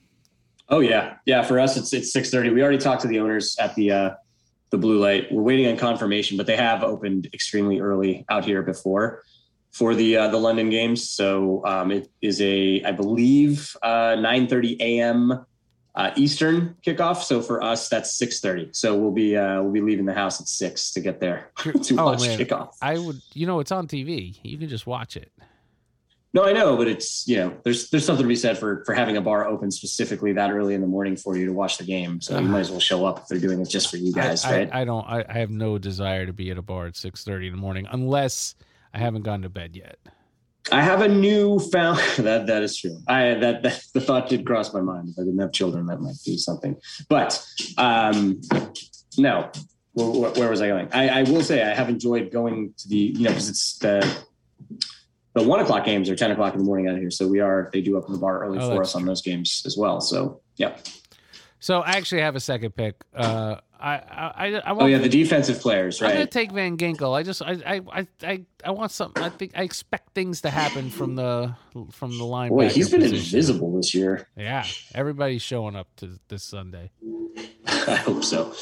Oh 0.69 0.79
yeah, 0.81 1.17
yeah. 1.27 1.43
For 1.43 1.59
us, 1.59 1.77
it's 1.77 1.93
it's 1.93 2.13
six 2.13 2.31
thirty. 2.31 2.49
We 2.51 2.63
already 2.63 2.79
talked 2.79 3.03
to 3.03 3.09
the 3.09 3.19
owners 3.19 3.57
at 3.59 3.75
the 3.75 3.91
uh, 3.91 4.11
the 4.71 4.79
blue 4.79 4.99
light. 4.99 5.31
We're 5.31 5.43
waiting 5.43 5.67
on 5.67 5.77
confirmation, 5.77 6.37
but 6.37 6.47
they 6.47 6.57
have 6.57 6.83
opened 6.83 7.29
extremely 7.35 7.81
early 7.81 8.25
out 8.31 8.45
here 8.45 8.63
before 8.63 9.25
for 9.73 9.95
the 9.95 10.17
uh, 10.17 10.29
the 10.29 10.39
London 10.39 10.71
games. 10.71 11.11
So 11.11 11.65
um, 11.67 11.91
it 11.91 12.09
is 12.23 12.41
a 12.41 12.83
I 12.85 12.93
believe 12.93 13.77
uh, 13.83 14.17
nine 14.19 14.47
thirty 14.47 14.77
a.m. 14.81 15.45
Uh, 15.97 16.11
Eastern 16.17 16.75
kickoff. 16.85 17.23
So 17.23 17.41
for 17.41 17.63
us, 17.63 17.89
that's 17.89 18.13
six 18.19 18.41
thirty. 18.41 18.69
So 18.73 18.97
we'll 18.97 19.13
be 19.13 19.37
uh, 19.37 19.63
we'll 19.63 19.73
be 19.73 19.81
leaving 19.81 20.05
the 20.07 20.13
house 20.15 20.41
at 20.41 20.49
six 20.49 20.93
to 20.95 21.01
get 21.01 21.21
there 21.21 21.51
to 21.59 21.97
Oh, 21.97 22.07
watch 22.07 22.21
man. 22.23 22.39
kickoff. 22.39 22.71
I 22.83 22.99
would, 22.99 23.21
you 23.33 23.47
know, 23.47 23.61
it's 23.61 23.71
on 23.71 23.87
TV. 23.87 24.37
You 24.43 24.59
can 24.59 24.69
just 24.69 24.87
watch 24.89 25.17
it. 25.17 25.31
No, 26.33 26.45
I 26.45 26.53
know, 26.53 26.77
but 26.77 26.89
it's 26.89 27.29
you 27.29 27.37
know, 27.37 27.57
there's 27.63 27.91
there's 27.91 28.05
something 28.05 28.25
to 28.25 28.29
be 28.29 28.35
said 28.35 28.59
for 28.59 28.83
for 28.85 28.93
having 28.93 29.17
a 29.17 29.21
bar 29.21 29.47
open 29.47 29.71
specifically 29.71 30.33
that 30.33 30.51
early 30.51 30.75
in 30.75 30.81
the 30.81 30.87
morning 30.89 31.15
for 31.15 31.37
you 31.37 31.47
to 31.47 31.53
watch 31.53 31.79
the 31.79 31.85
game. 31.85 32.21
So 32.21 32.41
you 32.41 32.49
might 32.49 32.59
as 32.59 32.73
well 32.73 32.81
show 32.81 33.07
up 33.07 33.21
if 33.21 33.29
they're 33.29 33.39
doing 33.39 33.61
it 33.61 33.69
just 33.69 33.89
for 33.89 33.97
you 33.99 34.13
guys, 34.13 34.45
I, 34.45 34.49
I- 34.49 34.57
right? 34.59 34.71
I, 34.75 34.85
don't, 34.85 35.05
I, 35.07 35.25
I 35.29 35.33
have 35.39 35.51
no 35.51 35.79
desire 35.79 36.27
to 36.27 36.33
be 36.33 36.51
at 36.51 36.59
a 36.59 36.63
bar 36.63 36.87
at 36.87 36.95
6.30 36.95 37.47
in 37.47 37.53
the 37.53 37.57
morning 37.57 37.87
unless 37.89 38.57
I 38.93 38.99
haven't 38.99 39.23
gone 39.23 39.43
to 39.43 39.49
bed 39.49 39.77
yet. 39.77 39.97
I 40.73 40.83
have 40.83 41.03
a 41.03 41.09
new 41.09 41.59
found 41.59 41.99
that 42.19 42.47
that 42.47 42.63
is 42.63 42.77
true. 42.79 42.99
I 43.07 43.35
that, 43.35 43.63
that 43.63 43.83
the 43.93 44.01
thought 44.01 44.29
did 44.29 44.47
cross 44.47 44.73
my 44.73 44.81
mind. 44.81 45.11
If 45.11 45.19
I 45.19 45.23
didn't 45.25 45.41
have 45.41 45.53
children, 45.53 45.87
that 45.87 46.01
might 46.01 46.17
do 46.25 46.37
something. 46.39 46.77
But 47.09 47.45
um, 47.77 48.41
no, 49.19 49.51
where, 49.93 50.31
where- 50.33 50.51
was 50.51 50.61
I 50.63 50.69
going? 50.69 50.89
I, 50.93 51.21
I 51.21 51.23
will 51.25 51.43
say 51.43 51.63
I 51.63 51.75
have 51.75 51.89
enjoyed 51.89 52.31
going 52.33 52.73
to 52.79 52.89
the 52.89 52.97
you 52.97 53.25
know 53.25 53.31
because 53.31 53.49
it's 53.49 53.79
the 53.79 54.19
the 55.35 55.43
one 55.43 55.61
o'clock 55.61 55.85
games 55.85 56.09
or 56.09 56.17
ten 56.17 56.31
o'clock 56.31 56.55
in 56.55 56.61
the 56.61 56.65
morning 56.65 56.89
out 56.89 56.97
here. 56.97 57.11
So 57.11 57.29
we 57.29 57.41
are 57.41 57.69
they 57.73 57.81
do 57.83 57.97
open 57.97 58.13
the 58.13 58.19
bar 58.19 58.43
early 58.45 58.59
Oh, 58.59 58.75
for 58.75 58.83
us 58.83 58.95
on 58.95 59.05
those 59.05 59.21
games 59.23 59.63
as 59.67 59.77
well. 59.77 60.01
So 60.01 60.41
yeah. 60.57 60.77
So 61.61 61.81
I 61.81 61.93
actually 61.93 62.21
have 62.21 62.37
a 62.37 62.41
second 62.41 62.75
pick. 62.77 62.97
Uh, 63.15 63.57
I, 63.85 63.97
I, 63.97 63.99
I, 63.99 64.55
I 64.55 64.71
Oh 64.71 64.75
want 64.77 64.93
yeah, 64.93 64.99
the 64.99 65.11
defensive 65.11 65.61
players, 65.61 66.01
I'm 66.01 66.11
gonna 66.11 66.27
take 66.27 66.53
Van 66.53 66.79
Ginkel. 66.79 67.15
I 67.15 67.23
just 67.23 67.43
I 67.43 67.83
I 67.93 68.07
I 68.23 68.45
I, 68.65 68.71
want 68.71 68.91
something. 68.93 69.23
I 69.23 69.29
think 69.29 69.53
I 69.55 69.63
expect 69.63 70.15
things 70.15 70.41
to 70.41 70.51
happen 70.51 70.89
from 70.89 71.17
the 71.17 71.55
from 71.93 72.17
the 72.17 72.25
line. 72.25 72.49
Boy, 72.49 72.71
he's 72.71 72.91
been 72.91 73.03
invisible 73.03 73.77
this 73.77 73.95
year. 73.95 74.27
Yeah, 74.37 74.65
everybody's 74.95 75.43
showing 75.43 75.77
up 75.77 75.89
to 75.97 76.19
this 76.29 76.43
Sunday. 76.43 76.93
I 77.67 77.97
hope 77.97 78.25
so. 78.25 78.55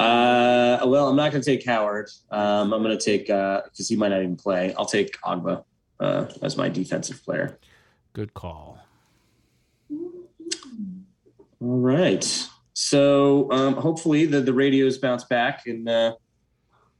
Uh, 0.00 0.86
well, 0.86 1.08
I'm 1.08 1.16
not 1.16 1.32
going 1.32 1.42
to 1.42 1.56
take 1.56 1.66
Howard. 1.66 2.10
Um, 2.30 2.72
I'm 2.72 2.82
going 2.82 2.96
to 2.96 3.04
take 3.04 3.26
because 3.26 3.88
he 3.88 3.96
might 3.96 4.10
not 4.10 4.22
even 4.22 4.36
play. 4.36 4.74
I'll 4.74 4.86
take 4.86 5.20
Ogbah 5.22 5.64
uh, 5.98 6.26
as 6.42 6.56
my 6.56 6.68
defensive 6.68 7.24
player. 7.24 7.58
Good 8.12 8.34
call. 8.34 8.78
All 9.90 11.78
right. 11.80 12.48
So 12.80 13.50
um, 13.50 13.74
hopefully 13.74 14.24
the 14.24 14.40
the 14.40 14.52
radios 14.52 14.98
bounce 14.98 15.24
back 15.24 15.66
and 15.66 15.88
uh, 15.88 16.14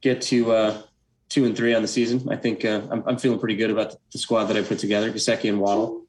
get 0.00 0.20
to 0.22 0.50
uh, 0.50 0.82
two 1.28 1.44
and 1.44 1.56
three 1.56 1.72
on 1.72 1.82
the 1.82 1.88
season. 1.88 2.26
I 2.28 2.34
think 2.34 2.64
uh, 2.64 2.82
I'm, 2.90 3.04
I'm 3.06 3.16
feeling 3.16 3.38
pretty 3.38 3.54
good 3.54 3.70
about 3.70 3.94
the 4.10 4.18
squad 4.18 4.46
that 4.46 4.56
I 4.56 4.62
put 4.62 4.80
together. 4.80 5.12
Gesicki 5.12 5.48
and 5.48 5.60
Waddle. 5.60 6.02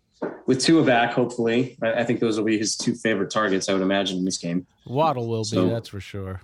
With 0.47 0.59
Tua 0.59 0.83
back, 0.83 1.13
hopefully, 1.13 1.77
I, 1.83 2.01
I 2.01 2.03
think 2.03 2.19
those 2.19 2.35
will 2.35 2.45
be 2.45 2.57
his 2.57 2.75
two 2.75 2.95
favorite 2.95 3.29
targets. 3.29 3.69
I 3.69 3.73
would 3.73 3.83
imagine 3.83 4.17
in 4.17 4.25
this 4.25 4.39
game. 4.39 4.65
Waddle 4.87 5.27
will 5.27 5.43
So- 5.43 5.65
be, 5.65 5.69
that's 5.69 5.89
for 5.89 5.99
sure. 5.99 6.41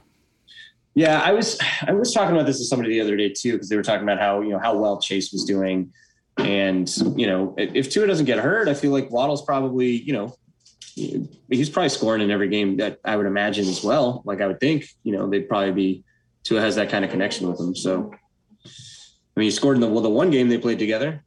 Yeah, 0.93 1.19
I 1.19 1.31
was 1.33 1.59
I 1.87 1.93
was 1.93 2.13
talking 2.13 2.35
about 2.35 2.45
this 2.45 2.59
with 2.59 2.67
somebody 2.67 2.91
the 2.93 3.01
other 3.01 3.17
day 3.17 3.29
too 3.35 3.53
because 3.53 3.69
they 3.69 3.75
were 3.75 3.81
talking 3.83 4.03
about 4.03 4.19
how 4.19 4.41
you 4.41 4.49
know 4.49 4.59
how 4.59 4.77
well 4.77 5.01
Chase 5.01 5.31
was 5.33 5.45
doing, 5.45 5.91
and 6.37 6.95
you 7.17 7.25
know 7.25 7.55
if 7.57 7.73
if 7.73 7.89
Tua 7.89 8.05
doesn't 8.05 8.27
get 8.27 8.37
hurt, 8.37 8.67
I 8.67 8.75
feel 8.75 8.91
like 8.91 9.09
Waddle's 9.09 9.41
probably 9.43 9.89
you 10.03 10.13
know 10.13 10.35
he's 10.95 11.69
probably 11.69 11.89
scoring 11.89 12.21
in 12.21 12.31
every 12.31 12.47
game 12.47 12.77
that 12.77 12.99
I 13.03 13.17
would 13.17 13.25
imagine 13.25 13.67
as 13.67 13.83
well. 13.83 14.21
Like 14.25 14.41
I 14.41 14.47
would 14.47 14.59
think 14.59 14.85
you 15.03 15.11
know 15.11 15.29
they'd 15.29 15.47
probably 15.49 15.71
be 15.71 16.03
Tua 16.43 16.61
has 16.61 16.75
that 16.75 16.89
kind 16.89 17.03
of 17.05 17.11
connection 17.11 17.47
with 17.49 17.59
him. 17.59 17.75
So 17.75 18.11
I 18.65 19.39
mean, 19.39 19.45
he 19.45 19.51
scored 19.51 19.75
in 19.77 19.81
the 19.81 19.87
well, 19.87 20.01
the 20.01 20.09
one 20.09 20.31
game 20.31 20.47
they 20.49 20.57
played 20.57 20.79
together. 20.79 21.23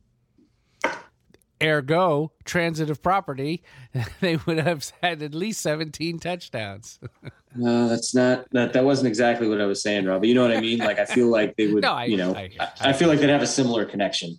Ergo, 1.60 2.30
transitive 2.44 3.02
property, 3.02 3.64
they 4.20 4.36
would 4.46 4.58
have 4.58 4.92
had 5.02 5.22
at 5.22 5.34
least 5.34 5.60
17 5.60 6.18
touchdowns. 6.18 6.98
No, 7.56 7.88
that's 7.88 8.14
not 8.14 8.44
that 8.52 8.74
that 8.74 8.84
wasn't 8.84 9.08
exactly 9.08 9.48
what 9.48 9.58
I 9.58 9.64
was 9.64 9.80
saying, 9.82 10.04
Rob. 10.04 10.20
But 10.20 10.28
you 10.28 10.34
know 10.34 10.42
what 10.46 10.54
I 10.54 10.60
mean? 10.60 10.78
Like 10.80 10.98
I 10.98 11.06
feel 11.06 11.28
like 11.28 11.56
they 11.56 11.66
would, 11.66 11.82
No, 11.82 11.94
I- 11.94 12.04
you 12.04 12.18
know, 12.18 12.34
I- 12.34 12.50
I, 12.60 12.90
I 12.90 12.92
feel 12.92 13.08
like 13.08 13.20
they'd 13.20 13.30
have 13.30 13.40
a 13.42 13.46
similar 13.46 13.86
connection. 13.86 14.38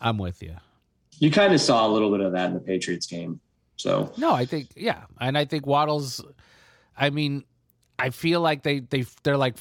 I'm 0.00 0.18
with 0.18 0.42
you. 0.42 0.56
You 1.20 1.30
kind 1.30 1.54
of 1.54 1.60
saw 1.60 1.86
a 1.86 1.88
little 1.88 2.10
bit 2.10 2.18
of 2.20 2.32
that 2.32 2.46
in 2.48 2.54
the 2.54 2.60
Patriots 2.60 3.06
game. 3.06 3.38
So 3.76 4.12
No, 4.16 4.32
I 4.32 4.44
think 4.46 4.68
yeah, 4.76 5.04
and 5.20 5.36
I 5.36 5.44
think 5.44 5.66
Waddle's. 5.66 6.24
I 6.96 7.10
mean, 7.10 7.44
I 7.98 8.10
feel 8.10 8.40
like 8.40 8.62
they 8.62 8.80
they 8.80 9.04
they're 9.22 9.36
like 9.36 9.56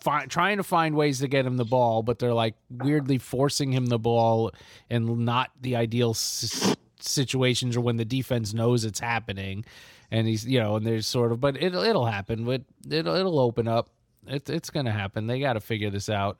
fi- 0.00 0.26
trying 0.26 0.58
to 0.58 0.62
find 0.62 0.94
ways 0.94 1.18
to 1.20 1.28
get 1.28 1.44
him 1.46 1.56
the 1.56 1.64
ball, 1.64 2.02
but 2.02 2.18
they're 2.18 2.34
like 2.34 2.54
weirdly 2.70 3.18
forcing 3.18 3.72
him 3.72 3.86
the 3.86 3.98
ball 3.98 4.52
and 4.88 5.24
not 5.24 5.50
the 5.60 5.76
ideal 5.76 6.10
s- 6.10 6.76
situations 7.00 7.76
or 7.76 7.80
when 7.80 7.96
the 7.96 8.04
defense 8.04 8.54
knows 8.54 8.84
it's 8.84 9.00
happening, 9.00 9.64
and 10.10 10.26
he's 10.28 10.46
you 10.46 10.60
know 10.60 10.76
and 10.76 10.86
there's 10.86 11.06
sort 11.06 11.32
of 11.32 11.40
but 11.40 11.60
it'll 11.60 11.82
it'll 11.82 12.06
happen, 12.06 12.44
but 12.44 12.62
it'll 12.88 13.14
it'll 13.16 13.40
open 13.40 13.66
up. 13.68 13.90
It, 14.26 14.48
it's 14.48 14.70
gonna 14.70 14.92
happen. 14.92 15.26
They 15.26 15.40
got 15.40 15.54
to 15.54 15.60
figure 15.60 15.90
this 15.90 16.08
out. 16.08 16.38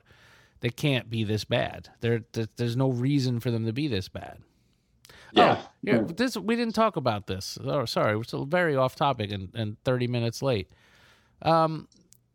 They 0.61 0.69
can't 0.69 1.09
be 1.09 1.23
this 1.23 1.43
bad. 1.43 1.89
There, 2.01 2.23
there's 2.55 2.77
no 2.77 2.91
reason 2.91 3.39
for 3.39 3.49
them 3.49 3.65
to 3.65 3.73
be 3.73 3.87
this 3.87 4.07
bad. 4.07 4.37
Yeah, 5.33 5.57
Oh, 5.61 5.69
yeah, 5.81 6.01
this 6.15 6.35
we 6.37 6.55
didn't 6.55 6.75
talk 6.75 6.95
about 6.95 7.27
this. 7.27 7.57
Oh, 7.63 7.85
sorry, 7.85 8.15
we're 8.17 8.23
still 8.23 8.45
very 8.45 8.75
off 8.75 8.95
topic 8.95 9.31
and, 9.31 9.49
and 9.55 9.77
thirty 9.83 10.07
minutes 10.07 10.41
late. 10.41 10.69
Um, 11.41 11.87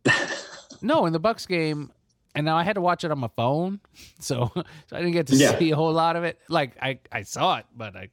no, 0.82 1.07
in 1.07 1.12
the 1.12 1.18
Bucks 1.18 1.47
game, 1.47 1.90
and 2.34 2.44
now 2.44 2.57
I 2.57 2.64
had 2.64 2.74
to 2.74 2.80
watch 2.80 3.05
it 3.05 3.11
on 3.11 3.18
my 3.18 3.30
phone, 3.36 3.80
so, 4.20 4.51
so 4.55 4.62
I 4.92 4.99
didn't 4.99 5.12
get 5.12 5.26
to 5.28 5.36
Yeah. 5.36 5.59
see 5.59 5.70
a 5.70 5.76
whole 5.76 5.92
lot 5.92 6.16
of 6.16 6.24
it. 6.24 6.38
Like 6.49 6.72
I, 6.80 6.99
I 7.12 7.22
saw 7.22 7.59
it, 7.59 7.66
but 7.76 7.97
I, 7.97 8.09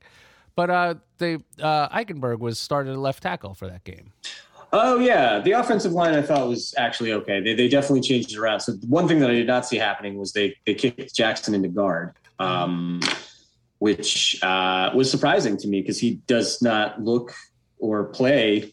but 0.56 0.70
uh, 0.70 0.96
they 1.18 1.36
uh, 1.62 1.90
Eichenberg 1.90 2.40
was 2.40 2.60
started 2.60 2.92
at 2.94 3.00
left 3.00 3.24
tackle 3.24 3.54
for 3.54 3.68
that 3.68 3.84
game. 3.84 4.12
Oh 4.76 4.98
yeah, 5.00 5.40
the 5.40 5.52
offensive 5.52 5.92
line 5.92 6.16
I 6.16 6.22
thought 6.24 6.48
was 6.48 6.74
actually 6.78 7.14
okay. 7.14 7.40
They 7.42 7.54
they 7.54 7.68
definitely 7.68 8.02
changed 8.02 8.32
it 8.32 8.38
around. 8.40 8.62
So 8.62 8.74
one 8.88 9.08
thing 9.08 9.20
that 9.20 9.30
I 9.30 9.34
did 9.34 9.46
not 9.48 9.68
see 9.68 9.78
happening 9.78 10.18
was 10.18 10.34
they 10.34 10.56
they 10.66 10.74
kicked 10.74 11.14
Jackson 11.16 11.54
into 11.54 11.68
guard, 11.70 12.14
um, 12.40 13.00
which 13.84 14.42
uh, 14.42 14.90
was 14.96 15.12
surprising 15.12 15.58
to 15.58 15.68
me 15.68 15.82
because 15.82 16.00
he 16.00 16.12
does 16.26 16.62
not 16.62 17.02
look 17.02 17.34
or 17.80 18.06
play 18.06 18.72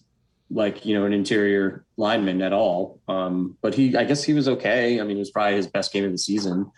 like 0.52 0.86
you 0.86 0.96
know 0.96 1.04
an 1.04 1.12
interior 1.12 1.84
lineman 1.96 2.40
at 2.42 2.52
all. 2.52 3.00
Um, 3.08 3.56
but 3.60 3.74
he, 3.74 3.96
I 3.96 4.04
guess 4.04 4.22
he 4.22 4.34
was 4.34 4.46
okay. 4.46 5.00
I 5.00 5.02
mean, 5.02 5.16
it 5.16 5.18
was 5.18 5.32
probably 5.32 5.56
his 5.56 5.66
best 5.66 5.92
game 5.92 6.04
of 6.04 6.12
the 6.12 6.18
season. 6.18 6.70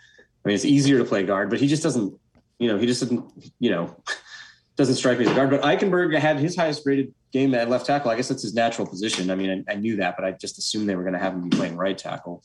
I 0.43 0.47
mean, 0.47 0.55
it's 0.55 0.65
easier 0.65 0.97
to 0.97 1.05
play 1.05 1.21
guard, 1.21 1.51
but 1.51 1.59
he 1.59 1.67
just 1.67 1.83
doesn't, 1.83 2.11
you 2.57 2.67
know, 2.69 2.79
he 2.79 2.87
just 2.87 3.01
doesn't, 3.01 3.23
you 3.59 3.69
know, 3.69 3.95
doesn't 4.77 4.95
strike 4.95 5.19
me 5.19 5.25
as 5.25 5.31
a 5.31 5.35
guard. 5.35 5.51
But 5.51 5.61
Eichenberg 5.61 6.17
had 6.17 6.39
his 6.39 6.55
highest 6.55 6.87
rated 6.87 7.13
game 7.33 7.53
at 7.53 7.69
left 7.69 7.85
tackle. 7.85 8.09
I 8.09 8.15
guess 8.15 8.29
that's 8.29 8.41
his 8.41 8.55
natural 8.55 8.87
position. 8.87 9.29
I 9.29 9.35
mean, 9.35 9.63
I, 9.69 9.73
I 9.73 9.75
knew 9.75 9.97
that, 9.97 10.15
but 10.17 10.25
I 10.25 10.31
just 10.31 10.57
assumed 10.57 10.89
they 10.89 10.95
were 10.95 11.03
going 11.03 11.13
to 11.13 11.19
have 11.19 11.33
him 11.33 11.49
be 11.49 11.55
playing 11.55 11.77
right 11.77 11.95
tackle. 11.95 12.43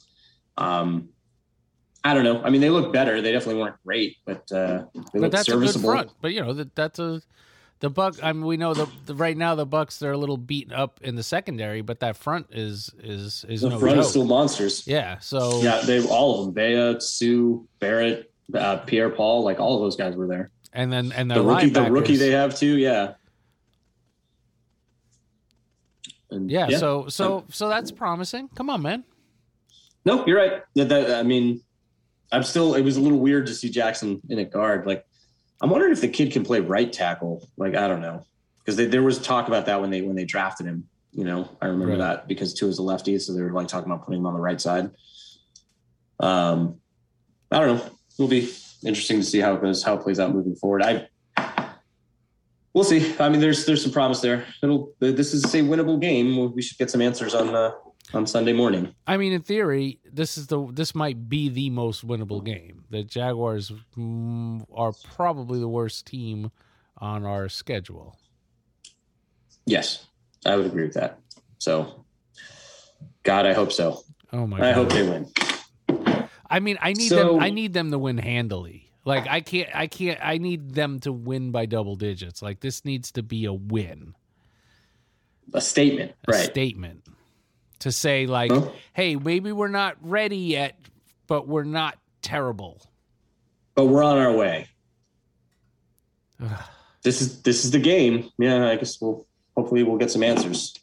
Um, 0.58 1.08
I 2.04 2.14
don't 2.14 2.24
know. 2.24 2.40
I 2.42 2.50
mean, 2.50 2.60
they 2.60 2.70
look 2.70 2.92
better. 2.92 3.20
They 3.20 3.32
definitely 3.32 3.60
weren't 3.60 3.76
great, 3.84 4.16
but 4.24 4.50
uh, 4.52 4.84
they 4.94 5.00
But 5.12 5.14
look 5.20 5.32
that's 5.32 5.48
a 5.48 5.52
good 5.52 5.60
serviceable. 5.68 5.90
front. 5.90 6.10
But 6.20 6.32
you 6.32 6.40
know 6.40 6.52
that 6.54 6.74
that's 6.74 6.98
a 6.98 7.20
the 7.80 7.90
buck. 7.90 8.16
I 8.22 8.32
mean, 8.32 8.44
we 8.46 8.56
know 8.56 8.72
the, 8.74 8.88
the 9.06 9.14
right 9.14 9.36
now 9.36 9.54
the 9.54 9.66
Bucks 9.66 9.98
they're 9.98 10.12
a 10.12 10.16
little 10.18 10.36
beaten 10.36 10.72
up 10.72 11.00
in 11.02 11.16
the 11.16 11.22
secondary, 11.22 11.80
but 11.82 12.00
that 12.00 12.16
front 12.16 12.46
is 12.52 12.90
is 13.02 13.44
is 13.48 13.60
The 13.62 13.70
no 13.70 13.78
front 13.78 13.96
joke. 13.96 14.04
is 14.04 14.10
still 14.10 14.24
monsters. 14.24 14.86
yeah. 14.86 15.18
So 15.18 15.60
Yeah, 15.60 15.80
they 15.82 16.04
all 16.06 16.40
of 16.48 16.54
them. 16.54 16.54
Vea, 16.54 17.00
Suh, 17.00 17.58
Barrett, 17.80 18.32
uh, 18.54 18.78
Pierre 18.78 19.10
Paul, 19.10 19.42
like 19.44 19.58
all 19.60 19.74
of 19.76 19.82
those 19.82 19.96
guys 19.96 20.14
were 20.16 20.26
there. 20.28 20.50
and 20.72 20.92
then 20.92 21.12
and 21.12 21.30
The 21.30 21.34
the 21.34 21.42
rookie, 21.42 21.68
the 21.70 21.90
rookie 21.90 22.16
they 22.16 22.30
have 22.30 22.56
too. 22.56 22.76
Yeah. 22.78 23.14
And 26.30 26.50
Yeah, 26.50 26.68
so 26.78 27.08
so 27.08 27.44
so 27.50 27.68
that's 27.68 27.90
promising. 27.90 28.48
Come 28.54 28.70
on, 28.70 28.82
man. 28.82 29.04
No, 30.04 30.26
you're 30.26 30.38
right. 30.38 30.62
That, 30.74 30.88
that- 30.88 31.10
I 31.18 31.22
mean, 31.22 31.60
I'm 32.32 32.42
still. 32.42 32.74
It 32.74 32.82
was 32.82 32.96
a 32.96 33.00
little 33.00 33.18
weird 33.18 33.46
to 33.46 33.54
see 33.54 33.70
Jackson 33.70 34.20
in 34.28 34.38
a 34.38 34.44
guard. 34.44 34.86
Like, 34.86 35.04
I'm 35.62 35.70
wondering 35.70 35.92
if 35.92 36.00
the 36.00 36.08
kid 36.08 36.32
can 36.32 36.44
play 36.44 36.60
right 36.60 36.92
tackle. 36.92 37.48
Like, 37.56 37.74
I 37.74 37.88
don't 37.88 38.00
know, 38.02 38.24
because 38.58 38.76
there 38.76 39.02
was 39.02 39.18
talk 39.18 39.48
about 39.48 39.66
that 39.66 39.80
when 39.80 39.90
they 39.90 40.02
when 40.02 40.14
they 40.16 40.24
drafted 40.24 40.66
him. 40.66 40.84
You 41.12 41.24
know, 41.24 41.48
I 41.62 41.66
remember 41.66 41.92
Right. 41.94 41.98
that 42.16 42.28
because 42.28 42.52
Tua 42.54 42.68
is 42.68 42.78
a 42.78 42.82
lefty, 42.82 43.18
so 43.18 43.32
they 43.34 43.40
were 43.42 43.50
like 43.52 43.66
talking 43.66 43.90
about 43.90 44.04
putting 44.04 44.20
him 44.20 44.26
on 44.26 44.34
the 44.34 44.40
right 44.40 44.60
side. 44.60 44.90
Um, 46.20 46.76
I 47.50 47.60
don't 47.60 47.76
know. 47.78 47.90
It'll 48.18 48.28
be 48.28 48.50
interesting 48.84 49.18
to 49.20 49.24
see 49.24 49.40
how 49.40 49.54
it 49.54 49.62
goes, 49.62 49.82
how 49.82 49.94
it 49.94 50.02
plays 50.02 50.20
out 50.20 50.34
moving 50.34 50.54
forward. 50.54 50.82
I. 50.82 51.08
We'll 52.74 52.84
see. 52.84 53.14
I 53.18 53.28
mean, 53.28 53.40
there's 53.40 53.64
there's 53.64 53.82
some 53.82 53.90
promise 53.90 54.20
there. 54.20 54.44
It'll. 54.62 54.92
This 55.00 55.32
is 55.34 55.42
a 55.46 55.58
winnable 55.62 55.98
game. 56.00 56.52
We 56.54 56.60
should 56.62 56.78
get 56.78 56.90
some 56.90 57.00
answers 57.00 57.34
on 57.34 57.54
uh, 57.54 57.72
on 58.14 58.26
Sunday 58.26 58.52
morning. 58.52 58.94
I 59.06 59.16
mean, 59.16 59.32
in 59.32 59.42
theory, 59.42 59.98
this 60.10 60.38
is 60.38 60.46
the 60.46 60.66
this 60.72 60.94
might 60.94 61.28
be 61.28 61.48
the 61.48 61.70
most 61.70 62.06
winnable 62.06 62.44
game. 62.44 62.84
The 62.90 63.02
Jaguars 63.04 63.72
mm, 63.96 64.64
are 64.74 64.92
probably 65.14 65.60
the 65.60 65.68
worst 65.68 66.06
team 66.06 66.50
on 66.98 67.24
our 67.24 67.48
schedule. 67.48 68.16
Yes, 69.66 70.06
I 70.46 70.56
would 70.56 70.66
agree 70.66 70.84
with 70.84 70.94
that. 70.94 71.18
So, 71.58 72.04
God, 73.22 73.46
I 73.46 73.52
hope 73.52 73.72
so. 73.72 74.02
Oh 74.32 74.46
my 74.46 74.56
I 74.58 74.60
god! 74.72 74.74
hope 74.74 74.88
they 74.90 75.02
win. 75.08 75.26
I 76.50 76.60
mean, 76.60 76.78
I 76.80 76.92
need 76.94 77.08
So- 77.10 77.34
them. 77.34 77.42
I 77.42 77.50
need 77.50 77.72
them 77.74 77.90
to 77.90 77.98
win 77.98 78.18
handily. 78.18 78.84
Like 79.04 79.26
I 79.26 79.40
can't. 79.40 79.68
I 79.74 79.86
can't. 79.86 80.18
I 80.22 80.36
need 80.38 80.72
them 80.74 80.98
to 81.00 81.12
win 81.12 81.50
by 81.50 81.64
double 81.66 81.96
digits. 81.96 82.42
Like 82.42 82.60
this 82.60 82.84
needs 82.84 83.10
to 83.12 83.22
be 83.22 83.46
a 83.46 83.52
win, 83.54 84.14
A 85.54 85.60
statement, 85.62 86.12
a 86.26 86.32
right? 86.32 86.44
statement 86.44 87.06
to 87.80 87.92
say 87.92 88.26
like, 88.26 88.50
Huh? 88.50 88.68
hey, 88.92 89.16
maybe 89.16 89.52
we're 89.52 89.68
not 89.68 89.96
ready 90.00 90.36
yet, 90.36 90.78
but 91.26 91.46
we're 91.46 91.64
not 91.64 91.98
terrible. 92.22 92.82
but 93.74 93.86
we're 93.86 94.02
on 94.02 94.18
our 94.18 94.32
way. 94.32 94.66
this 97.02 97.20
is 97.20 97.42
this 97.42 97.64
is 97.64 97.70
the 97.70 97.78
game. 97.78 98.30
Yeah, 98.38 98.68
I 98.68 98.76
guess 98.76 99.00
we'll 99.00 99.26
hopefully 99.56 99.82
we'll 99.82 99.98
get 99.98 100.10
some 100.10 100.22
answers. 100.22 100.74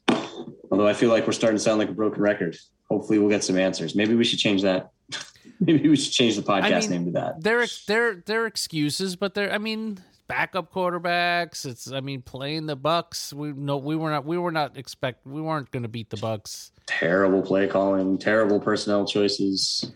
Although 0.71 0.87
I 0.87 0.93
feel 0.93 1.09
like 1.09 1.25
we're 1.27 1.33
starting 1.33 1.57
to 1.57 1.63
sound 1.63 1.79
like 1.79 1.89
a 1.89 1.93
broken 1.93 2.21
record. 2.21 2.57
Hopefully 2.89 3.19
we'll 3.19 3.29
get 3.29 3.43
some 3.43 3.57
answers. 3.57 3.95
Maybe 3.95 4.15
we 4.15 4.23
should 4.23 4.39
change 4.39 4.61
that. 4.63 4.89
Maybe 5.59 5.87
we 5.89 5.95
should 5.95 6.11
change 6.13 6.35
the 6.35 6.41
podcast 6.41 6.81
mean, 6.81 6.89
name 6.89 7.05
to 7.05 7.11
that. 7.11 7.41
They're 7.43 7.65
they're 7.87 8.15
they're 8.25 8.45
excuses, 8.45 9.15
but 9.15 9.33
they're 9.33 9.51
I 9.51 9.57
mean 9.57 9.99
backup 10.27 10.73
quarterbacks. 10.73 11.65
It's 11.65 11.91
I 11.91 11.99
mean 11.99 12.21
playing 12.21 12.65
the 12.65 12.75
Bucks. 12.75 13.33
We 13.33 13.53
no 13.53 13.77
we 13.77 13.95
were 13.95 14.09
not 14.09 14.25
we 14.25 14.37
were 14.37 14.51
not 14.51 14.77
expect 14.77 15.25
we 15.25 15.41
weren't 15.41 15.71
going 15.71 15.83
to 15.83 15.89
beat 15.89 16.09
the 16.09 16.17
Bucks. 16.17 16.71
Terrible 16.85 17.41
play 17.41 17.67
calling, 17.67 18.17
terrible 18.17 18.59
personnel 18.59 19.05
choices. 19.05 19.91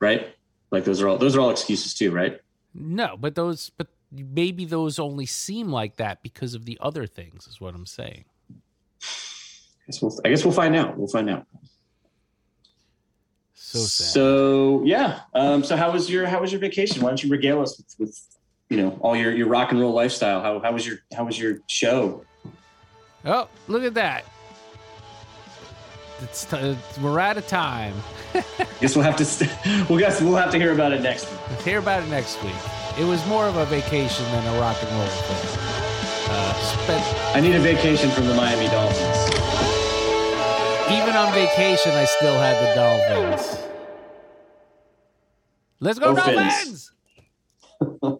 Right? 0.00 0.34
Like 0.70 0.84
those 0.84 1.00
are 1.00 1.08
all 1.08 1.18
those 1.18 1.36
are 1.36 1.40
all 1.40 1.50
excuses 1.50 1.94
too, 1.94 2.10
right? 2.10 2.40
No, 2.74 3.16
but 3.18 3.34
those 3.34 3.70
but 3.70 3.88
maybe 4.10 4.64
those 4.64 4.98
only 4.98 5.26
seem 5.26 5.70
like 5.70 5.96
that 5.96 6.22
because 6.22 6.54
of 6.54 6.64
the 6.64 6.78
other 6.80 7.06
things 7.06 7.46
is 7.46 7.60
what 7.60 7.74
I'm 7.74 7.86
saying. 7.86 8.24
I 9.02 9.86
guess 9.86 10.02
we'll, 10.02 10.20
I 10.24 10.28
guess 10.28 10.44
we'll 10.44 10.54
find 10.54 10.76
out. 10.76 10.96
We'll 10.96 11.08
find 11.08 11.28
out. 11.28 11.46
So 13.72 13.78
sad. 13.78 14.06
So 14.12 14.82
yeah. 14.84 15.20
Um, 15.32 15.64
so 15.64 15.76
how 15.76 15.90
was 15.92 16.10
your 16.10 16.26
how 16.26 16.40
was 16.42 16.52
your 16.52 16.60
vacation? 16.60 17.00
Why 17.02 17.08
don't 17.08 17.22
you 17.24 17.30
regale 17.30 17.62
us 17.62 17.78
with, 17.78 17.94
with 17.98 18.20
you 18.68 18.76
know 18.76 18.98
all 19.00 19.16
your, 19.16 19.32
your 19.32 19.48
rock 19.48 19.70
and 19.72 19.80
roll 19.80 19.94
lifestyle? 19.94 20.42
How 20.42 20.60
how 20.60 20.72
was 20.72 20.86
your 20.86 20.98
how 21.16 21.24
was 21.24 21.38
your 21.38 21.60
show? 21.68 22.24
oh, 23.24 23.48
look 23.68 23.82
at 23.84 23.94
that. 23.94 24.24
It's 26.22 26.44
t- 26.44 26.56
it's- 26.56 26.98
we're 26.98 27.18
out 27.18 27.38
of 27.38 27.46
time. 27.46 27.94
Guess 28.80 28.94
we'll 28.94 29.04
have 29.04 29.16
to 29.16 29.24
st- 29.24 29.50
we'll 29.88 29.98
guess 29.98 30.20
we'll 30.20 30.36
have 30.36 30.50
to 30.52 30.58
hear 30.58 30.72
about 30.72 30.92
it 30.92 31.00
next 31.00 31.30
week. 31.30 31.40
Let's 31.50 31.64
hear 31.64 31.78
about 31.78 32.02
it 32.02 32.08
next 32.08 32.42
week. 32.44 32.54
It 32.98 33.04
was 33.04 33.24
more 33.26 33.46
of 33.46 33.56
a 33.56 33.64
vacation 33.66 34.24
than 34.32 34.54
a 34.54 34.60
rock 34.60 34.76
and 34.82 34.90
roll 34.92 35.06
thing. 35.06 35.58
Uh, 36.30 36.54
spent 36.54 37.36
I 37.36 37.40
need 37.40 37.54
a 37.54 37.60
vacation 37.60 38.10
from 38.10 38.26
the 38.26 38.34
Miami 38.34 38.68
Dolphins. 38.68 39.21
Even 40.90 41.16
on 41.16 41.32
vacation, 41.32 41.92
I 41.92 42.04
still 42.04 42.38
had 42.38 42.56
the 42.60 42.74
Dolphins. 42.74 43.58
Let's 45.80 45.98
go, 45.98 46.14
Dolphins! 46.14 46.92